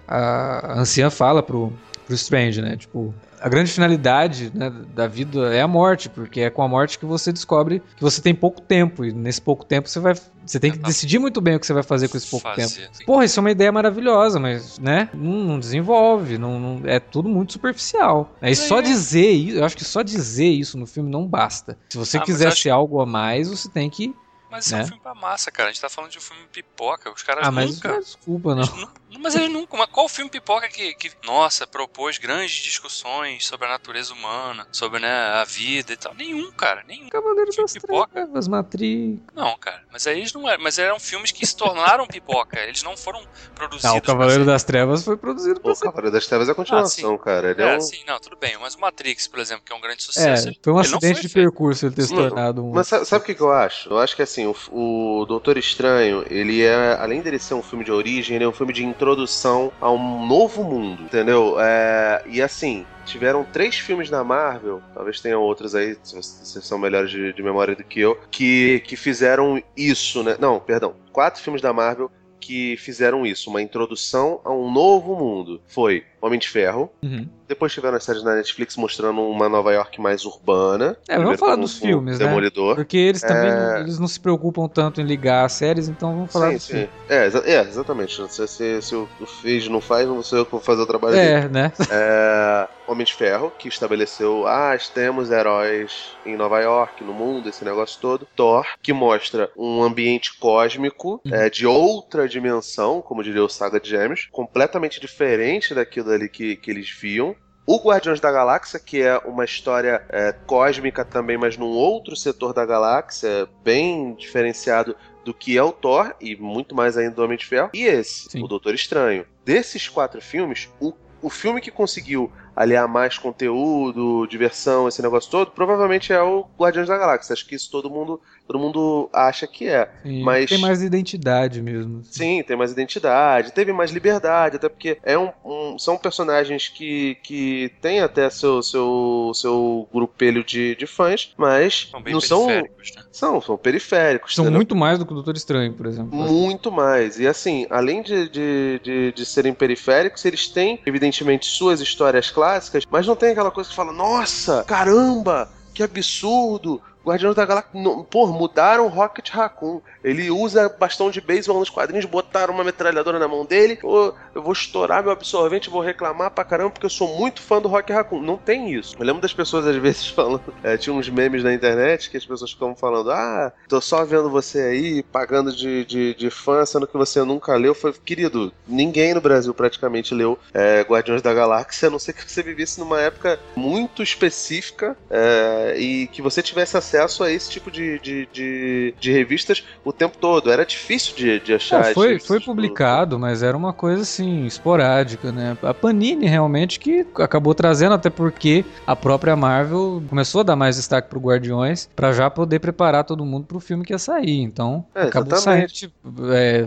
a, 0.06 0.72
a 0.74 0.80
anciã 0.80 1.08
fala 1.08 1.42
pro, 1.42 1.72
pro 2.04 2.14
Strange, 2.14 2.60
né? 2.60 2.76
Tipo, 2.76 3.14
a 3.40 3.48
grande 3.48 3.72
finalidade 3.72 4.52
né, 4.54 4.70
da 4.94 5.06
vida 5.06 5.54
é 5.54 5.60
a 5.60 5.68
morte, 5.68 6.08
porque 6.08 6.40
é 6.40 6.50
com 6.50 6.62
a 6.62 6.68
morte 6.68 6.98
que 6.98 7.06
você 7.06 7.32
descobre 7.32 7.82
que 7.96 8.02
você 8.02 8.20
tem 8.20 8.34
pouco 8.34 8.60
tempo 8.60 9.04
e 9.04 9.12
nesse 9.12 9.40
pouco 9.40 9.64
tempo 9.64 9.88
você 9.88 9.98
vai 9.98 10.14
você 10.44 10.58
tem 10.58 10.72
que 10.72 10.78
decidir 10.78 11.18
muito 11.20 11.40
bem 11.40 11.54
o 11.54 11.60
que 11.60 11.66
você 11.66 11.72
vai 11.72 11.82
fazer 11.82 12.08
com 12.08 12.16
esse 12.16 12.28
pouco 12.28 12.48
fazer, 12.48 12.88
tempo. 12.88 13.04
Porra, 13.06 13.24
isso 13.24 13.38
é 13.38 13.40
uma 13.40 13.50
ideia 13.52 13.70
maravilhosa, 13.70 14.40
mas, 14.40 14.80
né? 14.80 15.08
Não, 15.14 15.32
não 15.32 15.58
desenvolve, 15.60 16.38
não, 16.38 16.58
não, 16.58 16.88
é 16.88 16.98
tudo 16.98 17.28
muito 17.28 17.52
superficial. 17.52 18.34
É, 18.42 18.50
e 18.50 18.56
só 18.56 18.80
dizer 18.80 19.30
isso, 19.30 19.58
eu 19.58 19.64
acho 19.64 19.76
que 19.76 19.84
só 19.84 20.02
dizer 20.02 20.48
isso 20.48 20.76
no 20.76 20.86
filme 20.86 21.08
não 21.08 21.24
basta. 21.24 21.78
Se 21.88 21.96
você 21.96 22.18
ah, 22.18 22.22
quiser 22.22 22.52
ser 22.56 22.70
algo 22.70 23.00
a 23.00 23.06
mais, 23.06 23.48
você 23.48 23.68
tem 23.68 23.88
que 23.88 24.12
mas 24.50 24.66
isso 24.66 24.74
né? 24.74 24.80
é 24.80 24.84
um 24.84 24.86
filme 24.88 25.02
pra 25.02 25.14
massa, 25.14 25.50
cara. 25.52 25.68
A 25.68 25.72
gente 25.72 25.80
tá 25.80 25.88
falando 25.88 26.10
de 26.10 26.18
um 26.18 26.20
filme 26.20 26.42
pipoca. 26.50 27.10
Os 27.12 27.22
caras 27.22 27.46
ah, 27.46 27.50
nunca. 27.52 27.94
Mas 27.94 28.04
desculpa, 28.06 28.54
não. 28.54 28.66
não. 28.76 28.88
Mas 29.18 29.34
eles 29.34 29.50
nunca. 29.50 29.76
Mas 29.76 29.88
qual 29.90 30.08
filme 30.08 30.30
pipoca 30.30 30.68
que, 30.68 30.94
que, 30.94 31.10
nossa, 31.24 31.66
propôs 31.66 32.18
grandes 32.18 32.62
discussões 32.62 33.46
sobre 33.46 33.66
a 33.66 33.70
natureza 33.70 34.12
humana, 34.12 34.66
sobre 34.70 35.00
né, 35.00 35.10
a 35.10 35.44
vida 35.44 35.92
e 35.92 35.96
tal? 35.96 36.14
Nenhum, 36.14 36.50
cara. 36.52 36.84
Nenhum. 36.86 37.08
Cavaleiro 37.08 37.50
das 37.56 37.72
pipoca. 37.72 38.10
Trevas, 38.12 38.48
Matrix. 38.48 39.20
Não, 39.34 39.56
cara. 39.58 39.82
Mas 39.92 40.06
aí 40.06 40.18
eles 40.18 40.32
não 40.32 40.48
eram. 40.48 40.62
Mas 40.62 40.78
eram 40.78 40.98
filmes 41.00 41.32
que 41.32 41.46
se 41.46 41.56
tornaram 41.56 42.06
pipoca. 42.06 42.58
Eles 42.60 42.82
não 42.82 42.96
foram 42.96 43.22
produzidos. 43.54 43.84
Não, 43.84 43.96
o 43.96 44.02
Cavaleiro 44.02 44.44
das 44.44 44.64
Trevas 44.64 45.04
foi 45.04 45.16
produzido 45.16 45.60
por. 45.60 45.72
O 45.72 45.76
Cavaleiro 45.76 46.12
das 46.12 46.26
Trevas 46.26 46.48
é 46.48 46.52
a 46.52 46.54
continuação, 46.54 47.14
ah, 47.14 47.18
cara. 47.18 47.50
Ele 47.50 47.62
é, 47.62 47.74
é 47.74 47.76
um... 47.76 47.80
sim, 47.80 48.02
não, 48.06 48.18
tudo 48.20 48.36
bem. 48.36 48.56
Mas 48.60 48.74
o 48.74 48.80
Matrix, 48.80 49.26
por 49.26 49.38
exemplo, 49.38 49.64
que 49.64 49.72
é 49.72 49.76
um 49.76 49.80
grande 49.80 50.02
sucesso. 50.02 50.48
É, 50.48 50.52
foi 50.62 50.72
um 50.72 50.78
acidente 50.78 51.22
de 51.22 51.28
feito. 51.28 51.46
percurso 51.46 51.86
ele 51.86 51.94
ter 51.94 52.02
se 52.02 52.14
tornado 52.14 52.64
um. 52.64 52.72
Mas 52.72 52.88
sabe, 52.88 53.16
o 53.16 53.20
que, 53.20 53.34
que 53.34 53.42
eu 53.42 53.52
acho? 53.52 53.88
Eu 53.90 53.98
acho 53.98 54.14
que 54.14 54.22
assim, 54.22 54.46
o, 54.46 54.54
o 54.70 55.20
o 55.20 55.26
Doutor 55.26 55.56
Estranho, 55.56 56.24
ele 56.28 56.62
é, 56.62 56.96
além 56.98 57.20
dele 57.20 57.38
ser 57.38 57.54
um 57.54 57.62
filme 57.62 57.84
de 57.84 57.92
origem, 57.92 58.36
ele 58.36 58.44
é 58.44 58.48
um 58.48 58.52
filme 58.52 58.72
de 58.72 58.84
introdução 59.00 59.72
a 59.80 59.90
um 59.90 60.26
novo 60.26 60.62
mundo, 60.62 61.02
entendeu? 61.04 61.56
É, 61.58 62.22
e 62.26 62.42
assim, 62.42 62.84
tiveram 63.06 63.42
três 63.44 63.76
filmes 63.76 64.10
da 64.10 64.22
Marvel, 64.22 64.82
talvez 64.92 65.20
tenham 65.20 65.40
outros 65.40 65.74
aí, 65.74 65.96
se 66.02 66.14
vocês 66.14 66.64
são 66.64 66.78
melhores 66.78 67.10
de, 67.10 67.32
de 67.32 67.42
memória 67.42 67.74
do 67.74 67.82
que 67.82 68.00
eu, 68.00 68.20
que, 68.30 68.80
que 68.80 68.96
fizeram 68.96 69.62
isso, 69.74 70.22
né? 70.22 70.36
Não, 70.38 70.60
perdão, 70.60 70.94
quatro 71.12 71.42
filmes 71.42 71.62
da 71.62 71.72
Marvel 71.72 72.10
que 72.38 72.76
fizeram 72.76 73.24
isso, 73.24 73.48
uma 73.48 73.62
introdução 73.62 74.40
a 74.44 74.52
um 74.52 74.70
novo 74.70 75.16
mundo. 75.16 75.62
Foi 75.66 76.04
Homem 76.20 76.38
de 76.38 76.48
Ferro. 76.48 76.90
Uhum. 77.02 77.26
Depois 77.48 77.72
tiveram 77.72 77.96
as 77.96 78.04
séries 78.04 78.22
na 78.22 78.36
Netflix 78.36 78.76
mostrando 78.76 79.20
uma 79.22 79.48
Nova 79.48 79.72
York 79.72 80.00
mais 80.00 80.24
urbana. 80.24 80.96
É, 81.08 81.18
vamos 81.18 81.38
falar 81.38 81.56
dos 81.56 81.78
filmes, 81.78 82.18
né? 82.18 82.26
Demolidor. 82.26 82.76
Porque 82.76 82.96
eles 82.96 83.20
também 83.20 83.50
é... 83.50 83.80
eles 83.80 83.98
não 83.98 84.06
se 84.06 84.20
preocupam 84.20 84.68
tanto 84.68 85.00
em 85.00 85.04
ligar 85.04 85.44
as 85.44 85.54
séries, 85.54 85.88
então 85.88 86.14
vamos 86.14 86.32
falar 86.32 86.50
sim, 86.50 86.54
dos 86.54 86.62
sim. 86.62 86.72
filmes. 86.72 86.90
É, 87.08 87.54
é, 87.54 87.60
exatamente. 87.62 88.22
Se, 88.28 88.46
se, 88.46 88.82
se 88.82 88.94
o 88.94 89.08
Fez 89.42 89.66
não 89.68 89.80
faz, 89.80 90.06
não 90.06 90.22
sou 90.22 90.38
eu 90.38 90.44
que 90.44 90.52
vou 90.52 90.60
fazer 90.60 90.82
o 90.82 90.86
trabalho 90.86 91.16
é, 91.16 91.40
dele. 91.40 91.48
né? 91.52 91.72
É, 91.92 92.68
Homem 92.86 93.04
de 93.04 93.14
Ferro, 93.14 93.52
que 93.56 93.68
estabeleceu, 93.68 94.46
ah, 94.46 94.76
temos 94.92 95.30
heróis 95.30 96.16
em 96.26 96.36
Nova 96.36 96.60
York, 96.60 97.04
no 97.04 97.12
mundo, 97.12 97.48
esse 97.48 97.64
negócio 97.64 98.00
todo. 98.00 98.26
Thor, 98.34 98.66
que 98.82 98.92
mostra 98.92 99.50
um 99.56 99.82
ambiente 99.82 100.36
cósmico 100.38 101.20
uhum. 101.24 101.34
é, 101.34 101.48
de 101.48 101.66
outra 101.66 102.28
dimensão, 102.28 103.00
como 103.00 103.22
diria 103.22 103.44
o 103.44 103.48
Saga 103.48 103.80
de 103.80 103.90
Gêmeos, 103.90 104.28
completamente 104.32 105.00
diferente 105.00 105.74
daquilo 105.74 106.09
ali 106.10 106.28
que, 106.28 106.56
que 106.56 106.70
eles 106.70 106.90
viam. 106.90 107.34
O 107.66 107.78
Guardiões 107.78 108.18
da 108.18 108.32
Galáxia, 108.32 108.80
que 108.80 109.00
é 109.00 109.16
uma 109.18 109.44
história 109.44 110.04
é, 110.08 110.32
cósmica 110.32 111.04
também, 111.04 111.38
mas 111.38 111.56
num 111.56 111.68
outro 111.68 112.16
setor 112.16 112.52
da 112.52 112.66
galáxia, 112.66 113.48
bem 113.62 114.14
diferenciado 114.14 114.96
do 115.24 115.32
que 115.32 115.56
é 115.56 115.62
o 115.62 115.70
Thor 115.70 116.14
e 116.20 116.34
muito 116.34 116.74
mais 116.74 116.96
ainda 116.96 117.14
do 117.14 117.22
Homem 117.22 117.38
de 117.38 117.46
Ferro. 117.46 117.70
E 117.72 117.84
esse, 117.84 118.28
Sim. 118.30 118.42
o 118.42 118.48
Doutor 118.48 118.74
Estranho. 118.74 119.24
Desses 119.44 119.88
quatro 119.88 120.20
filmes, 120.20 120.68
o, 120.80 120.92
o 121.22 121.30
filme 121.30 121.60
que 121.60 121.70
conseguiu 121.70 122.32
aliar 122.54 122.88
mais 122.88 123.18
conteúdo, 123.18 124.26
diversão, 124.26 124.88
esse 124.88 125.02
negócio 125.02 125.30
todo, 125.30 125.50
provavelmente 125.50 126.12
é 126.12 126.22
o 126.22 126.46
Guardiões 126.58 126.88
da 126.88 126.98
Galáxia. 126.98 127.32
Acho 127.32 127.46
que 127.46 127.54
isso 127.54 127.70
todo 127.70 127.90
mundo, 127.90 128.20
todo 128.46 128.58
mundo 128.58 129.08
acha 129.12 129.46
que 129.46 129.68
é. 129.68 129.90
Sim, 130.02 130.22
mas 130.22 130.48
tem 130.48 130.58
mais 130.58 130.82
identidade 130.82 131.62
mesmo. 131.62 132.00
Assim. 132.00 132.12
Sim, 132.12 132.42
tem 132.42 132.56
mais 132.56 132.72
identidade, 132.72 133.52
teve 133.52 133.72
mais 133.72 133.90
liberdade, 133.90 134.56
até 134.56 134.68
porque 134.68 134.98
é 135.02 135.18
um, 135.18 135.30
um 135.44 135.78
são 135.78 135.96
personagens 135.96 136.68
que, 136.68 137.16
que 137.22 137.72
têm 137.80 138.00
até 138.00 138.28
seu 138.30 138.62
seu 138.62 139.32
seu 139.34 139.88
grupelho 139.92 140.44
de, 140.44 140.74
de 140.76 140.86
fãs, 140.86 141.32
mas 141.36 141.90
são 141.90 142.02
não 142.04 142.20
são 142.20 142.46
né? 142.46 142.64
são 143.10 143.40
são 143.40 143.56
periféricos. 143.56 144.34
São 144.34 144.44
entendeu? 144.44 144.58
muito 144.58 144.76
mais 144.76 144.98
do 144.98 145.06
que 145.06 145.12
o 145.12 145.14
Doutor 145.14 145.36
Estranho, 145.36 145.72
por 145.72 145.86
exemplo. 145.86 146.16
Muito 146.16 146.70
mais. 146.70 147.18
E 147.18 147.26
assim, 147.26 147.66
além 147.70 148.02
de, 148.02 148.28
de, 148.28 148.80
de, 148.82 149.12
de 149.12 149.26
serem 149.26 149.52
periféricos, 149.52 150.24
eles 150.24 150.48
têm 150.48 150.80
evidentemente 150.86 151.46
suas 151.46 151.80
histórias 151.80 152.30
clássicas, 152.40 152.84
mas 152.90 153.06
não 153.06 153.14
tem 153.14 153.32
aquela 153.32 153.50
coisa 153.50 153.68
que 153.68 153.76
fala, 153.76 153.92
nossa, 153.92 154.64
caramba, 154.64 155.50
que 155.74 155.82
absurdo, 155.82 156.80
Guardiões 157.04 157.34
da 157.34 157.44
Galáxia. 157.44 157.70
Pô, 158.10 158.26
mudaram 158.26 158.86
o 158.86 158.88
Rocket 158.88 159.30
Raccoon. 159.30 159.80
Ele 160.04 160.30
usa 160.30 160.68
bastão 160.68 161.10
de 161.10 161.20
beisebol 161.20 161.60
nos 161.60 161.70
quadrinhos, 161.70 162.04
botaram 162.04 162.54
uma 162.54 162.64
metralhadora 162.64 163.18
na 163.18 163.28
mão 163.28 163.44
dele. 163.44 163.76
Pô, 163.76 164.14
eu 164.34 164.42
vou 164.42 164.52
estourar 164.52 165.02
meu 165.02 165.12
absorvente, 165.12 165.70
vou 165.70 165.80
reclamar 165.80 166.30
pra 166.30 166.44
caramba, 166.44 166.70
porque 166.70 166.86
eu 166.86 166.90
sou 166.90 167.16
muito 167.18 167.40
fã 167.40 167.60
do 167.60 167.68
Rocket 167.68 167.94
Raccoon. 167.94 168.20
Não 168.20 168.36
tem 168.36 168.72
isso. 168.72 168.96
Eu 168.98 169.04
lembro 169.04 169.22
das 169.22 169.32
pessoas 169.32 169.66
às 169.66 169.76
vezes 169.76 170.08
falando. 170.10 170.54
É, 170.62 170.76
tinha 170.76 170.94
uns 170.94 171.08
memes 171.08 171.42
na 171.42 171.54
internet 171.54 172.10
que 172.10 172.16
as 172.16 172.26
pessoas 172.26 172.52
ficam 172.52 172.74
falando: 172.74 173.10
Ah, 173.10 173.52
tô 173.68 173.80
só 173.80 174.04
vendo 174.04 174.30
você 174.30 174.60
aí, 174.60 175.02
pagando 175.02 175.54
de, 175.54 175.84
de, 175.84 176.14
de 176.14 176.30
fã, 176.30 176.64
sendo 176.66 176.86
que 176.86 176.96
você 176.96 177.22
nunca 177.22 177.54
leu. 177.56 177.74
Foi, 177.74 177.92
querido, 177.92 178.52
ninguém 178.66 179.14
no 179.14 179.20
Brasil 179.20 179.54
praticamente 179.54 180.14
leu 180.14 180.38
é, 180.52 180.82
Guardiões 180.82 181.22
da 181.22 181.32
Galáxia, 181.32 181.88
a 181.88 181.90
não 181.90 181.98
ser 181.98 182.12
que 182.12 182.30
você 182.30 182.42
vivesse 182.42 182.78
numa 182.78 183.00
época 183.00 183.38
muito 183.56 184.02
específica 184.02 184.96
é, 185.10 185.76
e 185.78 186.06
que 186.08 186.20
você 186.20 186.42
tivesse 186.42 186.76
acesso 186.76 186.89
a 186.98 187.30
esse 187.30 187.50
tipo 187.50 187.70
de, 187.70 187.98
de, 187.98 188.28
de, 188.32 188.94
de 188.98 189.12
revistas 189.12 189.64
o 189.84 189.92
tempo 189.92 190.16
todo. 190.18 190.50
Era 190.50 190.64
difícil 190.64 191.14
de, 191.16 191.40
de 191.40 191.54
achar. 191.54 191.86
Não, 191.86 191.94
foi, 191.94 192.18
foi 192.18 192.40
publicado, 192.40 193.18
mas 193.18 193.42
era 193.42 193.56
uma 193.56 193.72
coisa 193.72 194.02
assim, 194.02 194.46
esporádica, 194.46 195.32
né? 195.32 195.56
A 195.62 195.74
Panini 195.74 196.26
realmente 196.26 196.78
que 196.78 197.06
acabou 197.16 197.54
trazendo, 197.54 197.94
até 197.94 198.10
porque 198.10 198.64
a 198.86 198.96
própria 198.96 199.36
Marvel 199.36 200.02
começou 200.08 200.40
a 200.40 200.44
dar 200.44 200.56
mais 200.56 200.76
destaque 200.76 201.08
pro 201.08 201.20
Guardiões 201.20 201.88
para 201.94 202.12
já 202.12 202.30
poder 202.30 202.58
preparar 202.60 203.04
todo 203.04 203.24
mundo 203.24 203.46
pro 203.46 203.60
filme 203.60 203.84
que 203.84 203.92
ia 203.92 203.98
sair. 203.98 204.40
Então, 204.40 204.84
é, 204.94 205.02
acabou 205.02 205.34
exatamente. 205.34 205.80
saindo. 205.80 205.92
Tipo, 205.92 206.32
é, 206.32 206.66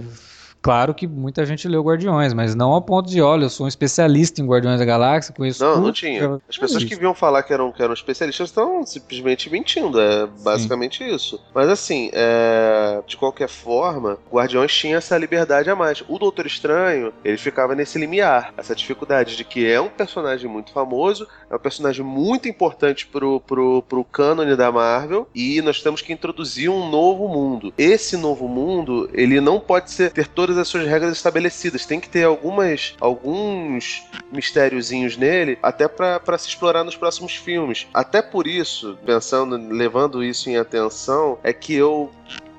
Claro 0.64 0.94
que 0.94 1.06
muita 1.06 1.46
gente 1.46 1.68
leu 1.68 1.84
Guardiões, 1.84 2.34
mas 2.34 2.56
não 2.56 2.72
ao 2.72 2.82
ponto 2.82 3.10
de, 3.10 3.22
olha, 3.22 3.44
eu 3.44 3.50
sou 3.50 3.66
um 3.66 3.68
especialista 3.68 4.42
em 4.42 4.46
Guardiões 4.46 4.80
da 4.80 4.86
Galáxia, 4.86 5.34
conheço 5.36 5.62
Não, 5.62 5.74
tudo, 5.74 5.86
não 5.88 5.92
tinha. 5.92 6.40
As 6.48 6.58
pessoas 6.58 6.86
que 6.86 6.96
vinham 6.96 7.14
falar 7.14 7.44
que 7.44 7.52
eram, 7.52 7.70
que 7.70 7.84
eram 7.84 7.94
especialistas 7.94 8.48
estão 8.48 8.86
simplesmente 8.86 9.50
mentindo, 9.50 10.00
é 10.00 10.26
basicamente 10.42 11.04
Sim. 11.04 11.14
isso. 11.14 11.44
Mas 11.54 11.68
assim, 11.68 12.10
é... 12.14 13.02
de 13.06 13.18
qualquer 13.18 13.50
forma, 13.50 14.18
Guardiões 14.32 14.74
tinha 14.74 14.96
essa 14.96 15.18
liberdade 15.18 15.70
a 15.70 15.76
mais. 15.76 16.02
O 16.08 16.18
Doutor 16.18 16.46
Estranho, 16.46 17.12
ele 17.26 17.38
ficava 17.38 17.76
nesse 17.76 18.00
limiar, 18.00 18.54
essa 18.56 18.74
dificuldade 18.74 19.36
de 19.36 19.44
que 19.44 19.70
é 19.70 19.82
um 19.82 19.90
personagem 19.90 20.50
muito 20.50 20.72
famoso, 20.72 21.28
é 21.50 21.56
um 21.58 21.60
personagem 21.60 22.06
muito 22.06 22.48
importante 22.48 23.06
pro, 23.06 23.42
pro, 23.42 23.82
pro 23.82 24.06
cânone 24.06 24.56
da 24.56 24.72
Marvel, 24.72 25.28
e 25.36 25.62
nós 25.62 25.82
temos 25.82 26.02
que 26.02 26.14
introduzir 26.14 26.70
um 26.70 26.90
novo 26.90 27.28
mundo. 27.28 27.74
Esse 27.78 28.16
novo 28.16 28.48
mundo, 28.48 29.10
ele 29.12 29.42
não 29.42 29.60
pode 29.60 29.92
ser, 29.92 30.14
ter 30.14 30.30
todas 30.30 30.53
todas 30.54 30.60
as 30.60 30.68
suas 30.68 30.88
regras 30.88 31.14
estabelecidas. 31.14 31.86
Tem 31.86 32.00
que 32.00 32.08
ter 32.08 32.24
algumas 32.24 32.96
alguns 33.00 34.04
mistériozinhos 34.32 35.18
nele, 35.18 35.58
até 35.62 35.88
para 35.88 36.38
se 36.38 36.48
explorar 36.48 36.84
nos 36.84 36.96
próximos 36.96 37.36
filmes. 37.36 37.88
Até 37.94 38.22
por 38.22 38.48
isso, 38.48 38.98
pensando, 39.06 39.58
levando 39.58 40.24
isso 40.24 40.50
em 40.50 40.58
atenção, 40.58 41.40
é 41.44 41.52
que 41.52 41.74
eu 41.74 42.12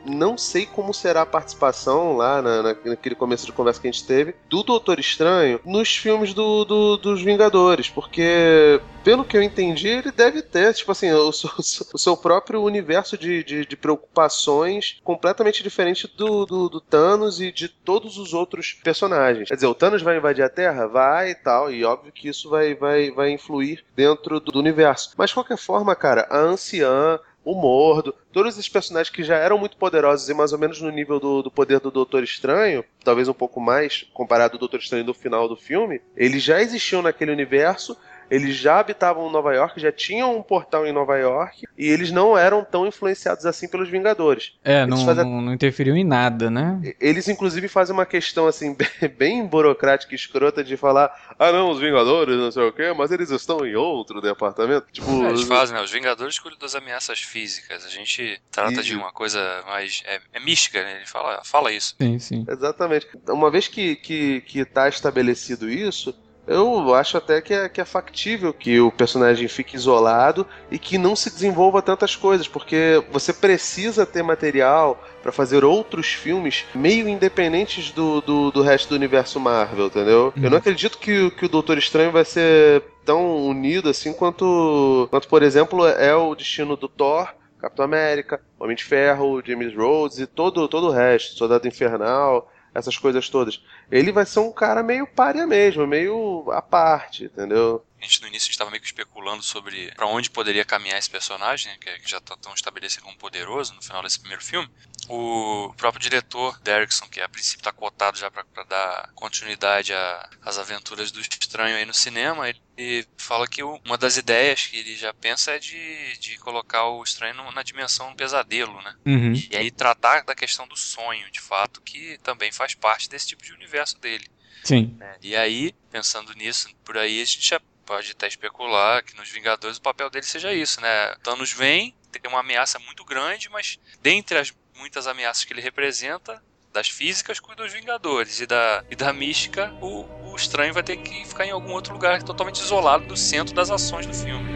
não 0.05 0.37
sei 0.37 0.67
como 0.67 0.93
será 0.93 1.23
a 1.23 1.27
participação 1.27 2.17
lá 2.17 2.41
na, 2.43 2.63
naquele 2.63 3.15
começo 3.15 3.47
de 3.47 3.53
conversa 3.53 3.81
que 3.81 3.89
a 3.89 3.91
gente 3.91 4.07
teve 4.07 4.35
do 4.49 4.63
Doutor 4.63 4.99
Estranho 4.99 5.61
nos 5.65 5.97
filmes 5.97 6.35
do, 6.35 6.65
do, 6.65 6.97
dos 6.97 7.23
Vingadores, 7.23 7.89
porque 7.89 8.81
pelo 9.05 9.25
que 9.25 9.37
eu 9.37 9.43
entendi, 9.43 9.89
ele 9.89 10.11
deve 10.11 10.41
ter, 10.41 10.73
tipo 10.73 10.91
assim, 10.91 11.13
o 11.13 11.31
seu, 11.33 11.51
o 11.93 11.99
seu 11.99 12.17
próprio 12.17 12.63
universo 12.63 13.19
de, 13.19 13.45
de, 13.45 13.67
de, 13.67 13.77
preocupações 13.77 15.01
completamente 15.05 15.63
diferente 15.63 16.11
do, 16.17 16.47
do, 16.47 16.69
do, 16.69 16.81
Thanos 16.81 17.41
e 17.41 17.53
de 17.53 17.69
todos 17.69 18.17
os 18.17 18.33
outros 18.33 18.73
personagens. 18.83 19.49
Quer 19.49 19.55
dizer, 19.55 19.67
o 19.67 19.75
Thanos 19.75 20.03
vai 20.03 20.17
invadir 20.17 20.43
a 20.43 20.49
Terra? 20.49 20.87
Vai 20.87 21.31
e 21.31 21.35
tal, 21.35 21.71
e 21.71 21.85
óbvio 21.85 22.13
que 22.13 22.29
isso 22.29 22.49
vai, 22.49 22.75
vai, 22.75 23.11
vai 23.11 23.31
influir 23.31 23.85
dentro 23.95 24.41
do, 24.41 24.53
do 24.53 24.59
universo. 24.59 25.13
Mas, 25.17 25.31
de 25.31 25.35
qualquer 25.35 25.59
forma, 25.59 25.95
cara, 25.95 26.27
a 26.31 26.39
anciã, 26.39 27.19
o 27.45 27.55
Mordo, 27.55 28.15
todos 28.33 28.55
esses 28.55 28.69
personagens 28.69 29.15
que 29.15 29.23
já 29.23 29.37
eram 29.37 29.59
muito 29.59 29.77
poderosos 29.77 30.29
e 30.29 30.35
mais 30.35 30.53
ou 30.53 30.59
menos 30.59 30.81
no 30.81 30.91
nível 30.91 31.21
do, 31.21 31.43
do 31.43 31.51
poder 31.51 31.79
do 31.79 31.91
Doutor 31.91 32.25
Estranho, 32.25 32.85
talvez 33.05 33.29
um 33.29 33.35
pouco 33.35 33.61
mais 33.61 34.09
comparado 34.15 34.55
ao 34.55 34.59
Doutor 34.59 34.81
Estranho 34.81 35.05
do 35.05 35.13
final 35.13 35.49
do 35.49 35.57
filme, 35.57 36.01
eles 36.17 36.43
já 36.43 36.61
existiam 36.61 37.03
naquele 37.03 37.33
universo 37.33 37.97
eles 38.31 38.57
já 38.57 38.81
habitavam 38.81 39.29
em 39.29 39.33
Nova 39.33 39.55
York, 39.55 39.81
já 39.81 39.93
tinham 39.93 40.37
um 40.37 40.43
portal 40.43 40.87
em 40.87 40.93
Nova 40.93 41.17
York, 41.17 41.65
e 41.77 41.89
eles 41.89 42.11
não 42.11 42.37
eram 42.37 42.65
tão 42.65 42.87
influenciados 42.87 43.47
assim 43.47 43.69
pelos 43.69 43.89
Vingadores. 43.89 44.53
É, 44.65 44.87
não, 44.87 45.05
fazem... 45.05 45.25
não, 45.25 45.53
interferiu 45.53 45.97
em 45.97 46.05
nada, 46.05 46.51
né? 46.51 46.81
Eles, 47.01 47.29
inclusive, 47.29 47.69
fazem 47.69 47.95
uma 47.95 48.07
questão, 48.07 48.47
assim, 48.47 48.77
bem, 49.17 49.47
burocrática 49.47 50.15
e 50.15 50.17
escrota 50.17 50.63
de 50.63 50.77
falar: 50.77 51.11
ah, 51.39 51.53
não, 51.53 51.71
os 51.71 51.81
Vingadores, 51.81 52.37
não 52.37 52.51
sei 52.51 52.65
o 52.65 52.73
quê, 52.73 52.93
mas 52.97 53.11
eles 53.11 53.31
estão 53.31 53.67
em 53.67 53.75
outro 53.75 54.21
departamento. 54.21 54.87
Tipo, 54.93 55.25
é, 55.25 55.29
eles 55.29 55.43
fazem, 55.43 55.77
né? 55.77 55.83
Os 55.83 55.91
Vingadores 55.91 56.39
cuidam 56.39 56.59
das 56.59 56.75
ameaças 56.75 57.21
físicas. 57.21 57.85
A 57.85 57.89
gente 57.89 58.41
trata 58.51 58.81
e... 58.81 58.83
de 58.83 58.95
uma 58.95 59.13
coisa 59.13 59.63
mais. 59.67 60.03
É, 60.07 60.21
é, 60.33 60.41
mística, 60.41 60.83
né? 60.83 60.97
Ele 60.97 61.07
fala, 61.07 61.43
fala 61.45 61.73
isso. 61.73 61.95
Sim, 62.01 62.19
sim. 62.19 62.47
Exatamente. 62.49 63.09
Uma 63.29 63.51
vez 63.51 63.69
que, 63.69 63.97
que, 63.97 64.41
que 64.43 64.65
tá 64.65 64.89
estabelecido 64.89 65.69
isso, 65.69 66.15
eu 66.47 66.95
acho 66.95 67.17
até 67.17 67.41
que 67.41 67.55
é, 67.55 67.69
que 67.69 67.81
é 67.81 67.85
factível 67.85 68.53
que 68.53 68.79
o 68.81 68.91
personagem 68.91 69.49
fique 69.49 69.77
isolado 69.77 70.47
e 70.71 70.79
que 70.79 70.99
não 70.99 71.17
se 71.17 71.31
desenvolva 71.31 71.81
tantas 71.81 72.15
coisas, 72.15 72.47
porque 72.47 73.03
você 73.11 73.33
precisa 73.33 74.05
ter 74.05 74.23
material 74.23 75.03
para 75.23 75.33
fazer 75.33 75.65
outros 75.65 76.09
filmes 76.09 76.67
meio 76.75 77.09
independentes 77.09 77.91
do, 77.91 78.21
do, 78.21 78.51
do, 78.51 78.63
resto 78.63 78.91
do 78.91 78.95
universo 78.95 79.41
Marvel, 79.41 79.87
entendeu? 79.87 80.33
Uhum. 80.37 80.45
Eu 80.45 80.51
não 80.51 80.59
acredito 80.59 80.99
que, 80.99 81.31
que 81.31 81.47
o 81.47 81.49
Doutor 81.49 81.79
Estranho 81.79 82.13
vai 82.13 82.25
ser 82.25 82.83
tão 83.05 83.37
unido 83.47 83.89
assim 83.89 84.13
quanto, 84.13 85.07
quanto 85.11 85.29
por 85.29 85.43
exemplo, 85.43 85.87
é 85.87 86.15
o 86.15 86.35
destino 86.35 86.77
do 86.77 86.89
Thor 86.89 87.33
Capitão 87.59 87.87
América, 87.87 88.43
Homem 88.61 88.77
de 88.77 88.85
Ferro, 88.85 89.43
James 89.43 89.75
Rhodes 89.75 90.19
e 90.19 90.27
todo, 90.27 90.69
todo 90.69 90.89
o 90.89 90.91
resto, 90.91 91.39
Soldado 91.39 91.67
Infernal 91.67 92.51
essas 92.75 92.99
coisas 92.99 93.29
todas. 93.29 93.63
Ele 93.91 94.11
vai 94.11 94.27
ser 94.27 94.41
um 94.41 94.53
cara 94.53 94.83
meio 94.83 95.07
párea 95.07 95.47
mesmo, 95.47 95.87
meio 95.87 96.45
à 96.51 96.61
parte, 96.61 97.25
entendeu? 97.25 97.83
A 98.05 98.07
gente 98.07 98.21
no 98.21 98.29
início 98.29 98.51
estava 98.51 98.71
meio 98.71 98.83
que 98.83 98.87
especulando 98.87 99.43
sobre 99.43 99.91
para 99.93 100.07
onde 100.07 100.29
poderia 100.29 100.63
caminhar 100.63 100.99
esse 100.99 101.09
personagem, 101.09 101.73
né, 101.73 101.79
que 101.79 102.11
já 102.11 102.19
está 102.19 102.37
tão 102.37 102.53
estabelecido 102.53 103.03
como 103.03 103.17
poderoso 103.17 103.73
no 103.73 103.81
final 103.81 104.03
desse 104.03 104.21
primeiro 104.21 104.45
filme. 104.45 104.69
O 105.09 105.73
próprio 105.75 106.03
diretor 106.03 106.61
Derrickson, 106.61 107.09
que 107.09 107.19
a 107.19 107.29
princípio 107.29 107.61
está 107.61 107.73
cotado 107.73 108.19
já 108.19 108.31
para 108.31 108.45
dar 108.65 109.11
continuidade 109.15 109.95
às 110.43 110.59
aventuras 110.59 111.11
do 111.11 111.19
Estranho 111.19 111.77
aí 111.77 111.87
no 111.87 111.95
cinema, 111.95 112.47
ele 112.77 113.07
fala 113.17 113.49
que 113.49 113.63
uma 113.63 113.97
das 113.97 114.19
ideias 114.19 114.67
que 114.67 114.77
ele 114.77 114.97
já 114.97 115.15
pensa 115.15 115.53
é 115.53 115.59
de, 115.59 116.19
de 116.19 116.37
colocar 116.39 116.85
o 116.85 117.03
Estranho 117.03 117.51
na 117.53 117.63
dimensão 117.63 118.11
do 118.11 118.17
pesadelo, 118.17 118.83
né? 118.83 118.95
Uhum. 119.07 119.33
E 119.51 119.57
aí 119.57 119.71
tratar 119.71 120.25
da 120.25 120.35
questão 120.35 120.69
do 120.69 120.77
sonho, 120.77 121.31
de 121.31 121.41
fato, 121.41 121.81
que 121.81 122.19
também 122.23 122.53
faz 122.53 122.75
parte 122.75 123.09
desse 123.09 123.29
tipo 123.29 123.43
de 123.43 123.55
universo 123.55 123.99
dele. 123.99 124.27
Sim. 124.63 124.97
É, 125.01 125.17
e 125.23 125.37
aí, 125.37 125.75
pensando 125.91 126.35
nisso, 126.35 126.69
por 126.85 126.97
aí 126.99 127.21
a 127.21 127.25
gente 127.25 127.47
já 127.47 127.61
pode 127.85 128.13
até 128.13 128.27
especular 128.27 129.03
que 129.05 129.17
nos 129.17 129.31
Vingadores 129.31 129.77
o 129.77 129.83
papel 129.83 130.11
dele 130.11 130.25
seja 130.25 130.53
isso, 130.53 130.81
né? 130.81 131.15
Thanos 131.23 131.53
vem, 131.53 131.95
tem 132.11 132.31
uma 132.31 132.41
ameaça 132.41 132.79
muito 132.79 133.05
grande, 133.05 133.49
mas 133.49 133.79
dentre 134.01 134.39
as 134.39 134.53
muitas 134.77 135.07
ameaças 135.07 135.45
que 135.45 135.53
ele 135.53 135.61
representa, 135.61 136.43
das 136.73 136.89
físicas 136.89 137.39
cuida 137.39 137.63
dos 137.63 137.73
Vingadores 137.73 138.41
e 138.41 138.47
da, 138.47 138.85
e 138.91 138.97
da 138.97 139.13
mística, 139.13 139.73
o, 139.81 140.05
o 140.33 140.37
estranho 140.37 140.75
vai 140.75 140.83
ter 140.83 140.97
que 140.97 141.25
ficar 141.25 141.47
em 141.47 141.53
algum 141.53 141.73
outro 141.73 141.93
lugar 141.93 142.21
totalmente 142.23 142.61
isolado 142.61 143.07
do 143.07 143.17
centro 143.17 143.55
das 143.55 143.71
ações 143.71 144.07
do 144.07 144.13
filme. 144.13 144.54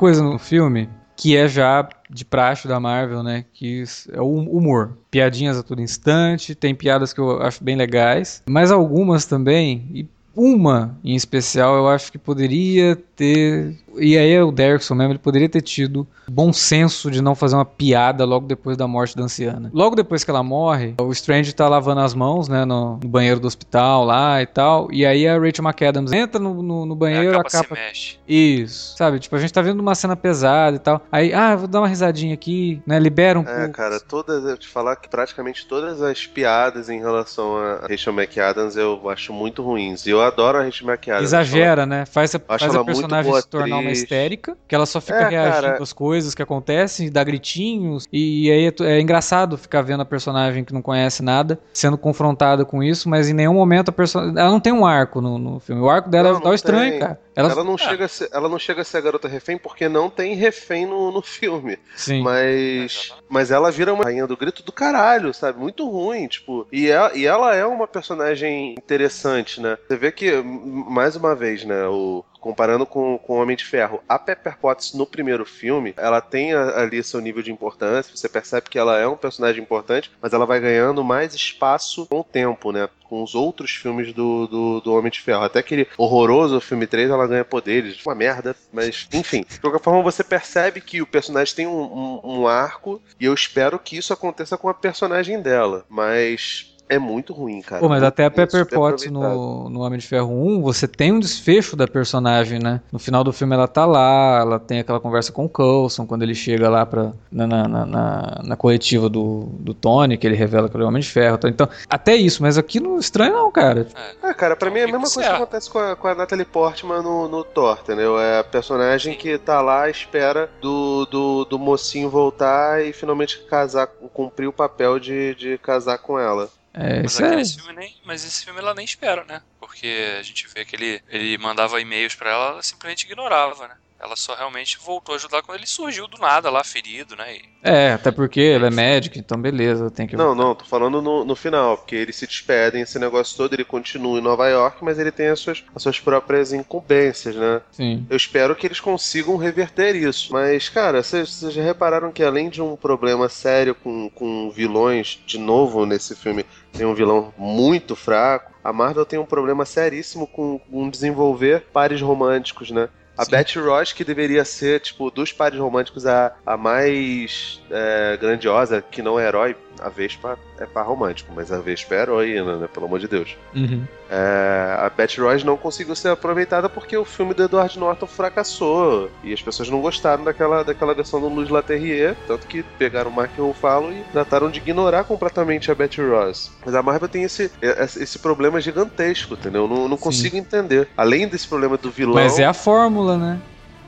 Coisa 0.00 0.22
no 0.22 0.38
filme 0.38 0.88
que 1.14 1.36
é 1.36 1.46
já 1.46 1.86
de 2.08 2.24
praxe 2.24 2.66
da 2.66 2.80
Marvel, 2.80 3.22
né? 3.22 3.44
Que 3.52 3.84
é 4.10 4.22
o 4.22 4.32
humor. 4.32 4.96
Piadinhas 5.10 5.58
a 5.58 5.62
todo 5.62 5.82
instante, 5.82 6.54
tem 6.54 6.74
piadas 6.74 7.12
que 7.12 7.20
eu 7.20 7.42
acho 7.42 7.62
bem 7.62 7.76
legais, 7.76 8.42
mas 8.48 8.70
algumas 8.70 9.26
também, 9.26 9.86
e 9.92 10.08
uma 10.34 10.96
em 11.04 11.14
especial 11.14 11.74
eu 11.76 11.88
acho 11.88 12.10
que 12.12 12.18
poderia 12.18 12.96
ter 13.16 13.74
E 13.98 14.16
aí 14.16 14.40
o 14.40 14.52
Derrickson 14.52 14.94
mesmo, 14.94 15.12
ele 15.12 15.18
poderia 15.18 15.48
ter 15.48 15.60
tido 15.60 16.06
bom 16.28 16.52
senso 16.52 17.10
de 17.10 17.20
não 17.20 17.34
fazer 17.34 17.56
uma 17.56 17.64
piada 17.64 18.24
logo 18.24 18.46
depois 18.46 18.76
da 18.76 18.86
morte 18.86 19.16
da 19.16 19.24
anciana. 19.24 19.68
Logo 19.74 19.96
depois 19.96 20.22
que 20.22 20.30
ela 20.30 20.42
morre, 20.42 20.94
o 21.00 21.10
Strange 21.10 21.52
tá 21.52 21.68
lavando 21.68 22.00
as 22.00 22.14
mãos, 22.14 22.48
né, 22.48 22.64
no, 22.64 22.98
no 23.02 23.08
banheiro 23.08 23.40
do 23.40 23.48
hospital 23.48 24.04
lá 24.04 24.40
e 24.40 24.46
tal. 24.46 24.88
E 24.92 25.04
aí 25.04 25.26
a 25.26 25.34
Rachel 25.38 25.64
McAdams 25.64 26.12
entra 26.12 26.40
no, 26.40 26.62
no, 26.62 26.86
no 26.86 26.94
banheiro, 26.94 27.36
a 27.36 27.40
a 27.40 27.44
capa, 27.44 27.74
mexe. 27.74 28.16
Isso, 28.28 28.96
sabe? 28.96 29.18
Tipo, 29.18 29.34
a 29.34 29.40
gente 29.40 29.52
tá 29.52 29.60
vendo 29.60 29.80
uma 29.80 29.94
cena 29.96 30.14
pesada 30.14 30.76
e 30.76 30.78
tal. 30.78 31.02
Aí, 31.10 31.32
ah, 31.34 31.56
vou 31.56 31.66
dar 31.66 31.80
uma 31.80 31.88
risadinha 31.88 32.32
aqui, 32.34 32.80
né? 32.86 32.98
Libera 32.98 33.38
um 33.40 33.42
É, 33.42 33.44
pouco. 33.62 33.72
cara, 33.72 33.98
todas, 33.98 34.44
eu 34.44 34.56
te 34.56 34.68
falar 34.68 34.94
que 34.96 35.08
praticamente 35.08 35.66
todas 35.66 36.00
as 36.00 36.26
piadas 36.26 36.88
em 36.88 37.00
relação 37.00 37.56
a 37.56 37.86
Rachel 37.88 38.12
McAdams 38.12 38.76
eu 38.76 39.08
acho 39.10 39.32
muito 39.32 39.62
ruins. 39.62 40.06
E 40.06 40.10
eu 40.10 40.19
adoro 40.22 40.58
a 40.58 40.62
Rachel 40.64 40.86
McAdams. 40.86 41.22
Exagera, 41.24 41.86
né? 41.86 42.04
Faz 42.06 42.34
a, 42.34 42.38
faz 42.40 42.74
a 42.74 42.84
personagem 42.84 43.32
se 43.34 43.48
tornar 43.48 43.76
uma 43.78 43.82
atriz. 43.82 44.02
histérica, 44.02 44.56
que 44.68 44.74
ela 44.74 44.86
só 44.86 45.00
fica 45.00 45.18
É, 45.20 45.28
reagindo 45.28 45.62
cara. 45.62 45.82
às 45.82 45.92
coisas 45.92 46.34
que 46.34 46.42
acontecem, 46.42 47.10
dá 47.10 47.22
gritinhos, 47.24 48.06
e 48.12 48.50
aí 48.50 48.66
é, 48.66 48.74
é 48.96 49.00
engraçado 49.00 49.56
ficar 49.58 49.82
vendo 49.82 50.00
a 50.00 50.04
personagem 50.04 50.64
que 50.64 50.72
não 50.72 50.82
conhece 50.82 51.22
nada 51.22 51.58
sendo 51.72 51.96
confrontada 51.98 52.64
com 52.64 52.82
isso, 52.82 53.08
mas 53.08 53.28
em 53.28 53.32
nenhum 53.34 53.54
momento 53.54 53.88
a 53.88 53.92
personagem. 53.92 54.38
Ela 54.38 54.50
não 54.50 54.60
tem 54.60 54.72
um 54.72 54.86
arco 54.86 55.20
no, 55.20 55.38
no 55.38 55.60
filme. 55.60 55.80
O 55.82 55.88
arco 55.90 56.08
dela 56.08 56.32
Não, 56.32 56.38
é 56.40 56.44
não 56.44 56.50
o 56.50 56.54
estranho, 56.54 56.98
cara. 56.98 57.20
Ela, 57.34 57.52
Ela, 57.52 57.64
não 57.64 57.78
chega 57.78 58.04
a 58.04 58.08
ser, 58.08 58.28
ela 58.32 58.48
não 58.48 58.58
chega 58.58 58.82
a 58.82 58.84
ser 58.84 58.98
a 58.98 59.00
garota 59.00 59.28
refém 59.28 59.56
porque 59.56 59.88
não 59.88 60.10
tem 60.10 60.34
refém 60.34 60.86
no, 60.86 61.12
no 61.12 61.22
filme. 61.22 61.78
Sim. 61.94 62.22
Mas, 62.22 63.14
mas 63.28 63.50
ela 63.50 63.70
vira 63.70 63.94
uma 63.94 64.04
rainha 64.04 64.26
do 64.26 64.36
grito 64.36 64.62
do 64.62 64.72
caralho, 64.72 65.32
sabe? 65.32 65.58
Muito 65.58 65.88
ruim, 65.88 66.26
tipo. 66.26 66.66
E 66.72 66.88
ela, 66.88 67.16
e 67.16 67.26
ela 67.26 67.54
é 67.54 67.64
uma 67.64 67.86
personagem 67.86 68.72
interessante, 68.72 69.60
né? 69.60 69.78
Você 69.86 69.96
vê 69.96 70.10
que, 70.10 70.42
mais 70.42 71.14
uma 71.14 71.34
vez, 71.34 71.64
né? 71.64 71.86
O, 71.86 72.24
comparando 72.40 72.86
com, 72.86 73.18
com 73.18 73.34
o 73.34 73.42
Homem 73.42 73.56
de 73.56 73.64
Ferro, 73.64 74.02
a 74.08 74.18
Pepper 74.18 74.56
Potts 74.58 74.94
no 74.94 75.06
primeiro 75.06 75.44
filme, 75.44 75.94
ela 75.96 76.20
tem 76.20 76.54
ali 76.54 77.02
seu 77.02 77.20
nível 77.20 77.42
de 77.42 77.52
importância, 77.52 78.16
você 78.16 78.28
percebe 78.28 78.68
que 78.68 78.78
ela 78.78 78.98
é 78.98 79.06
um 79.06 79.16
personagem 79.16 79.62
importante, 79.62 80.10
mas 80.20 80.32
ela 80.32 80.46
vai 80.46 80.60
ganhando 80.60 81.04
mais 81.04 81.34
espaço 81.34 82.06
com 82.06 82.20
o 82.20 82.24
tempo, 82.24 82.72
né? 82.72 82.88
Com 83.04 83.22
os 83.22 83.34
outros 83.34 83.72
filmes 83.72 84.12
do, 84.12 84.46
do, 84.46 84.80
do 84.80 84.94
Homem 84.94 85.10
de 85.10 85.20
Ferro. 85.20 85.42
Até 85.42 85.58
aquele 85.58 85.88
horroroso 85.98 86.60
filme 86.60 86.86
3, 86.86 87.10
ela 87.10 87.26
ganha 87.26 87.44
poderes. 87.44 88.04
Uma 88.06 88.14
merda, 88.14 88.54
mas 88.72 89.08
enfim. 89.12 89.44
De 89.48 89.58
qualquer 89.58 89.80
forma, 89.80 90.00
você 90.02 90.22
percebe 90.22 90.80
que 90.80 91.02
o 91.02 91.06
personagem 91.06 91.54
tem 91.54 91.66
um, 91.66 91.82
um, 91.82 92.20
um 92.24 92.46
arco, 92.46 93.02
e 93.18 93.24
eu 93.24 93.34
espero 93.34 93.80
que 93.80 93.96
isso 93.96 94.12
aconteça 94.12 94.56
com 94.56 94.68
a 94.68 94.74
personagem 94.74 95.42
dela. 95.42 95.84
Mas 95.88 96.69
é 96.90 96.98
muito 96.98 97.32
ruim, 97.32 97.62
cara. 97.62 97.80
Pô, 97.80 97.88
mas 97.88 98.02
até 98.02 98.24
a 98.24 98.28
ruim, 98.28 98.34
Pepper 98.36 98.66
Potts 98.68 99.10
no, 99.10 99.70
no 99.70 99.80
Homem 99.80 99.98
de 99.98 100.06
Ferro 100.06 100.30
1, 100.32 100.60
você 100.60 100.86
tem 100.88 101.12
um 101.12 101.20
desfecho 101.20 101.76
da 101.76 101.86
personagem, 101.88 102.58
né? 102.58 102.80
No 102.92 102.98
final 102.98 103.22
do 103.24 103.32
filme 103.32 103.54
ela 103.54 103.68
tá 103.68 103.86
lá, 103.86 104.40
ela 104.40 104.58
tem 104.58 104.80
aquela 104.80 104.98
conversa 105.00 105.32
com 105.32 105.44
o 105.44 105.48
Coulson, 105.48 106.04
quando 106.04 106.22
ele 106.22 106.34
chega 106.34 106.68
lá 106.68 106.84
pra, 106.84 107.12
na, 107.30 107.46
na, 107.46 107.68
na, 107.68 107.86
na- 107.86 108.40
na 108.44 108.56
coletiva 108.56 109.08
do, 109.08 109.48
do 109.60 109.72
Tony, 109.72 110.18
que 110.18 110.26
ele 110.26 110.36
revela 110.36 110.68
que 110.68 110.76
ele 110.76 110.82
é 110.82 110.86
o 110.86 110.88
Homem 110.88 111.00
de 111.00 111.08
Ferro. 111.08 111.38
tá? 111.38 111.48
Então, 111.48 111.68
até 111.88 112.14
isso, 112.16 112.42
mas 112.42 112.58
aqui 112.58 112.80
no 112.80 112.98
estranho 112.98 113.32
não, 113.34 113.50
cara. 113.52 113.86
Ah, 114.22 114.34
cara, 114.34 114.56
pra 114.56 114.68
mim 114.70 114.80
é 114.80 114.84
a 114.84 114.86
mesma 114.86 115.02
coisa 115.02 115.24
é. 115.24 115.28
que 115.30 115.36
acontece 115.36 115.70
com 115.70 115.78
a, 115.78 115.94
com 115.94 116.08
a 116.08 116.14
Natalie 116.14 116.44
Portman 116.44 117.02
no, 117.02 117.28
no 117.28 117.44
Thor, 117.44 117.78
entendeu? 117.82 118.18
É 118.18 118.40
a 118.40 118.44
personagem 118.44 119.14
que 119.14 119.38
tá 119.38 119.60
lá 119.60 119.82
à 119.84 119.90
espera 119.90 120.50
do, 120.60 121.06
do, 121.06 121.44
do 121.44 121.58
mocinho 121.58 122.10
voltar 122.10 122.84
e 122.84 122.92
finalmente 122.92 123.38
casar, 123.48 123.86
cumprir 124.12 124.48
o 124.48 124.52
papel 124.52 124.98
de, 124.98 125.34
de 125.36 125.58
casar 125.58 125.98
com 125.98 126.18
ela. 126.18 126.48
É, 126.72 127.02
Mas, 127.02 127.20
aqui 127.20 127.40
é... 127.40 127.44
filme 127.44 127.72
nem, 127.74 128.00
mas 128.04 128.24
esse 128.24 128.44
filme 128.44 128.60
ela 128.60 128.74
nem 128.74 128.84
espera, 128.84 129.24
né? 129.24 129.42
Porque 129.58 130.16
a 130.18 130.22
gente 130.22 130.46
vê 130.54 130.64
que 130.64 130.76
ele, 130.76 131.02
ele 131.08 131.36
mandava 131.38 131.80
e-mails 131.80 132.14
pra 132.14 132.30
ela, 132.30 132.46
ela 132.52 132.62
simplesmente 132.62 133.04
ignorava, 133.06 133.66
né? 133.68 133.76
Ela 134.02 134.16
só 134.16 134.34
realmente 134.34 134.78
voltou 134.78 135.12
a 135.12 135.16
ajudar 135.16 135.42
quando 135.42 135.58
ele 135.58 135.66
surgiu 135.66 136.08
do 136.08 136.16
nada 136.18 136.48
lá, 136.50 136.64
ferido, 136.64 137.14
né? 137.14 137.34
E- 137.36 137.42
É, 137.62 137.92
até 137.92 138.10
porque 138.10 138.40
ele 138.40 138.64
é 138.66 138.70
médico, 138.70 139.18
então 139.18 139.38
beleza, 139.40 139.90
tem 139.90 140.06
que... 140.06 140.16
Não, 140.16 140.34
não, 140.34 140.54
tô 140.54 140.64
falando 140.64 141.02
no, 141.02 141.22
no 141.24 141.36
final, 141.36 141.76
porque 141.76 141.94
eles 141.94 142.16
se 142.16 142.26
despedem, 142.26 142.80
esse 142.80 142.98
negócio 142.98 143.36
todo, 143.36 143.52
ele 143.52 143.64
continua 143.64 144.18
em 144.18 144.22
Nova 144.22 144.48
York, 144.48 144.82
mas 144.82 144.98
ele 144.98 145.12
tem 145.12 145.26
as 145.28 145.38
suas, 145.40 145.62
as 145.74 145.82
suas 145.82 146.00
próprias 146.00 146.52
incumbências, 146.52 147.36
né? 147.36 147.60
Sim. 147.70 148.06
Eu 148.08 148.16
espero 148.16 148.56
que 148.56 148.66
eles 148.66 148.80
consigam 148.80 149.36
reverter 149.36 149.94
isso. 149.94 150.32
Mas, 150.32 150.68
cara, 150.70 151.02
vocês 151.02 151.28
vocês 151.28 151.52
já 151.52 151.62
repararam 151.62 152.10
que 152.10 152.22
além 152.22 152.48
de 152.48 152.62
um 152.62 152.76
problema 152.76 153.28
sério 153.28 153.74
com, 153.74 154.08
com 154.10 154.50
vilões, 154.50 155.20
de 155.26 155.36
novo 155.38 155.84
nesse 155.84 156.16
filme, 156.16 156.46
tem 156.72 156.86
um 156.86 156.94
vilão 156.94 157.34
muito 157.36 157.94
fraco, 157.94 158.50
a 158.64 158.72
Marvel 158.72 159.04
tem 159.04 159.18
um 159.18 159.26
problema 159.26 159.64
seríssimo 159.66 160.26
com, 160.26 160.58
com 160.58 160.88
desenvolver 160.88 161.66
pares 161.72 162.00
românticos, 162.00 162.70
né? 162.70 162.88
A 163.20 163.24
Sim. 163.26 163.32
Betty 163.32 163.58
Ross, 163.58 163.92
que 163.92 164.02
deveria 164.02 164.46
ser, 164.46 164.80
tipo, 164.80 165.10
dos 165.10 165.30
pares 165.30 165.58
românticos, 165.58 166.06
a, 166.06 166.32
a 166.46 166.56
mais 166.56 167.60
é, 167.70 168.16
grandiosa, 168.18 168.80
que 168.80 169.02
não 169.02 169.20
é 169.20 169.28
herói, 169.28 169.54
a 169.82 169.88
Vespa 169.88 170.38
é 170.58 170.66
par 170.66 170.86
romântico, 170.86 171.32
mas 171.34 171.50
a 171.50 171.58
Vespa 171.58 171.94
é 171.94 172.02
heroína, 172.02 172.56
né? 172.56 172.68
Pelo 172.72 172.86
amor 172.86 172.98
de 172.98 173.08
Deus. 173.08 173.36
Uhum. 173.54 173.84
É, 174.10 174.76
a 174.78 174.90
Betty 174.90 175.20
Ross 175.20 175.44
não 175.44 175.56
conseguiu 175.56 175.94
ser 175.94 176.08
aproveitada 176.08 176.68
porque 176.68 176.96
o 176.96 177.04
filme 177.04 177.32
do 177.32 177.44
Edward 177.44 177.78
Norton 177.78 178.06
fracassou 178.06 179.08
e 179.22 179.32
as 179.32 179.40
pessoas 179.40 179.70
não 179.70 179.80
gostaram 179.80 180.24
daquela, 180.24 180.64
daquela 180.64 180.94
versão 180.94 181.20
do 181.20 181.28
Luz 181.28 181.48
Laterrier, 181.48 182.16
tanto 182.26 182.46
que 182.46 182.62
pegaram 182.76 183.10
o 183.10 183.14
Mark 183.14 183.30
Ruffalo 183.38 183.92
e 183.92 184.02
trataram 184.12 184.50
de 184.50 184.58
ignorar 184.58 185.04
completamente 185.04 185.70
a 185.70 185.74
Betty 185.74 186.02
Ross. 186.02 186.50
Mas 186.64 186.74
a 186.74 186.82
Marvel 186.82 187.08
tem 187.08 187.22
esse, 187.22 187.50
esse 187.62 188.10
esse 188.10 188.18
problema 188.18 188.60
gigantesco, 188.60 189.34
entendeu? 189.34 189.62
Eu 189.62 189.68
Não, 189.68 189.88
não 189.88 189.96
consigo 189.96 190.36
entender. 190.36 190.88
Além 190.96 191.28
desse 191.28 191.46
problema 191.46 191.76
do 191.76 191.90
vilão. 191.90 192.14
Mas 192.14 192.38
é 192.38 192.44
a 192.44 192.52
fórmula, 192.52 193.16
né? 193.16 193.40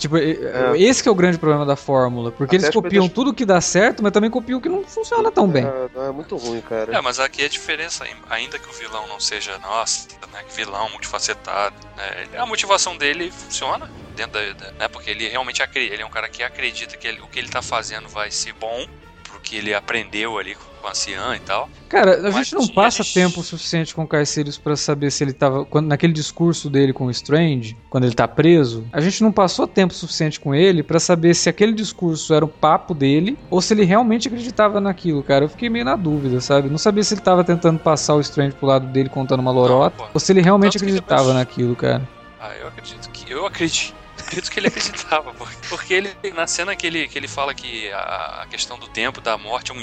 Tipo, 0.02 0.18
e- 0.18 0.32
É. 0.44 0.76
esse 0.82 1.00
que 1.00 1.08
é 1.08 1.12
o 1.12 1.14
grande 1.14 1.38
problema 1.38 1.64
da 1.64 1.76
fórmula. 1.76 2.32
Porque 2.32 2.56
Até 2.56 2.64
eles 2.66 2.74
copiam 2.74 3.08
tudo 3.08 3.32
que 3.32 3.44
dá 3.46 3.60
certo, 3.60 4.02
mas 4.02 4.10
também 4.10 4.28
copiam 4.28 4.58
o 4.58 4.60
que 4.60 4.68
não 4.68 4.82
funciona 4.82 5.30
tão 5.30 5.46
bem. 5.46 5.64
É, 5.64 6.08
é 6.08 6.10
muito 6.10 6.36
ruim, 6.36 6.60
cara. 6.60 6.92
É, 6.92 7.00
mas 7.00 7.20
aqui 7.20 7.44
a 7.44 7.48
diferença, 7.48 8.04
ainda 8.28 8.58
que 8.58 8.68
o 8.68 8.72
vilão 8.72 9.06
não 9.06 9.20
seja, 9.20 9.56
nossa, 9.58 10.08
né, 10.32 10.42
que 10.48 10.56
vilão 10.56 10.90
multifacetado, 10.90 11.76
né, 11.96 12.26
a 12.36 12.44
motivação 12.44 12.96
dele 12.96 13.30
funciona 13.30 13.88
dentro 14.16 14.32
da, 14.32 14.40
da- 14.66 14.72
né, 14.72 14.88
porque 14.88 15.08
ele 15.08 15.28
realmente 15.28 15.62
acredita, 15.62 15.94
ele 15.94 16.02
é 16.02 16.06
um 16.06 16.10
cara 16.10 16.28
que 16.28 16.42
acredita 16.42 16.96
que 16.96 17.06
ele- 17.06 17.20
o 17.20 17.28
que 17.28 17.38
ele 17.38 17.48
tá 17.48 17.62
fazendo 17.62 18.08
vai 18.08 18.28
ser 18.32 18.54
bom, 18.54 18.84
porque 19.42 19.56
ele 19.56 19.74
aprendeu 19.74 20.38
ali 20.38 20.54
com 20.54 20.86
a 20.86 20.94
Cian 20.94 21.34
e 21.36 21.40
tal. 21.40 21.68
Cara, 21.88 22.26
a 22.28 22.30
gente 22.30 22.54
não 22.54 22.66
passa 22.68 23.04
tempo 23.04 23.42
suficiente 23.42 23.94
com 23.94 24.02
o 24.04 24.06
Caecilius 24.06 24.56
pra 24.56 24.76
saber 24.76 25.10
se 25.10 25.22
ele 25.24 25.32
tava. 25.32 25.64
Quando, 25.64 25.88
naquele 25.88 26.12
discurso 26.12 26.70
dele 26.70 26.92
com 26.92 27.06
o 27.06 27.10
Strange, 27.10 27.76
quando 27.90 28.04
ele 28.04 28.14
tá 28.14 28.26
preso, 28.26 28.84
a 28.92 29.00
gente 29.00 29.22
não 29.22 29.32
passou 29.32 29.66
tempo 29.66 29.92
suficiente 29.92 30.38
com 30.40 30.54
ele 30.54 30.82
pra 30.82 30.98
saber 31.00 31.34
se 31.34 31.48
aquele 31.48 31.72
discurso 31.72 32.32
era 32.32 32.44
o 32.44 32.48
papo 32.48 32.94
dele 32.94 33.36
ou 33.50 33.60
se 33.60 33.74
ele 33.74 33.84
realmente 33.84 34.28
acreditava 34.28 34.80
naquilo, 34.80 35.22
cara. 35.22 35.44
Eu 35.44 35.48
fiquei 35.48 35.68
meio 35.68 35.84
na 35.84 35.96
dúvida, 35.96 36.40
sabe? 36.40 36.68
Não 36.70 36.78
sabia 36.78 37.02
se 37.02 37.14
ele 37.14 37.20
tava 37.20 37.42
tentando 37.44 37.78
passar 37.80 38.14
o 38.14 38.20
Strange 38.20 38.54
pro 38.56 38.66
lado 38.66 38.86
dele 38.86 39.08
contando 39.08 39.40
uma 39.40 39.50
lorota 39.52 39.96
Não, 39.98 40.08
ou 40.14 40.20
se 40.20 40.32
ele 40.32 40.40
realmente 40.40 40.78
que 40.78 40.84
acreditava 40.84 41.20
depois- 41.24 41.36
naquilo, 41.36 41.76
cara. 41.76 42.08
Ah, 42.40 42.52
eu 42.60 42.68
acredito 42.68 43.08
que. 43.10 43.30
Eu 43.30 43.46
acredito. 43.46 43.94
Acredito 44.26 44.50
que 44.50 44.60
ele 44.60 44.68
acreditava, 44.68 45.34
porque, 45.68 45.94
ele, 45.94 46.16
na 46.34 46.46
cena 46.46 46.76
que 46.76 46.86
ele, 46.86 47.08
que 47.08 47.18
ele 47.18 47.28
fala 47.28 47.54
que 47.54 47.90
a, 47.92 48.46
questão 48.48 48.78
do 48.78 48.88
tempo, 48.88 49.20
da 49.20 49.36
morte 49.38 49.70
é 49.70 49.74
um 49.74 49.80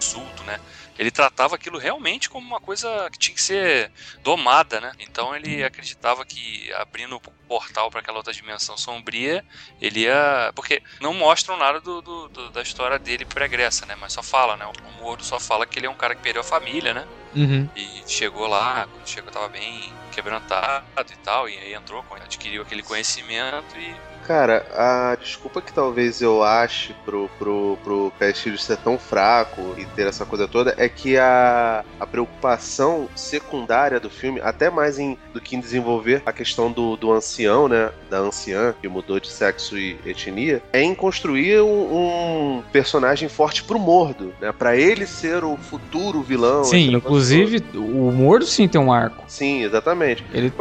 insulto, 0.00 0.44
né? 0.44 0.58
Ele 0.98 1.10
tratava 1.10 1.54
aquilo 1.56 1.78
realmente 1.78 2.28
como 2.28 2.46
uma 2.46 2.60
coisa 2.60 3.08
que 3.10 3.18
tinha 3.18 3.34
que 3.34 3.42
ser 3.42 3.92
domada, 4.22 4.80
né? 4.80 4.92
Então 4.98 5.34
ele 5.34 5.62
acreditava 5.64 6.24
que 6.26 6.72
abrindo 6.74 7.16
o 7.16 7.20
portal 7.48 7.90
para 7.90 8.00
aquela 8.00 8.18
outra 8.18 8.32
dimensão 8.32 8.76
sombria, 8.76 9.44
ele 9.80 10.00
ia. 10.00 10.52
Porque 10.54 10.82
não 11.00 11.14
mostram 11.14 11.56
nada 11.56 11.80
do, 11.80 12.02
do- 12.02 12.28
do- 12.28 12.50
da 12.50 12.62
história 12.62 12.98
dele 12.98 13.24
pregressa, 13.26 13.86
né? 13.86 13.94
Mas 13.96 14.12
só 14.12 14.22
fala, 14.22 14.56
né? 14.56 14.66
O 14.82 14.90
Mordo 14.92 15.24
só 15.24 15.38
fala 15.40 15.66
que 15.66 15.78
ele 15.78 15.86
é 15.86 15.90
um 15.90 15.96
cara 15.96 16.14
que 16.16 16.22
perdeu 16.22 16.40
a 16.40 16.44
família, 16.44 16.92
né? 16.94 17.06
Uhum. 17.34 17.70
E 17.74 18.02
chegou 18.06 18.46
lá, 18.46 18.86
quando 18.88 19.08
chegou 19.08 19.30
tava 19.32 19.48
bem 19.48 19.98
quebrantado 20.10 20.86
e 21.12 21.16
tal, 21.16 21.48
e 21.48 21.58
aí 21.58 21.72
entrou, 21.74 22.04
adquiriu 22.20 22.62
aquele 22.62 22.82
conhecimento 22.82 23.78
e. 23.78 24.02
Cara, 24.26 24.64
a 24.72 25.16
desculpa 25.20 25.60
que 25.60 25.72
talvez 25.72 26.22
eu 26.22 26.42
ache 26.42 26.94
pro, 27.04 27.28
pro, 27.38 27.78
pro 27.82 28.12
Castilho 28.18 28.56
ser 28.58 28.76
tão 28.78 28.98
fraco 28.98 29.74
e 29.76 29.84
ter 29.84 30.06
essa 30.06 30.24
coisa 30.24 30.46
toda 30.46 30.74
é 30.76 30.88
que 30.88 31.18
a, 31.18 31.84
a 31.98 32.06
preocupação 32.06 33.08
secundária 33.16 33.98
do 33.98 34.08
filme, 34.08 34.40
até 34.40 34.70
mais 34.70 34.98
em, 34.98 35.18
do 35.32 35.40
que 35.40 35.56
em 35.56 35.60
desenvolver 35.60 36.22
a 36.24 36.32
questão 36.32 36.70
do, 36.70 36.96
do 36.96 37.12
ancião, 37.12 37.68
né? 37.68 37.90
Da 38.08 38.18
anciã, 38.18 38.74
que 38.80 38.88
mudou 38.88 39.18
de 39.18 39.28
sexo 39.28 39.76
e 39.76 39.98
etnia, 40.04 40.62
é 40.72 40.82
em 40.82 40.94
construir 40.94 41.60
um, 41.60 42.58
um 42.58 42.62
personagem 42.72 43.28
forte 43.28 43.64
pro 43.64 43.78
Mordo, 43.78 44.32
né? 44.40 44.52
Pra 44.52 44.76
ele 44.76 45.06
ser 45.06 45.44
o 45.44 45.56
futuro 45.56 46.22
vilão. 46.22 46.64
Sim, 46.64 46.94
inclusive 46.94 47.62
o 47.74 48.10
Mordo 48.12 48.46
sim 48.46 48.68
tem 48.68 48.80
um 48.80 48.92
arco. 48.92 49.24
Sim, 49.26 49.62
exatamente. 49.62 50.24
Ele 50.32 50.52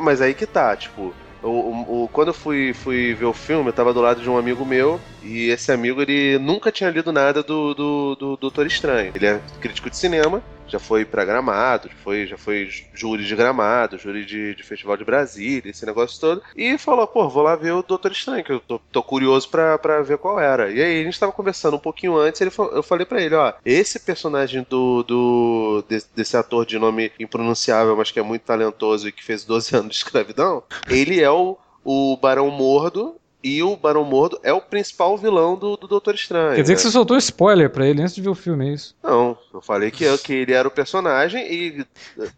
mas 0.00 0.20
aí 0.20 0.34
que 0.34 0.46
tá, 0.46 0.76
tipo, 0.76 1.14
o, 1.42 1.48
o- 1.48 2.04
o- 2.04 2.08
quando 2.08 2.28
eu 2.28 2.34
fui, 2.34 2.72
fui 2.74 3.14
ver 3.14 3.26
o 3.26 3.32
filme, 3.32 3.68
eu 3.68 3.72
tava 3.72 3.92
do 3.94 4.00
lado 4.00 4.20
de 4.20 4.28
um 4.30 4.36
amigo 4.38 4.64
meu 4.64 5.00
E 5.22 5.48
esse 5.50 5.72
amigo, 5.72 6.00
ele 6.00 6.38
nunca 6.38 6.72
tinha 6.72 6.90
lido 6.90 7.12
nada 7.12 7.42
do, 7.42 7.74
do, 7.74 8.14
do 8.14 8.36
Doutor 8.36 8.66
Estranho. 8.66 9.12
Ele 9.14 9.26
é 9.26 9.40
crítico 9.60 9.90
de 9.90 9.96
cinema, 9.96 10.42
já 10.68 10.78
foi 10.78 11.04
pra 11.04 11.24
Gramado, 11.24 11.88
já 11.88 11.94
foi, 11.96 12.26
já 12.26 12.36
foi 12.36 12.68
júri 12.94 13.24
de 13.24 13.34
Gramado, 13.34 13.98
júri 13.98 14.24
de, 14.24 14.54
de 14.54 14.62
Festival 14.62 14.96
de 14.96 15.04
Brasília, 15.04 15.70
esse 15.70 15.86
negócio 15.86 16.20
todo. 16.20 16.42
E 16.54 16.76
falou, 16.78 17.06
pô, 17.06 17.28
vou 17.28 17.42
lá 17.42 17.56
ver 17.56 17.72
o 17.72 17.82
Doutor 17.82 18.12
Estranho, 18.12 18.44
que 18.44 18.52
eu 18.52 18.60
tô, 18.60 18.78
tô 18.92 19.02
curioso 19.02 19.48
pra, 19.48 19.78
pra 19.78 20.02
ver 20.02 20.18
qual 20.18 20.38
era. 20.38 20.70
E 20.70 20.80
aí 20.82 21.00
a 21.00 21.04
gente 21.04 21.18
tava 21.18 21.32
conversando 21.32 21.76
um 21.76 21.80
pouquinho 21.80 22.16
antes, 22.16 22.40
ele, 22.40 22.50
eu 22.72 22.82
falei 22.82 23.06
pra 23.06 23.20
ele, 23.20 23.34
ó, 23.34 23.54
esse 23.64 24.00
personagem 24.00 24.66
do, 24.68 25.02
do 25.02 25.84
desse, 25.88 26.06
desse 26.14 26.36
ator 26.36 26.66
de 26.66 26.78
nome 26.78 27.10
impronunciável, 27.18 27.96
mas 27.96 28.10
que 28.10 28.20
é 28.20 28.22
muito 28.22 28.42
talentoso 28.42 29.08
e 29.08 29.12
que 29.12 29.24
fez 29.24 29.44
12 29.44 29.74
anos 29.74 29.90
de 29.90 29.96
escravidão, 29.96 30.62
ele 30.88 31.20
é 31.20 31.30
o 31.30 31.56
o 31.84 32.18
Barão 32.18 32.50
Mordo 32.50 33.16
e 33.42 33.62
o 33.62 33.76
Barão 33.76 34.04
Mordo 34.04 34.38
é 34.42 34.52
o 34.52 34.60
principal 34.60 35.16
vilão 35.16 35.56
do, 35.56 35.76
do 35.76 35.86
Doutor 35.86 36.14
Estranho. 36.14 36.54
Quer 36.56 36.62
dizer 36.62 36.74
né? 36.74 36.76
que 36.76 36.82
você 36.82 36.90
soltou 36.90 37.16
spoiler 37.16 37.70
pra 37.70 37.86
ele 37.86 38.02
antes 38.02 38.14
de 38.14 38.20
ver 38.20 38.28
o 38.28 38.34
filme, 38.34 38.68
é 38.68 38.72
isso? 38.74 38.96
Não, 39.02 39.38
eu 39.52 39.60
falei 39.60 39.90
que, 39.90 40.18
que 40.18 40.32
ele 40.32 40.52
era 40.52 40.66
o 40.66 40.72
personagem 40.72 41.46
e, 41.52 41.86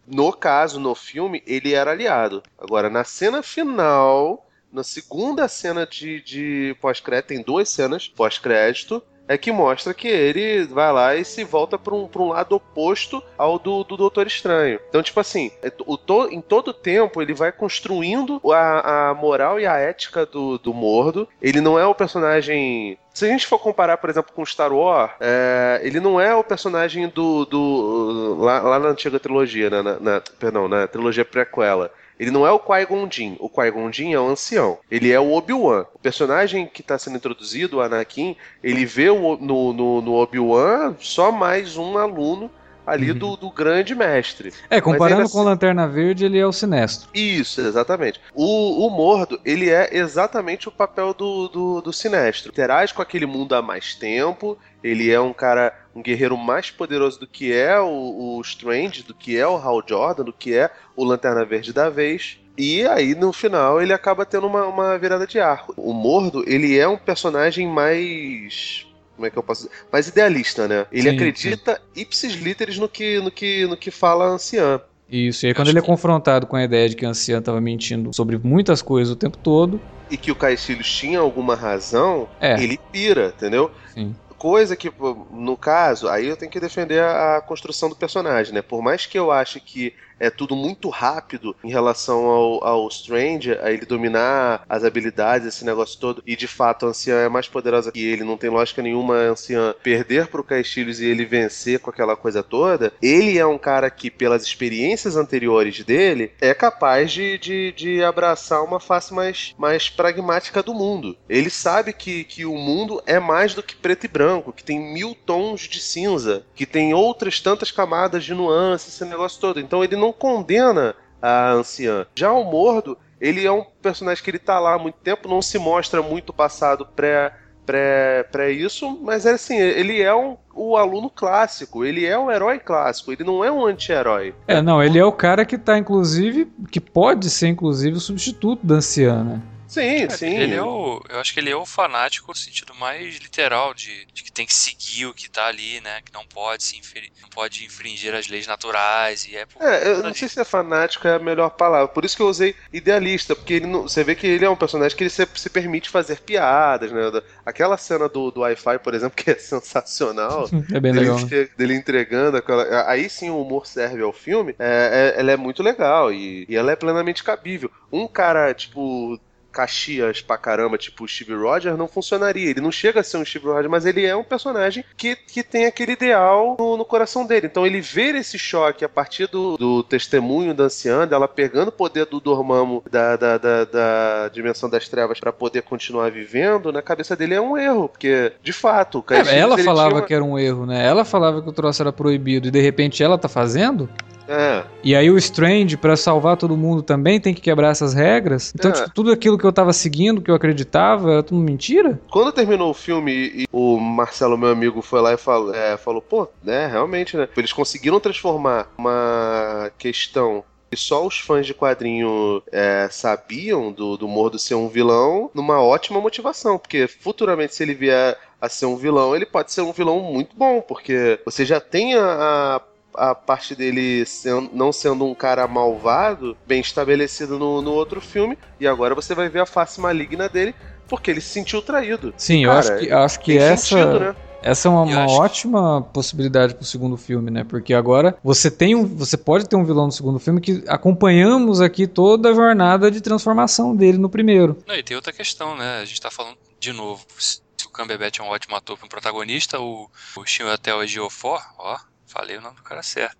no 0.07 0.31
caso, 0.31 0.79
no 0.79 0.93
filme, 0.93 1.41
ele 1.45 1.73
era 1.73 1.91
aliado. 1.91 2.43
Agora, 2.57 2.89
na 2.89 3.03
cena 3.03 3.41
final, 3.41 4.45
na 4.71 4.83
segunda 4.83 5.47
cena 5.47 5.85
de, 5.85 6.21
de 6.21 6.75
pós-crédito, 6.79 7.27
tem 7.27 7.41
duas 7.41 7.67
cenas 7.69 8.07
pós-crédito, 8.07 9.03
é 9.27 9.37
que 9.37 9.51
mostra 9.51 9.93
que 9.93 10.07
ele 10.07 10.65
vai 10.65 10.91
lá 10.91 11.15
e 11.15 11.23
se 11.23 11.43
volta 11.43 11.77
para 11.77 11.93
um, 11.93 12.09
um 12.15 12.27
lado 12.29 12.55
oposto 12.55 13.23
ao 13.37 13.57
do, 13.57 13.83
do 13.83 13.97
Doutor 13.97 14.27
Estranho. 14.27 14.79
Então, 14.89 15.01
tipo 15.01 15.19
assim, 15.19 15.51
é, 15.61 15.71
o 15.85 15.97
to, 15.97 16.27
em 16.29 16.41
todo 16.41 16.73
tempo 16.73 17.21
ele 17.21 17.33
vai 17.33 17.51
construindo 17.51 18.41
a, 18.51 19.09
a 19.09 19.13
moral 19.13 19.59
e 19.59 19.65
a 19.65 19.77
ética 19.77 20.25
do, 20.25 20.57
do 20.57 20.73
Mordo. 20.73 21.27
Ele 21.41 21.61
não 21.61 21.79
é 21.79 21.85
o 21.85 21.95
personagem 21.95 22.97
se 23.13 23.25
a 23.25 23.27
gente 23.27 23.45
for 23.45 23.59
comparar, 23.59 23.97
por 23.97 24.09
exemplo, 24.09 24.31
com 24.33 24.45
Star 24.45 24.71
Wars, 24.71 25.11
é, 25.19 25.81
ele 25.83 25.99
não 25.99 26.19
é 26.19 26.33
o 26.33 26.43
personagem 26.43 27.09
do. 27.09 27.45
do 27.45 28.37
lá, 28.39 28.61
lá 28.61 28.79
na 28.79 28.89
antiga 28.89 29.19
trilogia, 29.19 29.69
né, 29.69 29.81
na, 29.81 29.99
na, 29.99 30.21
perdão, 30.39 30.67
na 30.67 30.87
trilogia 30.87 31.25
prequela. 31.25 31.91
Ele 32.21 32.29
não 32.29 32.45
é 32.45 32.51
o 32.51 32.59
Qui-Gon 32.59 33.09
Jinn. 33.09 33.35
O 33.39 33.49
Qui-Gon 33.49 33.91
Jinn 33.91 34.13
é 34.13 34.19
o 34.19 34.27
ancião. 34.27 34.77
Ele 34.91 35.11
é 35.11 35.19
o 35.19 35.31
Obi-Wan. 35.31 35.87
O 35.91 35.97
personagem 35.97 36.67
que 36.71 36.81
está 36.81 36.99
sendo 36.99 37.17
introduzido, 37.17 37.77
o 37.77 37.81
Anakin, 37.81 38.35
ele 38.63 38.85
vê 38.85 39.09
o, 39.09 39.37
no, 39.37 39.73
no, 39.73 40.01
no 40.03 40.13
Obi-Wan 40.13 40.93
só 40.99 41.31
mais 41.31 41.77
um 41.77 41.97
aluno 41.97 42.51
ali 42.85 43.11
uhum. 43.11 43.17
do, 43.17 43.37
do, 43.37 43.49
grande 43.49 43.95
mestre. 43.95 44.53
É, 44.69 44.79
comparando 44.79 45.27
com 45.29 45.39
o 45.39 45.43
Lanterna 45.43 45.87
Verde, 45.87 46.25
ele 46.25 46.37
é 46.37 46.45
o 46.45 46.51
sinestro. 46.51 47.09
Isso, 47.11 47.59
exatamente. 47.59 48.21
O, 48.35 48.85
o 48.85 48.89
Mordo, 48.91 49.39
ele 49.43 49.71
é 49.71 49.89
exatamente 49.91 50.67
o 50.67 50.71
papel 50.71 51.15
do, 51.15 51.47
do, 51.47 51.81
do 51.81 51.93
sinestro. 51.93 52.51
Interage 52.51 52.93
com 52.93 53.01
aquele 53.01 53.25
mundo 53.25 53.55
há 53.55 53.63
mais 53.63 53.95
tempo, 53.95 54.57
ele 54.83 55.11
é 55.11 55.19
um 55.19 55.33
cara, 55.33 55.73
um 55.95 56.01
guerreiro 56.01 56.37
mais 56.37 56.71
poderoso 56.71 57.19
do 57.19 57.27
que 57.27 57.53
é 57.53 57.79
o, 57.79 58.37
o 58.37 58.41
Strange, 58.41 59.03
do 59.03 59.13
que 59.13 59.37
é 59.37 59.45
o 59.45 59.57
Hal 59.57 59.83
Jordan, 59.87 60.23
do 60.23 60.33
que 60.33 60.53
é 60.53 60.69
o 60.95 61.03
Lanterna 61.03 61.43
Verde 61.45 61.73
da 61.73 61.89
vez. 61.89 62.39
E 62.57 62.85
aí, 62.85 63.15
no 63.15 63.31
final, 63.33 63.81
ele 63.81 63.93
acaba 63.93 64.25
tendo 64.25 64.47
uma, 64.47 64.65
uma 64.65 64.97
virada 64.97 65.25
de 65.25 65.39
arco. 65.39 65.73
O 65.77 65.93
Mordo, 65.93 66.43
ele 66.47 66.77
é 66.77 66.87
um 66.87 66.97
personagem 66.97 67.67
mais 67.67 68.85
como 69.15 69.27
é 69.27 69.29
que 69.29 69.37
eu 69.37 69.43
posso 69.43 69.67
dizer? 69.67 69.75
Mais 69.91 70.07
idealista, 70.07 70.67
né? 70.67 70.87
Ele 70.91 71.09
sim, 71.09 71.15
acredita 71.15 71.75
sim. 71.93 72.01
ipsis 72.01 72.33
literis 72.33 72.79
no 72.79 72.89
que, 72.89 73.19
no 73.19 73.29
que, 73.29 73.67
no 73.67 73.77
que 73.77 73.91
fala 73.91 74.25
a 74.25 74.29
anciã. 74.29 74.81
Isso, 75.07 75.45
e 75.45 75.49
aí 75.49 75.53
quando 75.53 75.67
ele 75.67 75.77
é 75.77 75.81
confrontado 75.81 76.47
com 76.47 76.55
a 76.55 76.63
ideia 76.63 76.89
de 76.89 76.95
que 76.95 77.05
a 77.05 77.09
anciã 77.09 77.37
estava 77.37 77.61
mentindo 77.61 78.11
sobre 78.13 78.39
muitas 78.39 78.81
coisas 78.81 79.13
o 79.13 79.15
tempo 79.15 79.37
todo. 79.37 79.79
E 80.09 80.17
que 80.17 80.31
o 80.31 80.35
Caecilius 80.35 80.91
tinha 80.91 81.19
alguma 81.19 81.53
razão, 81.53 82.27
é. 82.39 82.61
ele 82.61 82.79
pira, 82.91 83.33
entendeu? 83.35 83.69
Sim 83.93 84.15
coisa 84.41 84.75
que, 84.75 84.91
no 85.29 85.55
caso, 85.55 86.09
aí 86.09 86.25
eu 86.25 86.35
tenho 86.35 86.51
que 86.51 86.59
defender 86.59 86.99
a, 86.99 87.39
construção 87.41 87.87
do 87.89 87.95
personagem, 87.95 88.51
né? 88.51 88.63
Por 88.63 88.81
mais 88.81 89.05
que 89.05 89.19
eu 89.19 89.31
ache 89.31 89.59
que 89.59 89.93
é 90.21 90.29
tudo 90.29 90.55
muito 90.55 90.87
rápido 90.89 91.55
em 91.63 91.71
relação 91.71 92.25
ao, 92.25 92.63
ao 92.63 92.87
Strange, 92.89 93.53
a 93.53 93.71
ele 93.71 93.87
dominar 93.87 94.63
as 94.69 94.83
habilidades, 94.83 95.47
esse 95.47 95.65
negócio 95.65 95.99
todo, 95.99 96.23
e 96.27 96.35
de 96.35 96.47
fato 96.47 96.85
a 96.85 96.89
anciã 96.89 97.15
é 97.15 97.27
mais 97.27 97.47
poderosa 97.47 97.91
que 97.91 98.05
ele, 98.05 98.23
não 98.23 98.37
tem 98.37 98.49
lógica 98.49 98.83
nenhuma 98.83 99.15
a 99.15 99.29
anciã 99.31 99.73
perder 99.81 100.27
pro 100.27 100.43
Caestilhos 100.43 101.01
e 101.01 101.05
ele 101.05 101.25
vencer 101.25 101.79
com 101.79 101.89
aquela 101.89 102.15
coisa 102.15 102.43
toda. 102.43 102.93
Ele 103.01 103.39
é 103.39 103.45
um 103.45 103.57
cara 103.57 103.89
que, 103.89 104.11
pelas 104.11 104.43
experiências 104.43 105.15
anteriores 105.15 105.83
dele, 105.83 106.31
é 106.39 106.53
capaz 106.53 107.11
de, 107.11 107.39
de, 107.39 107.71
de 107.71 108.03
abraçar 108.03 108.63
uma 108.63 108.79
face 108.79 109.13
mais, 109.13 109.55
mais 109.57 109.89
pragmática 109.89 110.61
do 110.61 110.73
mundo. 110.73 111.17
Ele 111.27 111.49
sabe 111.49 111.93
que, 111.93 112.23
que 112.25 112.45
o 112.45 112.55
mundo 112.55 113.01
é 113.07 113.19
mais 113.19 113.55
do 113.55 113.63
que 113.63 113.75
preto 113.75 114.05
e 114.05 114.07
branco, 114.07 114.53
que 114.53 114.63
tem 114.63 114.79
mil 114.79 115.15
tons 115.15 115.61
de 115.61 115.79
cinza, 115.79 116.45
que 116.53 116.67
tem 116.67 116.93
outras 116.93 117.39
tantas 117.39 117.71
camadas 117.71 118.23
de 118.23 118.35
nuances, 118.35 118.93
esse 118.93 119.05
negócio 119.05 119.41
todo. 119.41 119.59
Então 119.59 119.83
ele 119.83 119.95
não 119.95 120.10
não 120.11 120.13
condena 120.13 120.93
a 121.21 121.51
anciã. 121.51 122.05
Já 122.13 122.31
o 122.31 122.43
Mordo, 122.43 122.97
ele 123.19 123.45
é 123.45 123.51
um 123.51 123.63
personagem 123.81 124.23
que 124.23 124.29
ele 124.29 124.39
tá 124.39 124.59
lá 124.59 124.75
há 124.75 124.79
muito 124.79 124.95
tempo, 124.95 125.29
não 125.29 125.41
se 125.41 125.57
mostra 125.57 126.01
muito 126.01 126.33
passado 126.33 126.85
pré 126.85 127.33
pré, 127.63 128.23
pré 128.31 128.51
isso, 128.51 128.99
mas 129.01 129.25
é 129.25 129.33
assim, 129.33 129.55
ele 129.55 130.01
é 130.01 130.13
um, 130.13 130.35
o 130.53 130.75
aluno 130.75 131.09
clássico, 131.09 131.85
ele 131.85 132.05
é 132.05 132.17
um 132.17 132.29
herói 132.29 132.59
clássico, 132.59 133.11
ele 133.11 133.23
não 133.23 133.45
é 133.45 133.51
um 133.51 133.65
anti-herói. 133.65 134.33
É, 134.47 134.61
não, 134.61 134.83
ele 134.83 134.97
é 134.97 135.05
o 135.05 135.11
cara 135.11 135.45
que 135.45 135.57
tá, 135.57 135.77
inclusive, 135.77 136.51
que 136.69 136.81
pode 136.81 137.29
ser, 137.29 137.47
inclusive, 137.47 137.95
o 137.95 138.01
substituto 138.01 138.65
da 138.65 138.75
anciã, 138.75 139.23
né? 139.23 139.41
Sim, 139.71 140.03
é, 140.03 140.09
sim. 140.09 140.37
Ele 140.37 140.53
é 140.53 140.61
o, 140.61 141.01
eu 141.07 141.21
acho 141.21 141.33
que 141.33 141.39
ele 141.39 141.49
é 141.49 141.55
o 141.55 141.65
fanático 141.65 142.29
no 142.29 142.35
sentido 142.35 142.75
mais 142.75 143.15
literal 143.19 143.73
de, 143.73 144.05
de 144.13 144.21
que 144.21 144.29
tem 144.29 144.45
que 144.45 144.53
seguir 144.53 145.05
o 145.05 145.13
que 145.13 145.29
tá 145.29 145.45
ali, 145.45 145.79
né? 145.79 146.01
Que 146.03 146.11
não 146.13 146.25
pode 146.25 146.63
se 146.63 146.77
inferir, 146.77 147.09
não 147.21 147.29
pode 147.29 147.63
infringir 147.63 148.13
as 148.13 148.27
leis 148.27 148.45
naturais 148.45 149.25
e 149.25 149.37
é. 149.37 149.45
Por 149.45 149.61
é, 149.61 149.87
eu 149.87 150.03
não 150.03 150.13
sei 150.13 150.27
se 150.27 150.41
é 150.41 150.43
fanático 150.43 151.07
é 151.07 151.15
a 151.15 151.19
melhor 151.19 151.51
palavra. 151.51 151.87
Por 151.87 152.03
isso 152.03 152.17
que 152.17 152.21
eu 152.21 152.27
usei 152.27 152.53
idealista, 152.73 153.33
porque 153.33 153.53
ele 153.53 153.65
não, 153.65 153.83
você 153.83 154.03
vê 154.03 154.13
que 154.13 154.27
ele 154.27 154.43
é 154.43 154.49
um 154.49 154.57
personagem 154.57 154.97
que 154.97 155.03
ele 155.03 155.09
se, 155.09 155.25
se 155.35 155.49
permite 155.49 155.89
fazer 155.89 156.19
piadas, 156.19 156.91
né? 156.91 157.03
Aquela 157.45 157.77
cena 157.77 158.09
do, 158.09 158.29
do 158.29 158.41
Wi-Fi, 158.41 158.77
por 158.79 158.93
exemplo, 158.93 159.15
que 159.23 159.31
é 159.31 159.35
sensacional. 159.35 160.49
é 160.73 160.79
bem 160.81 160.91
legal. 160.91 161.15
Dele, 161.23 161.49
dele 161.57 161.75
entregando 161.75 162.35
aquela. 162.35 162.89
Aí 162.89 163.09
sim 163.09 163.29
o 163.29 163.41
humor 163.41 163.65
serve 163.65 164.01
ao 164.01 164.11
filme. 164.11 164.53
É, 164.59 165.13
é, 165.15 165.19
ela 165.21 165.31
é 165.31 165.37
muito 165.37 165.63
legal 165.63 166.11
e, 166.11 166.45
e 166.49 166.57
ela 166.57 166.73
é 166.73 166.75
plenamente 166.75 167.23
cabível. 167.23 167.71
Um 167.89 168.05
cara, 168.05 168.53
tipo 168.53 169.17
Caxias 169.51 170.21
pra 170.21 170.37
caramba, 170.37 170.77
tipo 170.77 171.03
o 171.03 171.07
Steve 171.07 171.33
Rogers, 171.33 171.77
não 171.77 171.87
funcionaria. 171.87 172.49
Ele 172.49 172.61
não 172.61 172.71
chega 172.71 173.01
a 173.01 173.03
ser 173.03 173.17
um 173.17 173.25
Steve 173.25 173.45
Rogers, 173.45 173.69
mas 173.69 173.85
ele 173.85 174.05
é 174.05 174.15
um 174.15 174.23
personagem 174.23 174.83
que, 174.95 175.15
que 175.15 175.43
tem 175.43 175.65
aquele 175.65 175.93
ideal 175.93 176.55
no, 176.59 176.77
no 176.77 176.85
coração 176.85 177.25
dele. 177.25 177.47
Então 177.47 177.65
ele 177.65 177.81
ver 177.81 178.15
esse 178.15 178.37
choque 178.39 178.85
a 178.85 178.89
partir 178.89 179.27
do, 179.27 179.57
do 179.57 179.83
testemunho 179.83 180.53
da 180.53 180.65
anciã, 180.65 181.07
dela 181.07 181.27
pegando 181.27 181.69
o 181.69 181.71
poder 181.71 182.05
do 182.05 182.19
Dormammu 182.19 182.83
da, 182.89 183.15
da, 183.15 183.37
da, 183.37 183.65
da 183.65 184.29
dimensão 184.29 184.69
das 184.69 184.87
trevas 184.87 185.19
para 185.19 185.33
poder 185.33 185.61
continuar 185.63 186.11
vivendo, 186.11 186.71
na 186.71 186.81
cabeça 186.81 187.15
dele 187.15 187.35
é 187.35 187.41
um 187.41 187.57
erro, 187.57 187.89
porque 187.89 188.33
de 188.41 188.53
fato. 188.53 189.03
É, 189.09 189.39
ela 189.39 189.57
falava 189.57 189.95
uma... 189.95 190.01
que 190.01 190.13
era 190.13 190.23
um 190.23 190.37
erro, 190.37 190.65
né? 190.65 190.85
Ela 190.85 191.03
falava 191.03 191.41
que 191.41 191.49
o 191.49 191.53
troço 191.53 191.81
era 191.81 191.91
proibido 191.91 192.47
e 192.47 192.51
de 192.51 192.61
repente 192.61 193.03
ela 193.03 193.17
tá 193.17 193.27
fazendo? 193.27 193.89
É. 194.31 194.63
E 194.83 194.95
aí 194.95 195.11
o 195.11 195.17
Strange, 195.17 195.75
para 195.75 195.97
salvar 195.97 196.37
todo 196.37 196.55
mundo, 196.55 196.81
também 196.81 197.19
tem 197.19 197.33
que 197.33 197.41
quebrar 197.41 197.69
essas 197.69 197.93
regras. 197.93 198.53
Então, 198.55 198.71
é. 198.71 198.73
tipo, 198.73 198.89
tudo 198.93 199.11
aquilo 199.11 199.37
que 199.37 199.43
eu 199.43 199.51
tava 199.51 199.73
seguindo, 199.73 200.21
que 200.21 200.31
eu 200.31 200.35
acreditava, 200.35 201.11
era 201.11 201.23
tudo 201.23 201.41
mentira? 201.41 201.99
Quando 202.09 202.31
terminou 202.31 202.69
o 202.69 202.73
filme 202.73 203.11
e 203.11 203.47
o 203.51 203.77
Marcelo, 203.77 204.37
meu 204.37 204.49
amigo, 204.49 204.81
foi 204.81 205.01
lá 205.01 205.13
e 205.13 205.17
falou, 205.17 205.53
é, 205.53 205.75
falou 205.77 206.01
pô, 206.01 206.27
né, 206.41 206.67
realmente, 206.67 207.17
né? 207.17 207.27
Eles 207.35 207.51
conseguiram 207.51 207.99
transformar 207.99 208.71
uma 208.77 209.69
questão 209.77 210.43
que 210.69 210.77
só 210.77 211.05
os 211.05 211.19
fãs 211.19 211.45
de 211.45 211.53
quadrinho 211.53 212.41
é, 212.49 212.87
sabiam 212.89 213.73
do, 213.73 213.97
do 213.97 214.07
Mordo 214.07 214.39
ser 214.39 214.55
um 214.55 214.69
vilão 214.69 215.29
numa 215.33 215.61
ótima 215.61 215.99
motivação, 215.99 216.57
porque 216.57 216.87
futuramente 216.87 217.53
se 217.53 217.61
ele 217.61 217.73
vier 217.73 218.17
a 218.39 218.47
ser 218.47 218.65
um 218.65 218.77
vilão, 218.77 219.13
ele 219.13 219.25
pode 219.25 219.51
ser 219.51 219.61
um 219.61 219.73
vilão 219.73 219.99
muito 219.99 220.35
bom, 220.35 220.61
porque 220.61 221.19
você 221.25 221.43
já 221.43 221.59
tem 221.59 221.95
a, 221.95 222.55
a 222.55 222.61
a 222.95 223.15
parte 223.15 223.55
dele 223.55 224.05
sendo, 224.05 224.49
não 224.53 224.71
sendo 224.71 225.05
um 225.05 225.15
cara 225.15 225.47
malvado, 225.47 226.37
bem 226.45 226.61
estabelecido 226.61 227.37
no, 227.37 227.61
no 227.61 227.71
outro 227.71 228.01
filme, 228.01 228.37
e 228.59 228.67
agora 228.67 228.95
você 228.95 229.15
vai 229.15 229.29
ver 229.29 229.41
a 229.41 229.45
face 229.45 229.79
maligna 229.79 230.27
dele, 230.27 230.55
porque 230.87 231.11
ele 231.11 231.21
se 231.21 231.29
sentiu 231.29 231.61
traído. 231.61 232.13
Sim, 232.17 232.45
cara, 232.45 232.51
eu 232.51 232.59
acho 232.59 232.79
que, 232.79 232.91
acho 232.91 233.19
que 233.19 233.37
essa. 233.37 233.65
Sentido, 233.65 233.99
né? 233.99 234.15
Essa 234.43 234.67
é 234.67 234.71
uma, 234.71 234.81
uma 234.81 235.11
ótima 235.11 235.83
que... 235.83 235.93
possibilidade 235.93 236.55
pro 236.55 236.65
segundo 236.65 236.97
filme, 236.97 237.29
né? 237.29 237.43
Porque 237.43 237.73
agora 237.73 238.17
você 238.23 238.49
tem 238.49 238.73
um, 238.73 238.85
você 238.85 239.15
pode 239.15 239.47
ter 239.47 239.55
um 239.55 239.63
vilão 239.63 239.85
no 239.85 239.91
segundo 239.91 240.19
filme 240.19 240.41
que 240.41 240.63
acompanhamos 240.67 241.61
aqui 241.61 241.85
toda 241.85 242.31
a 242.31 242.33
jornada 242.33 242.89
de 242.89 243.01
transformação 243.01 243.75
dele 243.75 243.99
no 243.99 244.09
primeiro. 244.09 244.57
Não, 244.65 244.75
e 244.75 244.81
tem 244.81 244.95
outra 244.95 245.13
questão, 245.13 245.55
né? 245.55 245.79
A 245.81 245.85
gente 245.85 246.01
tá 246.01 246.09
falando 246.09 246.37
de 246.59 246.73
novo. 246.73 247.05
Se 247.17 247.39
o 247.67 247.69
Cumberbatch 247.69 248.19
é 248.19 248.23
um 248.23 248.29
ótimo 248.29 248.55
ator 248.55 248.77
para 248.77 248.85
um 248.85 248.89
protagonista, 248.89 249.59
o, 249.59 249.87
o 250.17 250.25
Chiwetel 250.25 250.83
Ejiofor, 250.83 251.39
ó, 251.59 251.77
Falei 252.11 252.37
o 252.37 252.41
nome 252.41 252.57
do 252.57 252.63
cara 252.63 252.83
certo. 252.83 253.17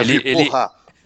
ele, 0.00 0.20
ele, 0.24 0.50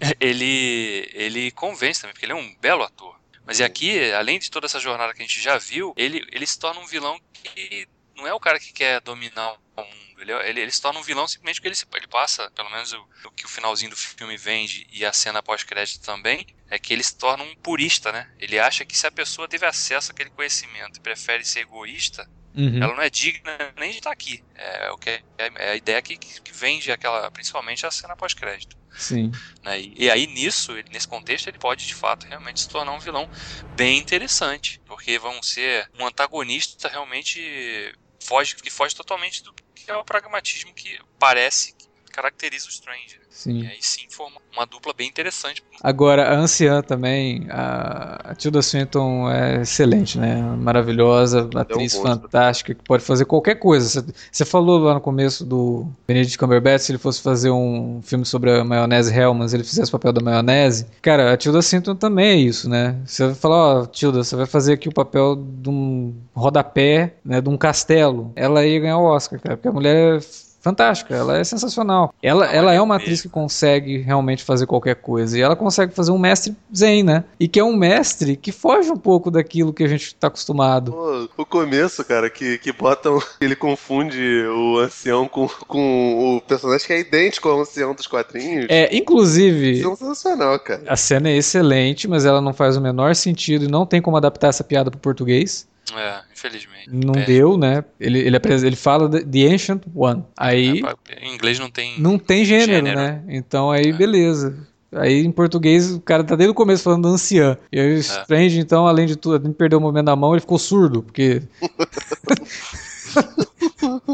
ele, 0.20 1.10
ele 1.14 1.50
convence 1.52 2.00
também, 2.00 2.12
porque 2.12 2.26
ele 2.26 2.32
é 2.32 2.36
um 2.36 2.54
belo 2.60 2.82
ator. 2.82 3.18
Mas 3.46 3.60
e 3.60 3.64
aqui, 3.64 4.12
além 4.12 4.38
de 4.38 4.50
toda 4.50 4.66
essa 4.66 4.80
jornada 4.80 5.12
que 5.12 5.22
a 5.22 5.24
gente 5.24 5.40
já 5.40 5.56
viu, 5.58 5.94
ele, 5.96 6.26
ele 6.32 6.46
se 6.46 6.58
torna 6.58 6.80
um 6.80 6.86
vilão 6.86 7.20
que 7.34 7.86
não 8.16 8.26
é 8.26 8.32
o 8.32 8.40
cara 8.40 8.58
que 8.58 8.72
quer 8.72 9.00
dominar 9.00 9.52
o 9.76 9.82
mundo. 9.82 9.94
Ele, 10.18 10.32
ele, 10.32 10.60
ele 10.60 10.70
se 10.70 10.80
torna 10.80 10.98
um 10.98 11.02
vilão 11.02 11.28
simplesmente 11.28 11.56
porque 11.56 11.68
ele, 11.68 11.74
se, 11.74 11.86
ele 11.94 12.06
passa, 12.06 12.50
pelo 12.52 12.70
menos 12.70 12.92
o, 12.92 13.08
o 13.26 13.30
que 13.30 13.44
o 13.44 13.48
finalzinho 13.48 13.90
do 13.90 13.96
filme 13.96 14.36
vende 14.36 14.86
e 14.90 15.04
a 15.04 15.12
cena 15.12 15.42
pós-crédito 15.42 16.00
também, 16.02 16.46
é 16.70 16.78
que 16.78 16.92
ele 16.92 17.02
se 17.02 17.16
torna 17.16 17.44
um 17.44 17.54
purista, 17.56 18.10
né? 18.10 18.32
Ele 18.38 18.58
acha 18.58 18.84
que 18.84 18.96
se 18.96 19.06
a 19.06 19.12
pessoa 19.12 19.46
teve 19.46 19.66
acesso 19.66 20.12
àquele 20.12 20.30
conhecimento 20.30 20.98
e 20.98 21.02
prefere 21.02 21.44
ser 21.44 21.60
egoísta, 21.60 22.28
Uhum. 22.54 22.82
Ela 22.82 22.94
não 22.94 23.02
é 23.02 23.10
digna 23.10 23.56
nem 23.76 23.90
de 23.90 23.98
estar 23.98 24.12
aqui. 24.12 24.42
É, 24.54 24.90
o 24.90 24.96
que 24.96 25.10
é, 25.10 25.22
é 25.38 25.70
a 25.70 25.76
ideia 25.76 26.00
que, 26.00 26.16
que 26.16 26.52
vende 26.52 26.92
aquela, 26.92 27.30
principalmente 27.30 27.84
a 27.84 27.90
cena 27.90 28.16
pós-crédito. 28.16 28.76
Sim. 28.96 29.32
Né? 29.62 29.80
E, 29.80 30.04
e, 30.04 30.10
aí 30.10 30.26
nisso, 30.26 30.72
nesse 30.92 31.08
contexto, 31.08 31.48
ele 31.48 31.58
pode 31.58 31.86
de 31.86 31.94
fato 31.94 32.26
realmente 32.28 32.60
se 32.60 32.68
tornar 32.68 32.92
um 32.92 33.00
vilão 33.00 33.28
bem 33.74 33.98
interessante, 33.98 34.80
porque 34.86 35.18
vão 35.18 35.42
ser 35.42 35.88
um 35.98 36.06
antagonista 36.06 36.88
realmente 36.88 37.92
foge 38.20 38.54
que 38.54 38.70
foge 38.70 38.94
totalmente 38.94 39.42
do 39.42 39.52
que 39.74 39.90
é 39.90 39.96
o 39.96 40.04
pragmatismo 40.04 40.72
que 40.72 40.98
parece 41.18 41.74
caracteriza 42.14 42.66
o 42.66 42.70
Strange. 42.70 43.18
Sim. 43.28 43.62
E 43.62 43.66
aí 43.66 43.78
sim 43.80 44.06
forma 44.08 44.36
uma 44.54 44.64
dupla 44.64 44.94
bem 44.96 45.08
interessante. 45.08 45.60
Agora, 45.82 46.30
a 46.30 46.36
anciã 46.36 46.80
também, 46.80 47.46
a, 47.50 48.30
a 48.30 48.34
Tilda 48.36 48.62
Swinton 48.62 49.28
é 49.28 49.62
excelente, 49.62 50.16
né? 50.18 50.40
Maravilhosa, 50.40 51.50
atriz 51.56 51.96
fantástica, 51.96 52.72
que 52.72 52.84
pode 52.84 53.02
fazer 53.02 53.24
qualquer 53.24 53.56
coisa. 53.56 54.06
Você 54.30 54.44
falou 54.44 54.78
lá 54.78 54.94
no 54.94 55.00
começo 55.00 55.44
do 55.44 55.88
Benedict 56.06 56.38
Cumberbatch, 56.38 56.82
se 56.82 56.92
ele 56.92 56.98
fosse 56.98 57.20
fazer 57.20 57.50
um 57.50 58.00
filme 58.02 58.24
sobre 58.24 58.52
a 58.52 58.64
maionese 58.64 59.12
Hellmann's, 59.12 59.52
ele 59.52 59.64
fizesse 59.64 59.88
o 59.88 59.92
papel 59.92 60.12
da 60.12 60.22
maionese. 60.22 60.86
Cara, 61.02 61.32
a 61.32 61.36
Tilda 61.36 61.60
Swinton 61.60 61.96
também 61.96 62.26
é 62.28 62.36
isso, 62.36 62.70
né? 62.70 62.96
Você 63.04 63.26
vai 63.26 63.34
falar, 63.34 63.56
ó, 63.56 63.80
oh, 63.80 63.86
Tilda, 63.88 64.22
você 64.22 64.36
vai 64.36 64.46
fazer 64.46 64.74
aqui 64.74 64.88
o 64.88 64.94
papel 64.94 65.34
de 65.36 65.68
um 65.68 66.14
rodapé, 66.32 67.16
né, 67.24 67.40
de 67.40 67.48
um 67.48 67.56
castelo. 67.56 68.32
Ela 68.36 68.64
ia 68.64 68.78
ganhar 68.78 68.98
o 68.98 69.04
Oscar, 69.04 69.40
cara, 69.40 69.56
porque 69.56 69.68
a 69.68 69.72
mulher 69.72 70.18
é 70.18 70.20
fantástica, 70.64 71.14
ela 71.14 71.36
é 71.36 71.44
sensacional. 71.44 72.14
Ela, 72.22 72.46
ela 72.46 72.72
é 72.72 72.80
uma 72.80 72.96
atriz 72.96 73.20
que 73.20 73.28
consegue 73.28 73.98
realmente 73.98 74.42
fazer 74.42 74.66
qualquer 74.66 74.96
coisa. 74.96 75.38
E 75.38 75.42
ela 75.42 75.54
consegue 75.54 75.94
fazer 75.94 76.10
um 76.10 76.18
mestre 76.18 76.56
zen, 76.74 77.02
né? 77.02 77.24
E 77.38 77.46
que 77.46 77.60
é 77.60 77.64
um 77.64 77.76
mestre 77.76 78.34
que 78.34 78.50
foge 78.50 78.90
um 78.90 78.96
pouco 78.96 79.30
daquilo 79.30 79.74
que 79.74 79.84
a 79.84 79.88
gente 79.88 80.14
tá 80.14 80.28
acostumado. 80.28 80.92
Pô, 80.92 81.28
o 81.36 81.44
começo, 81.44 82.02
cara, 82.02 82.30
que, 82.30 82.56
que 82.56 82.72
botam. 82.72 83.22
Ele 83.42 83.54
confunde 83.54 84.46
o 84.46 84.78
ancião 84.78 85.28
com, 85.28 85.46
com 85.68 86.36
o 86.36 86.40
personagem 86.40 86.86
que 86.86 86.92
é 86.94 87.00
idêntico 87.00 87.46
ao 87.48 87.60
ancião 87.60 87.94
dos 87.94 88.06
quadrinhos. 88.06 88.66
É, 88.70 88.96
inclusive. 88.96 89.80
É 89.80 89.82
sensacional, 89.82 90.58
cara. 90.58 90.84
A 90.86 90.96
cena 90.96 91.28
é 91.28 91.36
excelente, 91.36 92.08
mas 92.08 92.24
ela 92.24 92.40
não 92.40 92.54
faz 92.54 92.78
o 92.78 92.80
menor 92.80 93.14
sentido 93.14 93.66
e 93.66 93.68
não 93.68 93.84
tem 93.84 94.00
como 94.00 94.16
adaptar 94.16 94.48
essa 94.48 94.64
piada 94.64 94.90
pro 94.90 94.98
português. 94.98 95.66
É, 95.96 96.20
infelizmente. 96.32 96.88
Não 96.90 97.12
deu, 97.12 97.58
né? 97.58 97.84
Ele, 98.00 98.20
ele, 98.20 98.36
ele 98.36 98.76
fala 98.76 99.08
The 99.08 99.52
Ancient 99.52 99.82
One. 99.94 100.24
Aí. 100.36 100.82
É, 101.08 101.26
em 101.26 101.34
inglês 101.34 101.58
não 101.58 101.70
tem. 101.70 102.00
Não 102.00 102.18
tem 102.18 102.44
gênero, 102.44 102.86
gênero. 102.86 102.96
né? 102.96 103.22
Então 103.28 103.70
aí, 103.70 103.90
é. 103.90 103.92
beleza. 103.92 104.56
Aí 104.92 105.24
em 105.24 105.32
português 105.32 105.92
o 105.92 106.00
cara 106.00 106.22
tá 106.22 106.36
desde 106.36 106.52
o 106.52 106.54
começo 106.54 106.84
falando 106.84 107.08
anciã. 107.08 107.58
E 107.70 107.80
aí 107.80 107.94
o 107.94 107.96
é. 107.96 107.98
Strange, 107.98 108.58
então, 108.60 108.86
além 108.86 109.06
de 109.06 109.16
tudo, 109.16 109.36
além 109.36 109.50
de 109.50 109.56
perder 109.56 109.76
o 109.76 109.80
momento 109.80 110.06
da 110.06 110.16
mão, 110.16 110.32
ele 110.32 110.40
ficou 110.40 110.58
surdo, 110.58 111.02
porque. 111.02 111.42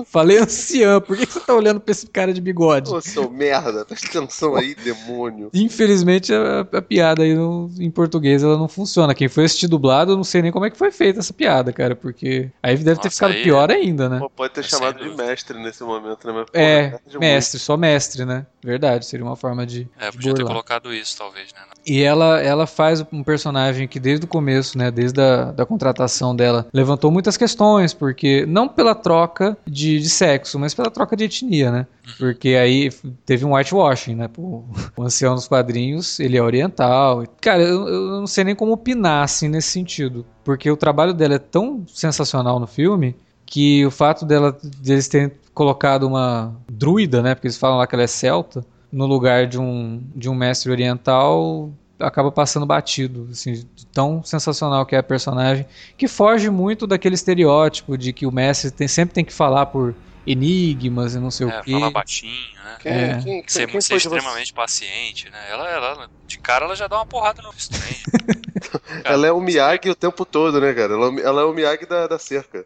Falei 0.04 0.38
anciã, 0.38 1.00
por 1.00 1.16
que 1.16 1.26
você 1.26 1.40
tá 1.40 1.54
olhando 1.54 1.80
pra 1.80 1.92
esse 1.92 2.06
cara 2.06 2.32
de 2.32 2.40
bigode? 2.40 2.90
Ô, 2.90 3.00
seu 3.00 3.30
merda, 3.30 3.84
presta 3.84 4.06
atenção 4.06 4.54
aí, 4.56 4.74
demônio. 4.82 5.50
Infelizmente, 5.52 6.32
a, 6.32 6.60
a 6.60 6.82
piada 6.82 7.22
aí 7.22 7.34
no, 7.34 7.70
em 7.78 7.90
português 7.90 8.42
ela 8.42 8.56
não 8.56 8.68
funciona. 8.68 9.14
Quem 9.14 9.28
foi 9.28 9.44
assistir 9.44 9.68
dublado, 9.68 10.12
eu 10.12 10.16
não 10.16 10.24
sei 10.24 10.42
nem 10.42 10.52
como 10.52 10.64
é 10.64 10.70
que 10.70 10.76
foi 10.76 10.90
feita 10.90 11.20
essa 11.20 11.32
piada, 11.32 11.72
cara, 11.72 11.94
porque 11.94 12.50
aí 12.62 12.76
deve 12.76 12.90
Nossa, 12.90 13.02
ter 13.02 13.10
ficado 13.10 13.32
aí, 13.32 13.42
pior 13.42 13.70
ainda, 13.70 14.08
né? 14.08 14.18
Pô, 14.18 14.30
pode 14.30 14.54
ter 14.54 14.64
chamado 14.64 15.02
de 15.02 15.16
mestre 15.16 15.58
nesse 15.58 15.82
momento, 15.82 16.26
né? 16.26 16.32
Mas, 16.32 16.50
porra, 16.50 16.64
é, 16.64 17.00
mestre, 17.18 17.56
muito. 17.56 17.64
só 17.64 17.76
mestre, 17.76 18.24
né? 18.24 18.46
Verdade, 18.62 19.06
seria 19.06 19.24
uma 19.24 19.36
forma 19.36 19.66
de. 19.66 19.88
É, 19.98 20.10
podia 20.10 20.34
ter 20.34 20.44
colocado 20.44 20.92
isso, 20.92 21.16
talvez, 21.16 21.52
né? 21.52 21.60
E 21.86 22.02
ela, 22.02 22.40
ela 22.40 22.66
faz 22.66 23.04
um 23.12 23.22
personagem 23.22 23.88
que 23.88 23.98
desde 23.98 24.24
o 24.24 24.28
começo, 24.28 24.76
né, 24.76 24.90
desde 24.90 25.20
a 25.20 25.50
da 25.52 25.66
contratação 25.66 26.34
dela, 26.34 26.66
levantou 26.72 27.10
muitas 27.10 27.36
questões, 27.36 27.94
porque 27.94 28.44
não 28.46 28.68
pela 28.68 28.94
troca 28.94 29.56
de, 29.66 29.79
de 29.80 30.08
sexo, 30.08 30.58
mas 30.58 30.74
pela 30.74 30.90
troca 30.90 31.16
de 31.16 31.24
etnia, 31.24 31.70
né? 31.70 31.86
Uhum. 32.06 32.12
Porque 32.18 32.50
aí 32.50 32.90
teve 33.24 33.44
um 33.44 33.54
whitewashing, 33.54 34.14
né? 34.14 34.28
Pô, 34.28 34.64
o 34.96 35.02
ancião 35.02 35.34
dos 35.34 35.48
quadrinhos, 35.48 36.20
ele 36.20 36.36
é 36.36 36.42
oriental. 36.42 37.24
Cara, 37.40 37.62
eu, 37.62 37.88
eu 37.88 38.20
não 38.20 38.26
sei 38.26 38.44
nem 38.44 38.54
como 38.54 38.72
opinar, 38.72 39.24
assim, 39.24 39.48
nesse 39.48 39.68
sentido. 39.68 40.26
Porque 40.44 40.70
o 40.70 40.76
trabalho 40.76 41.14
dela 41.14 41.34
é 41.34 41.38
tão 41.38 41.84
sensacional 41.86 42.58
no 42.58 42.66
filme 42.66 43.16
que 43.46 43.84
o 43.84 43.90
fato 43.90 44.24
dela 44.24 44.56
deles 44.78 45.08
terem 45.08 45.32
colocado 45.52 46.04
uma 46.04 46.54
druida, 46.70 47.22
né? 47.22 47.34
Porque 47.34 47.48
eles 47.48 47.58
falam 47.58 47.78
lá 47.78 47.86
que 47.86 47.94
ela 47.94 48.04
é 48.04 48.06
celta, 48.06 48.64
no 48.92 49.06
lugar 49.06 49.46
de 49.46 49.58
um, 49.58 50.02
de 50.14 50.28
um 50.28 50.34
mestre 50.34 50.70
oriental 50.70 51.70
acaba 52.00 52.32
passando 52.32 52.66
batido, 52.66 53.28
assim, 53.30 53.66
tão 53.92 54.22
sensacional 54.22 54.84
que 54.86 54.94
é 54.94 54.98
a 54.98 55.02
personagem, 55.02 55.66
que 55.96 56.08
foge 56.08 56.50
muito 56.50 56.86
daquele 56.86 57.14
estereótipo 57.14 57.96
de 57.96 58.12
que 58.12 58.26
o 58.26 58.32
mestre 58.32 58.70
tem, 58.70 58.88
sempre 58.88 59.14
tem 59.14 59.24
que 59.24 59.32
falar 59.32 59.66
por 59.66 59.94
enigmas 60.26 61.14
e 61.14 61.18
não 61.18 61.30
sei 61.30 61.48
é, 61.48 61.58
o 61.58 61.62
quê. 61.62 61.72
Falar 61.72 61.90
baixinho, 61.90 62.54
né? 62.64 62.76
Quem, 62.80 62.92
é. 62.92 63.08
quem, 63.22 63.22
quem, 63.22 63.44
ser, 63.48 63.66
quem 63.66 63.80
ser 63.80 63.96
extremamente 63.96 64.48
você? 64.48 64.54
paciente, 64.54 65.30
né? 65.30 65.38
Ela, 65.50 65.68
ela, 65.68 66.10
de 66.26 66.38
cara, 66.38 66.64
ela 66.64 66.76
já 66.76 66.86
dá 66.86 66.96
uma 66.96 67.06
porrada 67.06 67.42
no 67.42 67.52
Strange. 67.56 68.02
ela 69.04 69.26
é 69.26 69.32
o 69.32 69.40
Miyagi 69.40 69.90
o 69.90 69.94
tempo 69.94 70.24
todo, 70.24 70.60
né, 70.60 70.72
cara? 70.72 70.94
Ela, 70.94 71.20
ela 71.20 71.42
é 71.42 71.44
o 71.44 71.52
Miyagi 71.52 71.86
da, 71.86 72.06
da 72.06 72.18
cerca. 72.18 72.64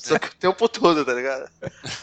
Só 0.00 0.18
que 0.18 0.28
o 0.28 0.34
tempo 0.38 0.68
todo, 0.68 1.04
tá 1.04 1.12
ligado? 1.12 1.48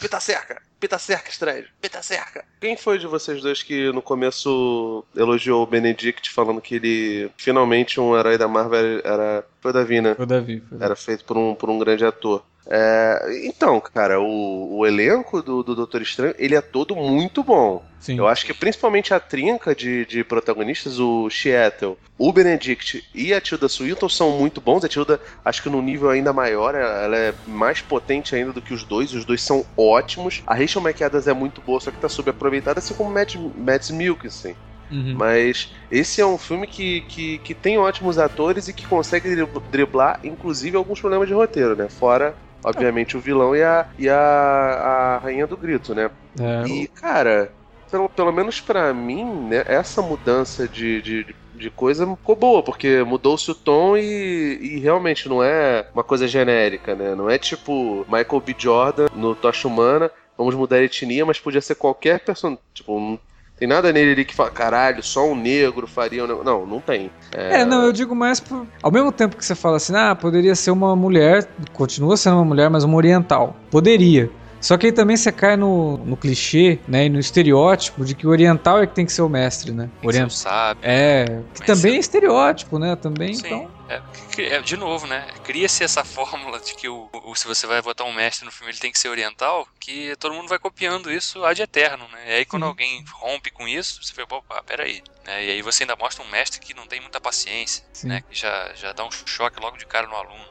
Pita 0.00 0.20
cerca, 0.20 0.62
pita 0.78 0.98
cerca, 0.98 1.30
estranho, 1.30 1.64
pita 1.80 2.02
cerca. 2.02 2.44
Quem 2.60 2.76
foi 2.76 2.98
de 2.98 3.06
vocês 3.06 3.42
dois 3.42 3.62
que 3.62 3.92
no 3.92 4.02
começo 4.02 5.04
elogiou 5.14 5.62
o 5.62 5.66
Benedict 5.66 6.30
falando 6.30 6.60
que 6.60 6.76
ele 6.76 7.30
finalmente 7.36 8.00
um 8.00 8.16
herói 8.16 8.38
da 8.38 8.48
Marvel 8.48 9.00
era. 9.04 9.44
Foi 9.60 9.70
o 9.70 9.74
Davi, 9.74 10.00
né? 10.00 10.14
Foi 10.14 10.24
o 10.24 10.28
Davi. 10.28 10.62
Foi. 10.68 10.78
Era 10.80 10.96
feito 10.96 11.24
por 11.24 11.36
um, 11.36 11.54
por 11.54 11.68
um 11.70 11.78
grande 11.78 12.04
ator. 12.04 12.44
É, 12.66 13.42
então, 13.44 13.80
cara, 13.80 14.20
o, 14.20 14.78
o 14.78 14.86
elenco 14.86 15.42
do, 15.42 15.62
do, 15.62 15.74
Doutor 15.74 16.02
Estranho, 16.02 16.34
ele 16.38 16.54
é 16.54 16.60
todo 16.60 16.94
muito 16.94 17.42
bom. 17.42 17.84
Sim. 17.98 18.18
Eu 18.18 18.28
acho 18.28 18.46
que 18.46 18.54
principalmente 18.54 19.12
a 19.12 19.20
trinca 19.20 19.74
de, 19.74 20.06
de 20.06 20.24
protagonistas, 20.24 20.98
o 20.98 21.28
Seattle, 21.28 21.96
o 22.16 22.32
Benedict 22.32 23.04
e 23.14 23.34
a 23.34 23.40
Tilda 23.40 23.68
Swinton 23.68 24.08
são 24.08 24.38
muito 24.38 24.60
bons. 24.60 24.84
A 24.84 24.88
Tilda, 24.88 25.20
acho 25.44 25.62
que 25.62 25.68
no 25.68 25.82
nível 25.82 26.10
ainda 26.10 26.32
maior, 26.32 26.74
ela 26.74 27.16
é 27.16 27.34
mais 27.46 27.80
potente 27.80 28.34
ainda 28.34 28.52
do 28.52 28.62
que 28.62 28.72
os 28.72 28.84
dois. 28.84 29.12
Os 29.12 29.24
dois 29.24 29.42
são 29.42 29.64
ótimos. 29.76 30.42
A 30.46 30.54
Rachel 30.54 30.82
McAdams 30.82 31.28
é 31.28 31.34
muito 31.34 31.60
boa, 31.60 31.80
só 31.80 31.90
que 31.90 31.98
tá 31.98 32.08
subaproveitada, 32.08 32.78
assim 32.78 32.94
como 32.94 33.10
Mads, 33.10 33.36
Mads 33.56 33.90
Mikkelsen. 33.90 34.54
Uhum. 34.90 35.14
Mas 35.16 35.72
esse 35.90 36.20
é 36.20 36.26
um 36.26 36.36
filme 36.36 36.66
que, 36.66 37.02
que, 37.02 37.38
que 37.38 37.54
tem 37.54 37.78
ótimos 37.78 38.18
atores 38.18 38.66
e 38.68 38.72
que 38.72 38.86
consegue 38.86 39.46
driblar, 39.70 40.20
inclusive, 40.24 40.76
alguns 40.76 41.00
problemas 41.00 41.28
de 41.28 41.34
roteiro, 41.34 41.76
né? 41.76 41.88
Fora 41.88 42.34
obviamente, 42.64 43.16
o 43.16 43.20
vilão 43.20 43.54
e 43.54 43.62
a, 43.62 43.86
e 43.98 44.08
a, 44.08 44.16
a 44.16 45.18
rainha 45.18 45.46
do 45.46 45.56
grito, 45.56 45.94
né? 45.94 46.10
É, 46.38 46.68
e, 46.68 46.86
cara, 46.86 47.52
pelo, 47.90 48.08
pelo 48.08 48.32
menos 48.32 48.60
para 48.60 48.94
mim, 48.94 49.24
né, 49.24 49.64
essa 49.66 50.00
mudança 50.00 50.68
de, 50.68 51.02
de, 51.02 51.36
de 51.54 51.70
coisa 51.70 52.06
ficou 52.06 52.36
boa, 52.36 52.62
porque 52.62 53.02
mudou-se 53.02 53.50
o 53.50 53.54
tom 53.54 53.96
e, 53.96 54.58
e, 54.60 54.78
realmente 54.78 55.28
não 55.28 55.42
é 55.42 55.86
uma 55.92 56.04
coisa 56.04 56.28
genérica, 56.28 56.94
né? 56.94 57.14
Não 57.14 57.28
é 57.28 57.36
tipo 57.36 58.06
Michael 58.08 58.40
B. 58.40 58.54
Jordan 58.56 59.08
no 59.14 59.34
Tocha 59.34 59.66
Humana, 59.66 60.10
vamos 60.38 60.54
mudar 60.54 60.76
a 60.76 60.82
etnia, 60.82 61.26
mas 61.26 61.40
podia 61.40 61.60
ser 61.60 61.74
qualquer 61.74 62.20
personagem. 62.20 62.62
Tipo, 62.72 63.18
tem 63.60 63.68
nada 63.68 63.92
nele 63.92 64.12
ali 64.12 64.24
que 64.24 64.34
fala, 64.34 64.50
caralho, 64.50 65.02
só 65.02 65.28
um 65.28 65.36
negro 65.36 65.86
faria 65.86 66.24
um 66.24 66.42
Não, 66.42 66.64
não 66.64 66.80
tem. 66.80 67.10
É... 67.30 67.60
é, 67.60 67.64
não, 67.66 67.84
eu 67.84 67.92
digo 67.92 68.14
mais 68.14 68.40
por... 68.40 68.66
Ao 68.82 68.90
mesmo 68.90 69.12
tempo 69.12 69.36
que 69.36 69.44
você 69.44 69.54
fala 69.54 69.76
assim, 69.76 69.94
ah, 69.94 70.16
poderia 70.16 70.54
ser 70.54 70.70
uma 70.70 70.96
mulher, 70.96 71.46
continua 71.74 72.16
sendo 72.16 72.36
uma 72.36 72.44
mulher, 72.46 72.70
mas 72.70 72.84
uma 72.84 72.96
oriental. 72.96 73.54
Poderia. 73.70 74.30
Só 74.60 74.76
que 74.76 74.86
aí 74.86 74.92
também 74.92 75.16
você 75.16 75.32
cai 75.32 75.56
no, 75.56 75.96
no 75.98 76.16
clichê, 76.16 76.78
né, 76.86 77.06
e 77.06 77.08
no 77.08 77.18
estereótipo 77.18 78.04
de 78.04 78.14
que 78.14 78.26
o 78.26 78.30
oriental 78.30 78.82
é 78.82 78.86
que 78.86 78.94
tem 78.94 79.06
que 79.06 79.12
ser 79.12 79.22
o 79.22 79.28
mestre, 79.28 79.72
né? 79.72 79.88
Oriental 80.02 80.30
sabe. 80.30 80.80
É, 80.82 81.42
que 81.54 81.64
também 81.64 81.96
é 81.96 81.98
estereótipo, 81.98 82.78
né? 82.78 82.94
Também, 82.94 83.34
Sim. 83.34 83.46
então. 83.46 83.70
É, 83.88 84.00
é, 84.38 84.60
de 84.60 84.76
novo, 84.76 85.06
né? 85.06 85.26
Cria-se 85.42 85.82
essa 85.82 86.04
fórmula 86.04 86.60
de 86.60 86.74
que 86.74 86.88
o, 86.88 87.08
o, 87.12 87.34
se 87.34 87.46
você 87.46 87.66
vai 87.66 87.82
botar 87.82 88.04
um 88.04 88.12
mestre 88.12 88.44
no 88.44 88.52
filme, 88.52 88.70
ele 88.70 88.78
tem 88.78 88.92
que 88.92 88.98
ser 88.98 89.08
oriental, 89.08 89.66
que 89.80 90.14
todo 90.16 90.34
mundo 90.34 90.48
vai 90.48 90.58
copiando 90.58 91.10
isso 91.10 91.44
ad 91.44 91.60
eterno, 91.60 92.06
né? 92.12 92.24
E 92.28 92.32
aí 92.34 92.44
quando 92.44 92.66
alguém 92.66 93.04
rompe 93.14 93.50
com 93.50 93.66
isso, 93.66 94.04
você 94.04 94.12
fala, 94.12 94.28
opa, 94.30 94.62
peraí. 94.62 95.02
Né? 95.26 95.44
E 95.46 95.50
aí 95.52 95.62
você 95.62 95.82
ainda 95.82 95.96
mostra 95.96 96.24
um 96.24 96.30
mestre 96.30 96.60
que 96.60 96.74
não 96.74 96.86
tem 96.86 97.00
muita 97.00 97.20
paciência, 97.20 97.82
Sim. 97.92 98.08
né? 98.08 98.22
Que 98.28 98.38
já, 98.38 98.72
já 98.74 98.92
dá 98.92 99.04
um 99.04 99.10
choque 99.10 99.58
logo 99.60 99.76
de 99.76 99.86
cara 99.86 100.06
no 100.06 100.14
aluno. 100.14 100.44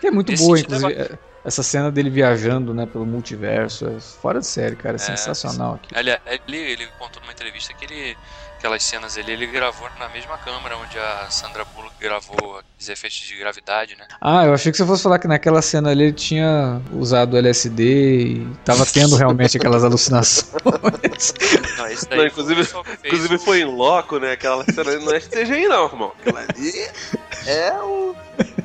Que 0.00 0.06
é 0.06 0.10
muito 0.10 0.34
boa, 0.34 0.58
inclusive. 0.58 0.92
É 0.94 1.29
essa 1.44 1.62
cena 1.62 1.90
dele 1.90 2.10
viajando, 2.10 2.74
né, 2.74 2.86
pelo 2.86 3.06
multiverso, 3.06 3.86
é 3.88 4.00
fora 4.00 4.40
de 4.40 4.46
série, 4.46 4.76
cara, 4.76 4.94
é, 4.94 4.96
é 4.96 4.98
sensacional. 4.98 5.74
Aqui. 5.74 5.94
Ele, 5.96 6.10
ele, 6.26 6.56
ele 6.56 6.86
contou 6.98 7.20
numa 7.22 7.32
entrevista 7.32 7.72
que 7.72 7.84
ele 7.84 8.16
aquelas 8.60 8.82
cenas 8.82 9.16
ali, 9.16 9.32
ele 9.32 9.46
gravou 9.46 9.88
na 9.98 10.08
mesma 10.10 10.36
câmera 10.36 10.76
onde 10.76 10.98
a 10.98 11.30
Sandra 11.30 11.64
Bullock 11.64 11.94
gravou 11.98 12.60
os 12.78 12.88
efeitos 12.90 13.18
de 13.18 13.34
gravidade, 13.38 13.96
né? 13.96 14.06
Ah, 14.20 14.44
eu 14.44 14.52
achei 14.52 14.70
que 14.70 14.76
você 14.76 14.84
fosse 14.84 15.02
falar 15.02 15.18
que 15.18 15.26
naquela 15.26 15.62
cena 15.62 15.90
ali 15.90 16.04
ele 16.04 16.12
tinha 16.12 16.80
usado 16.92 17.38
LSD 17.38 17.82
e 17.82 18.46
tava 18.62 18.84
tendo 18.84 19.16
realmente 19.16 19.56
aquelas 19.56 19.82
alucinações. 19.82 20.52
Não, 21.78 21.86
esse 21.86 22.08
daí 22.08 22.18
não, 22.18 22.26
inclusive, 22.26 22.64
foi, 22.64 22.82
inclusive 23.04 23.38
foi 23.38 23.60
em 23.60 23.64
loco, 23.64 24.18
né? 24.18 24.32
Aquela 24.32 24.64
cena 24.64 24.96
não 24.98 25.12
é 25.12 25.20
CGI 25.20 25.66
não, 25.66 25.86
irmão. 25.86 26.12
Aquela 26.20 26.40
ali 26.40 26.90
é 27.46 27.72
o 27.82 28.14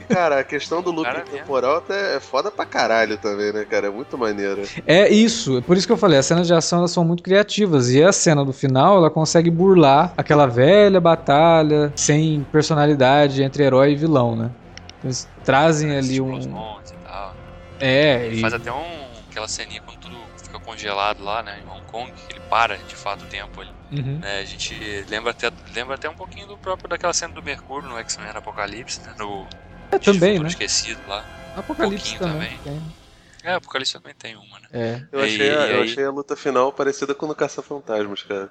Cara, 0.07 0.39
a 0.39 0.43
questão 0.43 0.81
do 0.81 0.91
loop 0.91 1.09
temporal 1.31 1.77
até 1.77 2.15
é 2.15 2.19
foda 2.19 2.51
pra 2.51 2.65
caralho 2.65 3.17
também, 3.17 3.51
né, 3.51 3.65
cara? 3.65 3.87
É 3.87 3.89
muito 3.89 4.17
maneiro. 4.17 4.63
É 4.85 5.09
isso, 5.09 5.61
por 5.63 5.77
isso 5.77 5.85
que 5.85 5.93
eu 5.93 5.97
falei, 5.97 6.19
as 6.19 6.25
cenas 6.25 6.47
de 6.47 6.53
ação 6.53 6.79
elas 6.79 6.91
são 6.91 7.03
muito 7.03 7.23
criativas. 7.23 7.89
E 7.89 8.03
a 8.03 8.11
cena 8.11 8.43
do 8.43 8.53
final, 8.53 8.97
ela 8.97 9.09
consegue 9.09 9.49
burlar 9.49 10.13
aquela 10.17 10.45
velha 10.45 10.99
batalha 10.99 11.91
sem 11.95 12.45
personalidade 12.51 13.43
entre 13.43 13.63
herói 13.63 13.91
e 13.91 13.95
vilão, 13.95 14.35
né? 14.35 14.51
Eles 15.03 15.27
trazem 15.43 15.95
ali 15.95 16.19
um. 16.19 16.39
É, 17.79 18.27
e... 18.29 18.41
Faz 18.41 18.53
até 18.53 18.71
um. 18.71 19.05
aquela 19.29 19.47
ceninha 19.47 19.81
quando 19.85 19.99
tudo 19.99 20.17
fica 20.41 20.59
congelado 20.59 21.23
lá, 21.23 21.43
né? 21.43 21.59
Em 21.63 21.69
Hong 21.69 21.83
Kong, 21.91 22.11
que 22.11 22.33
ele 22.33 22.41
para 22.49 22.77
de 22.77 22.95
fato 22.95 23.23
o 23.23 23.27
tempo 23.27 23.61
ali. 23.61 23.71
Uhum. 23.91 24.19
É, 24.23 24.39
a 24.39 24.45
gente 24.45 25.05
lembra 25.09 25.31
até, 25.31 25.51
lembra 25.73 25.95
até 25.95 26.09
um 26.09 26.15
pouquinho 26.15 26.47
do 26.47 26.57
próprio 26.57 26.89
daquela 26.89 27.13
cena 27.13 27.33
do 27.33 27.43
Mercúrio 27.43 27.87
no 27.87 27.97
X-Men 27.99 28.29
Apocalipse, 28.29 29.01
né? 29.01 29.13
No, 29.17 29.45
é, 29.91 29.99
também, 29.99 30.39
né? 30.39 30.47
esquecido 30.47 30.99
lá. 31.07 31.25
Apocalipse 31.55 32.15
um 32.15 32.19
também. 32.19 32.57
também. 32.63 32.81
É, 33.43 33.53
Apocalipse 33.53 33.93
também 33.93 34.13
tem 34.15 34.35
uma, 34.35 34.59
né? 34.59 34.67
É. 34.71 35.01
Eu, 35.11 35.21
achei, 35.21 35.49
a, 35.51 35.67
eu 35.67 35.83
achei 35.83 36.03
a 36.03 36.11
luta 36.11 36.35
final 36.35 36.73
parecida 36.73 37.13
com 37.13 37.27
o 37.27 37.35
Caça-Fantasmas, 37.35 38.23
cara. 38.23 38.49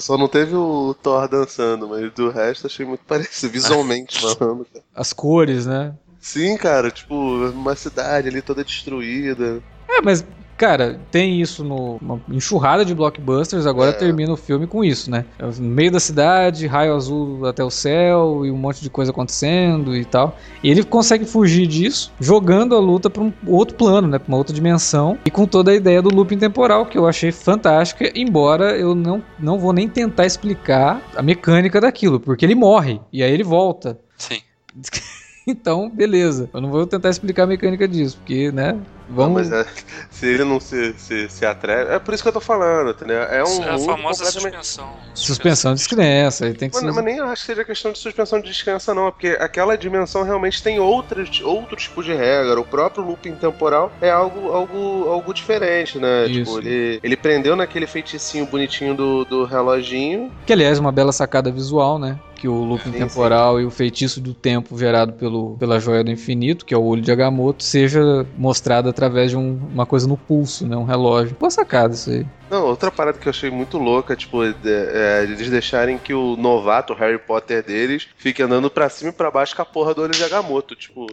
Só 0.00 0.18
não 0.18 0.28
teve 0.28 0.54
o 0.54 0.94
Thor 0.94 1.28
dançando, 1.28 1.88
mas 1.88 2.12
do 2.12 2.30
resto 2.30 2.66
achei 2.66 2.84
muito 2.84 3.04
parecido, 3.06 3.52
visualmente 3.52 4.18
falando, 4.36 4.64
cara. 4.64 4.84
As 4.94 5.12
cores, 5.12 5.66
né? 5.66 5.94
Sim, 6.20 6.56
cara, 6.56 6.90
tipo, 6.90 7.14
uma 7.14 7.74
cidade 7.74 8.28
ali 8.28 8.40
toda 8.40 8.64
destruída. 8.64 9.62
É, 9.88 10.00
mas 10.00 10.24
Cara, 10.62 11.00
tem 11.10 11.40
isso 11.40 11.64
numa 11.64 12.20
enxurrada 12.30 12.84
de 12.84 12.94
blockbusters, 12.94 13.66
agora 13.66 13.90
é. 13.90 13.92
termina 13.92 14.32
o 14.32 14.36
filme 14.36 14.64
com 14.64 14.84
isso, 14.84 15.10
né? 15.10 15.24
É 15.36 15.44
no 15.44 15.68
meio 15.68 15.90
da 15.90 15.98
cidade, 15.98 16.68
raio 16.68 16.94
azul 16.94 17.44
até 17.46 17.64
o 17.64 17.68
céu 17.68 18.46
e 18.46 18.50
um 18.52 18.56
monte 18.56 18.80
de 18.80 18.88
coisa 18.88 19.10
acontecendo 19.10 19.96
e 19.96 20.04
tal. 20.04 20.38
E 20.62 20.70
ele 20.70 20.84
consegue 20.84 21.24
fugir 21.24 21.66
disso, 21.66 22.12
jogando 22.20 22.76
a 22.76 22.78
luta 22.78 23.10
para 23.10 23.24
um 23.24 23.32
outro 23.44 23.74
plano, 23.74 24.06
né? 24.06 24.20
Pra 24.20 24.28
uma 24.28 24.38
outra 24.38 24.54
dimensão. 24.54 25.18
E 25.26 25.32
com 25.32 25.48
toda 25.48 25.72
a 25.72 25.74
ideia 25.74 26.00
do 26.00 26.14
looping 26.14 26.38
temporal, 26.38 26.86
que 26.86 26.96
eu 26.96 27.08
achei 27.08 27.32
fantástica, 27.32 28.12
embora 28.14 28.78
eu 28.78 28.94
não, 28.94 29.20
não 29.40 29.58
vou 29.58 29.72
nem 29.72 29.88
tentar 29.88 30.26
explicar 30.26 31.02
a 31.16 31.22
mecânica 31.22 31.80
daquilo, 31.80 32.20
porque 32.20 32.44
ele 32.44 32.54
morre 32.54 33.00
e 33.12 33.20
aí 33.20 33.32
ele 33.32 33.42
volta. 33.42 33.98
Sim. 34.16 34.38
então, 35.46 35.90
beleza. 35.90 36.48
Eu 36.52 36.60
não 36.60 36.70
vou 36.70 36.86
tentar 36.86 37.10
explicar 37.10 37.44
a 37.44 37.46
mecânica 37.46 37.86
disso, 37.86 38.16
porque, 38.18 38.50
né? 38.52 38.78
Vamos... 39.08 39.48
Não, 39.48 39.58
mas 39.58 39.66
é, 39.66 39.70
se 40.10 40.26
ele 40.26 40.44
não 40.44 40.58
se, 40.58 40.94
se, 40.96 41.28
se 41.28 41.44
atreve. 41.44 41.92
É 41.92 41.98
por 41.98 42.14
isso 42.14 42.22
que 42.22 42.28
eu 42.28 42.32
tô 42.32 42.40
falando, 42.40 42.90
entendeu? 42.90 43.22
É 43.22 43.44
um. 43.44 43.62
É 43.62 43.70
a 43.70 43.78
famosa 43.78 44.24
completamente... 44.24 44.66
suspensão. 44.66 44.96
Suspensão 45.14 45.74
de 45.74 45.80
descrença. 45.80 46.44
Tem 46.54 46.70
que 46.70 46.76
mas, 46.76 46.80
ser... 46.80 46.92
mas 46.92 47.04
nem 47.04 47.20
acho 47.20 47.42
que 47.42 47.46
seja 47.46 47.64
questão 47.64 47.92
de 47.92 47.98
suspensão 47.98 48.40
de 48.40 48.48
descrença, 48.48 48.94
não. 48.94 49.08
É 49.08 49.10
porque 49.10 49.28
aquela 49.38 49.76
dimensão 49.76 50.22
realmente 50.22 50.62
tem 50.62 50.78
outros, 50.78 51.42
outro 51.42 51.76
tipo 51.76 52.02
de 52.02 52.14
regra. 52.14 52.58
O 52.58 52.64
próprio 52.64 53.04
looping 53.04 53.34
temporal 53.34 53.92
é 54.00 54.10
algo, 54.10 54.50
algo, 54.50 55.08
algo 55.08 55.34
diferente, 55.34 55.98
né? 55.98 56.24
Tipo, 56.26 56.38
isso. 56.38 56.54
Tipo, 56.56 56.68
ele, 56.68 57.00
ele 57.02 57.16
prendeu 57.16 57.54
naquele 57.54 57.86
feiticinho 57.86 58.46
bonitinho 58.46 58.94
do, 58.94 59.24
do 59.24 59.44
reloginho. 59.44 60.32
Que, 60.46 60.52
aliás, 60.52 60.78
é 60.78 60.80
uma 60.80 60.92
bela 60.92 61.12
sacada 61.12 61.50
visual, 61.50 61.98
né? 61.98 62.18
Que 62.42 62.48
o 62.48 62.64
looping 62.64 62.90
sim, 62.90 62.98
temporal 62.98 63.56
sim. 63.56 63.62
e 63.62 63.64
o 63.66 63.70
feitiço 63.70 64.20
do 64.20 64.34
tempo 64.34 64.76
gerado 64.76 65.12
pelo, 65.12 65.56
pela 65.58 65.78
joia 65.78 66.02
do 66.02 66.10
infinito, 66.10 66.66
que 66.66 66.74
é 66.74 66.76
o 66.76 66.82
olho 66.82 67.00
de 67.00 67.12
Agamotto, 67.12 67.62
seja 67.62 68.26
mostrado 68.36 68.88
através 68.88 69.30
de 69.30 69.36
um, 69.36 69.60
uma 69.72 69.86
coisa 69.86 70.08
no 70.08 70.16
pulso, 70.16 70.66
né? 70.66 70.76
Um 70.76 70.82
relógio. 70.82 71.36
Boa 71.38 71.52
sacada 71.52 71.94
isso 71.94 72.10
aí. 72.10 72.26
Não, 72.50 72.66
outra 72.66 72.90
parada 72.90 73.16
que 73.16 73.28
eu 73.28 73.30
achei 73.30 73.48
muito 73.48 73.78
louca, 73.78 74.16
tipo, 74.16 74.42
é, 74.42 74.54
é, 74.64 75.22
eles 75.22 75.48
deixarem 75.50 75.96
que 75.98 76.12
o 76.12 76.36
novato, 76.36 76.92
o 76.92 76.96
Harry 76.96 77.16
Potter 77.16 77.64
deles, 77.64 78.08
fique 78.16 78.42
andando 78.42 78.68
pra 78.68 78.88
cima 78.88 79.10
e 79.10 79.12
pra 79.12 79.30
baixo 79.30 79.54
com 79.54 79.62
a 79.62 79.64
porra 79.64 79.94
do 79.94 80.02
olho 80.02 80.12
de 80.12 80.24
Agamotto, 80.24 80.74
tipo... 80.74 81.06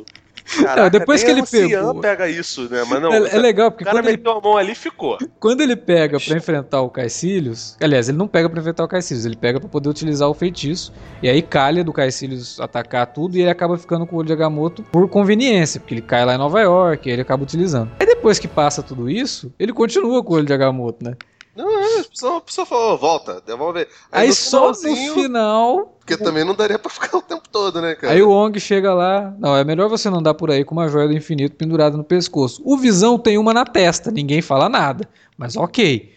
Caraca, 0.58 0.82
não, 0.82 0.90
depois 0.90 1.24
que 1.24 1.30
ele 1.30 1.46
pegou. 1.46 2.00
pega 2.02 2.28
isso, 2.28 2.68
né? 2.70 2.84
Mas 2.88 3.02
não. 3.02 3.14
É, 3.14 3.36
é 3.36 3.38
legal 3.38 3.70
porque 3.70 3.84
o 3.84 3.86
cara 3.86 4.00
quando 4.00 4.06
meteu 4.06 4.32
ele... 4.32 4.40
a 4.40 4.42
mão 4.42 4.58
ali 4.58 4.74
ficou. 4.74 5.18
Quando 5.40 5.62
ele 5.62 5.76
pega 5.76 6.20
para 6.20 6.38
enfrentar 6.38 6.82
o 6.82 6.90
Caecilius, 6.90 7.78
aliás, 7.82 8.10
ele 8.10 8.18
não 8.18 8.28
pega 8.28 8.50
para 8.50 8.60
enfrentar 8.60 8.84
o 8.84 8.88
Caecilius, 8.88 9.26
ele 9.26 9.36
pega 9.36 9.60
para 9.60 9.70
poder 9.70 9.90
utilizar 9.90 10.28
o 10.28 10.34
feitiço 10.34 10.92
e 11.22 11.30
aí 11.30 11.42
calha 11.42 11.84
do 11.84 11.94
Caecilius 11.94 12.60
atacar 12.60 13.06
tudo 13.08 13.38
e 13.38 13.42
ele 13.42 13.50
acaba 13.50 13.78
ficando 13.78 14.08
com 14.08 14.16
o 14.16 14.20
olho 14.20 14.28
de 14.28 14.34
Agamotto 14.34 14.82
por 14.84 15.08
conveniência, 15.08 15.80
porque 15.80 15.94
ele 15.94 16.02
cai 16.02 16.26
lá 16.26 16.34
em 16.34 16.38
Nova 16.38 16.60
York 16.62 17.08
e 17.08 17.12
ele 17.12 17.22
acaba 17.22 17.44
utilizando. 17.44 17.92
Aí 18.00 18.08
depois 18.08 18.40
que 18.40 18.48
passa 18.48 18.82
tudo 18.82 19.10
isso, 19.10 19.54
ele 19.60 19.72
continua 19.72 20.24
com 20.24 20.34
o 20.34 20.36
olho 20.38 20.46
de 20.46 20.54
Agamotto, 20.54 21.04
né? 21.04 21.16
Não, 21.60 21.70
é, 21.78 22.00
a 22.00 22.04
pessoa, 22.06 22.38
a 22.38 22.42
pessoa 22.42 22.66
falou, 22.66 22.98
volta, 22.98 23.42
devolve. 23.46 23.80
Aí, 23.80 23.88
Aí 24.12 24.28
no 24.30 24.34
só 24.34 24.72
no 24.72 25.14
final. 25.14 25.98
Porque 26.00 26.16
também 26.16 26.46
não 26.46 26.56
daria 26.56 26.80
pra 26.80 26.90
ficar 26.90 27.18
o 27.18 27.22
tempo 27.22 27.39
todo, 27.52 27.82
né, 27.82 27.96
cara? 27.96 28.14
Aí 28.14 28.22
o 28.22 28.30
Ong 28.30 28.60
chega 28.60 28.94
lá. 28.94 29.34
Não, 29.40 29.56
é 29.56 29.64
melhor 29.64 29.90
você 29.90 30.10
não 30.10 30.22
dar 30.22 30.34
por 30.34 30.52
aí 30.52 30.64
com 30.64 30.74
uma 30.74 30.88
joia 30.88 31.08
do 31.08 31.14
infinito 31.14 31.56
pendurada 31.56 31.98
no 31.98 32.04
pescoço. 32.04 32.62
O 32.66 32.78
Visão 32.78 33.18
tem 33.18 33.38
uma 33.38 33.54
na 33.54 33.66
testa, 33.66 34.12
ninguém 34.12 34.42
fala 34.42 34.70
nada. 34.70 35.08
Mas 35.38 35.56
ok. 35.56 36.14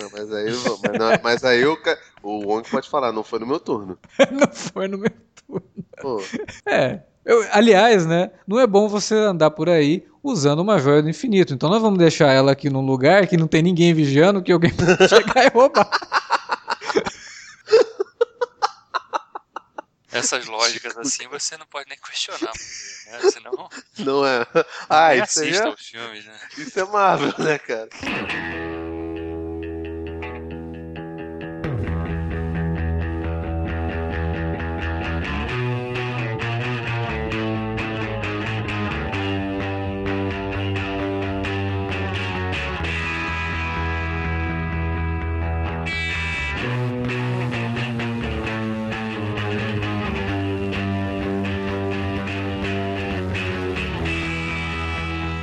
Não, 0.00 0.10
mas 0.10 0.32
aí, 0.32 0.46
mas, 0.46 0.98
não, 0.98 1.20
mas 1.22 1.44
aí 1.44 1.66
o, 1.66 1.78
o 2.22 2.46
Wong 2.46 2.68
pode 2.70 2.88
falar, 2.88 3.12
não 3.12 3.22
foi 3.22 3.38
no 3.38 3.46
meu 3.46 3.60
turno. 3.60 3.98
não 4.32 4.48
foi 4.52 4.88
no 4.88 4.98
meu 4.98 5.12
turno. 5.46 5.66
Pô. 6.00 6.22
É. 6.64 7.00
Eu, 7.24 7.44
aliás, 7.50 8.06
né? 8.06 8.30
Não 8.46 8.60
é 8.60 8.66
bom 8.66 8.88
você 8.88 9.14
andar 9.14 9.50
por 9.50 9.68
aí 9.68 10.06
usando 10.22 10.60
uma 10.60 10.78
joia 10.78 11.02
do 11.02 11.10
infinito. 11.10 11.52
Então 11.52 11.68
nós 11.68 11.82
vamos 11.82 11.98
deixar 11.98 12.32
ela 12.32 12.52
aqui 12.52 12.70
num 12.70 12.84
lugar 12.84 13.26
que 13.26 13.36
não 13.36 13.46
tem 13.46 13.62
ninguém 13.62 13.92
vigiando, 13.92 14.42
que 14.42 14.52
alguém 14.52 14.70
pode 14.74 15.08
chegar 15.08 15.44
e 15.44 15.48
roubar. 15.48 15.90
Essas 20.16 20.46
lógicas 20.46 20.96
assim 20.96 21.28
você 21.28 21.56
não 21.56 21.66
pode 21.66 21.88
nem 21.88 21.98
questionar, 21.98 22.52
né? 23.06 23.30
Senão. 23.30 23.68
Não 23.98 24.26
é. 24.26 24.46
Ah, 24.88 25.14
isso 25.14 25.42
é. 25.42 25.76
Filmes, 25.76 26.24
né? 26.24 26.38
Isso 26.56 26.78
é 26.78 26.84
Marvel, 26.84 27.34
né, 27.38 27.58
cara? 27.58 27.88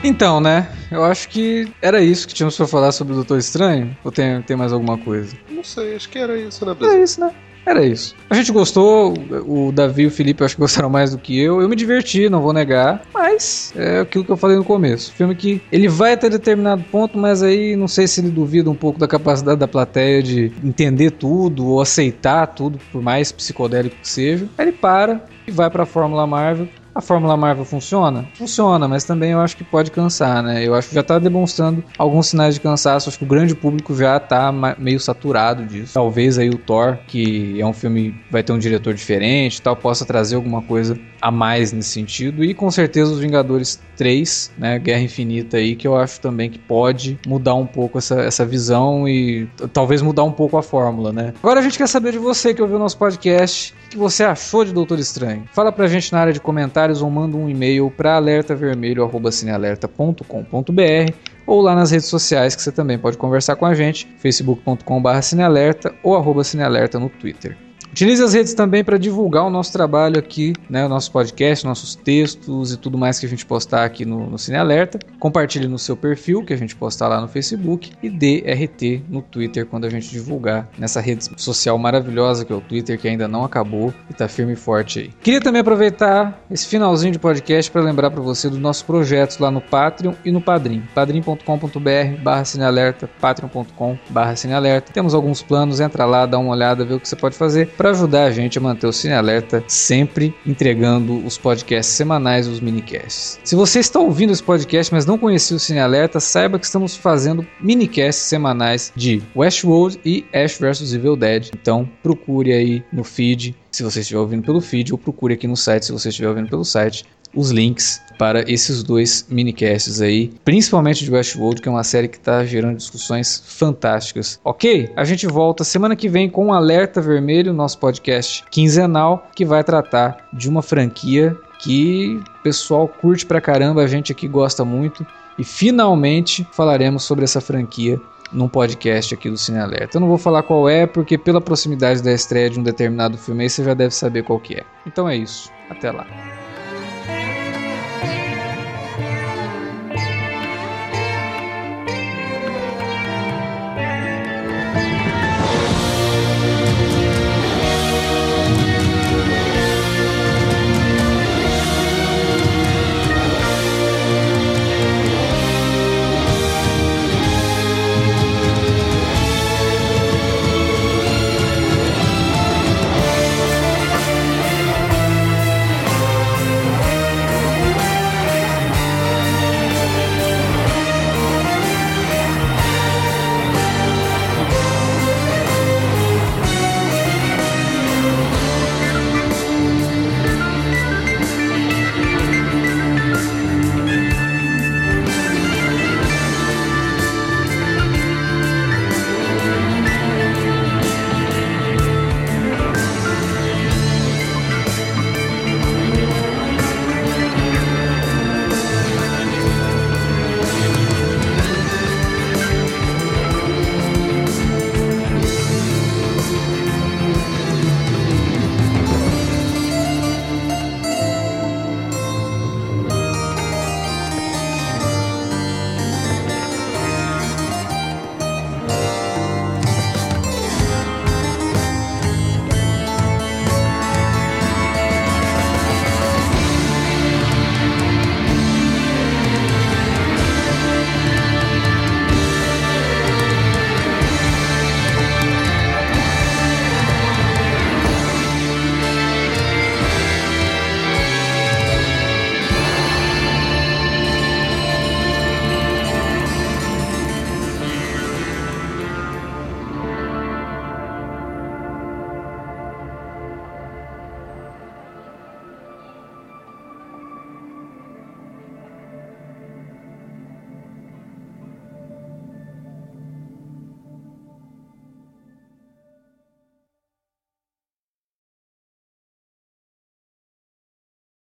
Então, 0.03 0.41
né? 0.41 0.67
Eu 0.91 1.03
acho 1.03 1.29
que 1.29 1.71
era 1.81 2.01
isso 2.01 2.27
que 2.27 2.33
tínhamos 2.33 2.57
pra 2.57 2.67
falar 2.67 2.91
sobre 2.91 3.13
o 3.13 3.15
Doutor 3.15 3.37
Estranho. 3.37 3.95
Ou 4.03 4.11
tem, 4.11 4.41
tem 4.41 4.57
mais 4.57 4.73
alguma 4.73 4.97
coisa? 4.97 5.35
Não 5.49 5.63
sei, 5.63 5.95
acho 5.95 6.09
que 6.09 6.19
era 6.19 6.37
isso, 6.37 6.65
né, 6.65 6.73
Brasil? 6.73 6.95
Era 6.95 7.03
isso, 7.03 7.19
né? 7.21 7.31
Era 7.65 7.85
isso. 7.85 8.13
A 8.29 8.35
gente 8.35 8.51
gostou, 8.51 9.13
o 9.47 9.71
Davi 9.71 10.03
e 10.03 10.07
o 10.07 10.11
Felipe 10.11 10.41
eu 10.41 10.45
acho 10.45 10.55
que 10.55 10.61
gostaram 10.61 10.89
mais 10.89 11.11
do 11.11 11.17
que 11.17 11.39
eu. 11.39 11.61
Eu 11.61 11.69
me 11.69 11.75
diverti, 11.77 12.27
não 12.27 12.41
vou 12.41 12.51
negar. 12.51 13.01
Mas 13.13 13.71
é 13.77 14.01
aquilo 14.01 14.25
que 14.25 14.31
eu 14.31 14.35
falei 14.35 14.57
no 14.57 14.65
começo. 14.65 15.13
Filme 15.13 15.33
que 15.33 15.61
ele 15.71 15.87
vai 15.87 16.11
até 16.11 16.29
determinado 16.29 16.83
ponto, 16.91 17.17
mas 17.17 17.41
aí 17.41 17.77
não 17.77 17.87
sei 17.87 18.05
se 18.05 18.19
ele 18.19 18.29
duvida 18.29 18.69
um 18.69 18.75
pouco 18.75 18.99
da 18.99 19.07
capacidade 19.07 19.57
da 19.57 19.67
plateia 19.67 20.21
de 20.21 20.51
entender 20.61 21.11
tudo 21.11 21.65
ou 21.65 21.81
aceitar 21.81 22.47
tudo, 22.47 22.77
por 22.91 23.01
mais 23.01 23.31
psicodélico 23.31 23.95
que 24.01 24.09
seja. 24.09 24.45
Aí 24.57 24.65
ele 24.65 24.73
para 24.73 25.25
e 25.47 25.51
vai 25.51 25.69
pra 25.69 25.85
Fórmula 25.85 26.27
Marvel 26.27 26.67
a 26.95 27.01
Fórmula 27.01 27.35
Marvel 27.35 27.65
funciona? 27.65 28.25
Funciona, 28.35 28.87
mas 28.87 29.03
também 29.03 29.31
eu 29.31 29.39
acho 29.39 29.57
que 29.57 29.63
pode 29.63 29.91
cansar, 29.91 30.43
né? 30.43 30.65
Eu 30.65 30.75
acho 30.75 30.89
que 30.89 30.95
já 30.95 31.03
tá 31.03 31.17
demonstrando 31.17 31.83
alguns 31.97 32.27
sinais 32.27 32.55
de 32.55 32.61
cansaço. 32.61 33.09
Acho 33.09 33.17
que 33.17 33.25
o 33.25 33.27
grande 33.27 33.55
público 33.55 33.95
já 33.95 34.19
tá 34.19 34.51
meio 34.77 34.99
saturado 34.99 35.65
disso. 35.65 35.93
Talvez 35.93 36.37
aí 36.37 36.49
o 36.49 36.57
Thor, 36.57 36.97
que 37.07 37.59
é 37.59 37.65
um 37.65 37.73
filme 37.73 38.15
vai 38.29 38.43
ter 38.43 38.53
um 38.53 38.59
diretor 38.59 38.93
diferente, 38.93 39.61
tal, 39.61 39.75
possa 39.75 40.05
trazer 40.05 40.35
alguma 40.35 40.61
coisa 40.61 40.97
a 41.21 41.31
mais 41.31 41.71
nesse 41.71 41.89
sentido. 41.89 42.43
E 42.43 42.53
com 42.53 42.69
certeza 42.69 43.11
os 43.11 43.19
Vingadores 43.19 43.81
3, 43.95 44.51
né, 44.57 44.77
Guerra 44.77 45.01
Infinita 45.01 45.57
aí, 45.57 45.75
que 45.75 45.87
eu 45.87 45.95
acho 45.95 46.19
também 46.19 46.49
que 46.49 46.59
pode 46.59 47.17
mudar 47.25 47.55
um 47.55 47.65
pouco 47.65 47.97
essa, 47.97 48.21
essa 48.21 48.45
visão 48.45 49.07
e 49.07 49.47
talvez 49.71 50.01
mudar 50.01 50.23
um 50.23 50.31
pouco 50.31 50.57
a 50.57 50.63
fórmula, 50.63 51.13
né? 51.13 51.33
Agora 51.41 51.59
a 51.59 51.63
gente 51.63 51.77
quer 51.77 51.87
saber 51.87 52.11
de 52.11 52.17
você 52.17 52.53
que 52.53 52.61
ouviu 52.61 52.75
o 52.75 52.79
nosso 52.79 52.97
podcast, 52.97 53.73
o 53.85 53.89
que 53.89 53.97
você 53.97 54.23
achou 54.23 54.65
de 54.65 54.73
Doutor 54.73 54.99
Estranho? 54.99 55.45
Fala 55.53 55.71
pra 55.71 55.87
gente 55.87 56.11
na 56.11 56.19
área 56.19 56.33
de 56.33 56.41
comentários 56.41 56.82
comentários 56.83 57.01
ou 57.01 57.09
manda 57.09 57.37
um 57.37 57.49
e-mail 57.49 57.89
para 57.89 58.15
alertavermelho@cinealerta.com.br 58.15 61.13
ou 61.45 61.61
lá 61.61 61.75
nas 61.75 61.91
redes 61.91 62.07
sociais 62.07 62.55
que 62.55 62.61
você 62.61 62.71
também 62.71 62.97
pode 62.97 63.17
conversar 63.17 63.55
com 63.55 63.65
a 63.65 63.73
gente, 63.73 64.07
facebook.com/cinealerta 64.17 65.93
ou 66.03 66.15
arroba 66.15 66.43
cinealerta 66.43 66.99
no 66.99 67.09
Twitter. 67.09 67.57
Utilize 67.93 68.23
as 68.23 68.33
redes 68.33 68.55
também 68.55 68.83
para 68.83 68.97
divulgar 68.97 69.45
o 69.45 69.51
nosso 69.51 69.71
trabalho 69.71 70.17
aqui, 70.17 70.53
né, 70.67 70.83
o 70.83 70.89
nosso 70.89 71.11
podcast, 71.11 71.63
nossos 71.63 71.93
textos 71.93 72.73
e 72.73 72.77
tudo 72.77 72.97
mais 72.97 73.19
que 73.19 73.27
a 73.27 73.29
gente 73.29 73.45
postar 73.45 73.85
aqui 73.85 74.03
no, 74.03 74.31
no 74.31 74.39
Cine 74.39 74.57
Alerta. 74.57 74.97
Compartilhe 75.19 75.67
no 75.67 75.77
seu 75.77 75.95
perfil, 75.95 76.43
que 76.43 76.51
a 76.51 76.57
gente 76.57 76.75
postar 76.75 77.07
lá 77.07 77.21
no 77.21 77.27
Facebook, 77.27 77.91
e 78.01 78.09
dê 78.09 78.43
RT 78.51 79.03
no 79.07 79.21
Twitter 79.21 79.67
quando 79.67 79.85
a 79.85 79.91
gente 79.91 80.09
divulgar 80.09 80.67
nessa 80.75 80.99
rede 80.99 81.29
social 81.37 81.77
maravilhosa 81.77 82.43
que 82.43 82.51
é 82.51 82.55
o 82.55 82.61
Twitter, 82.61 82.99
que 82.99 83.07
ainda 83.07 83.27
não 83.27 83.45
acabou 83.45 83.93
e 84.09 84.13
está 84.13 84.27
firme 84.27 84.53
e 84.53 84.55
forte 84.55 84.97
aí. 84.97 85.11
Queria 85.21 85.39
também 85.39 85.61
aproveitar 85.61 86.43
esse 86.49 86.65
finalzinho 86.65 87.13
de 87.13 87.19
podcast 87.19 87.69
para 87.69 87.83
lembrar 87.83 88.09
para 88.09 88.23
você 88.23 88.49
dos 88.49 88.57
nossos 88.57 88.81
projetos 88.81 89.37
lá 89.37 89.51
no 89.51 89.61
Patreon 89.61 90.13
e 90.25 90.31
no 90.31 90.41
Padrim. 90.41 90.81
padrim.com.br 90.95 92.21
barra 92.23 92.43
cinealerta, 92.43 93.07
patreon.com 93.21 93.99
barra 94.09 94.35
cinealerta. 94.35 94.91
Temos 94.91 95.13
alguns 95.13 95.43
planos, 95.43 95.79
entra 95.79 96.05
lá, 96.05 96.25
dá 96.25 96.39
uma 96.39 96.53
olhada, 96.53 96.83
vê 96.83 96.95
o 96.95 96.99
que 96.99 97.07
você 97.07 97.15
pode 97.15 97.35
fazer 97.35 97.67
para 97.83 97.91
ajudar 97.91 98.23
a 98.23 98.31
gente 98.31 98.57
a 98.57 98.61
manter 98.61 98.87
o 98.87 98.93
Cine 98.93 99.13
Alerta 99.13 99.61
sempre 99.67 100.33
entregando 100.45 101.17
os 101.25 101.37
podcasts 101.37 101.93
semanais, 101.93 102.47
os 102.47 102.61
minicasts. 102.61 103.37
Se 103.43 103.57
você 103.57 103.79
está 103.79 103.99
ouvindo 103.99 104.31
esse 104.31 104.41
podcast, 104.41 104.93
mas 104.93 105.05
não 105.05 105.17
conhecia 105.17 105.57
o 105.57 105.59
Cine 105.59 105.81
Alerta, 105.81 106.17
saiba 106.21 106.57
que 106.57 106.65
estamos 106.65 106.95
fazendo 106.95 107.45
minicasts 107.59 108.23
semanais 108.23 108.93
de 108.95 109.21
Westworld 109.35 109.99
e 110.05 110.23
Ash 110.33 110.57
vs 110.57 110.93
Evil 110.93 111.17
Dead. 111.17 111.49
Então 111.53 111.85
procure 112.01 112.53
aí 112.53 112.85
no 112.89 113.03
feed, 113.03 113.53
se 113.69 113.83
você 113.83 113.99
estiver 113.99 114.21
ouvindo 114.21 114.43
pelo 114.43 114.61
feed, 114.61 114.93
ou 114.93 114.97
procure 114.97 115.33
aqui 115.33 115.45
no 115.45 115.57
site 115.57 115.85
se 115.85 115.91
você 115.91 116.07
estiver 116.07 116.29
ouvindo 116.29 116.47
pelo 116.47 116.63
site 116.63 117.03
os 117.33 117.51
links 117.51 118.01
para 118.17 118.49
esses 118.49 118.83
dois 118.83 119.25
minicasts 119.29 119.99
aí, 119.99 120.31
principalmente 120.45 121.03
de 121.03 121.11
Westworld, 121.11 121.61
que 121.61 121.67
é 121.67 121.71
uma 121.71 121.83
série 121.83 122.07
que 122.07 122.17
está 122.17 122.45
gerando 122.45 122.77
discussões 122.77 123.43
fantásticas. 123.45 124.39
Ok? 124.43 124.91
A 124.95 125.03
gente 125.03 125.27
volta 125.27 125.63
semana 125.63 125.95
que 125.95 126.07
vem 126.07 126.29
com 126.29 126.47
um 126.47 126.53
Alerta 126.53 127.01
Vermelho, 127.01 127.53
nosso 127.53 127.79
podcast 127.79 128.43
quinzenal, 128.49 129.27
que 129.35 129.45
vai 129.45 129.63
tratar 129.63 130.29
de 130.31 130.47
uma 130.47 130.61
franquia 130.61 131.35
que 131.59 132.19
o 132.39 132.43
pessoal 132.43 132.87
curte 132.87 133.25
pra 133.25 133.41
caramba, 133.41 133.81
a 133.81 133.87
gente 133.87 134.11
aqui 134.11 134.27
gosta 134.27 134.63
muito. 134.65 135.05
E 135.37 135.43
finalmente 135.43 136.47
falaremos 136.51 137.03
sobre 137.03 137.23
essa 137.23 137.41
franquia 137.41 137.99
num 138.31 138.47
podcast 138.47 139.13
aqui 139.13 139.29
do 139.29 139.37
Cine 139.37 139.59
Alerta. 139.59 139.97
Eu 139.97 140.01
não 140.01 140.07
vou 140.07 140.17
falar 140.17 140.43
qual 140.43 140.67
é, 140.67 140.85
porque 140.85 141.17
pela 141.17 141.39
proximidade 141.39 142.01
da 142.01 142.11
estreia 142.11 142.49
de 142.49 142.59
um 142.59 142.63
determinado 142.63 143.17
filme 143.17 143.43
aí 143.43 143.49
você 143.49 143.63
já 143.63 143.73
deve 143.73 143.93
saber 143.93 144.23
qual 144.23 144.39
que 144.39 144.55
é. 144.55 144.63
Então 144.85 145.07
é 145.07 145.15
isso. 145.15 145.49
Até 145.69 145.91
lá. 145.91 146.05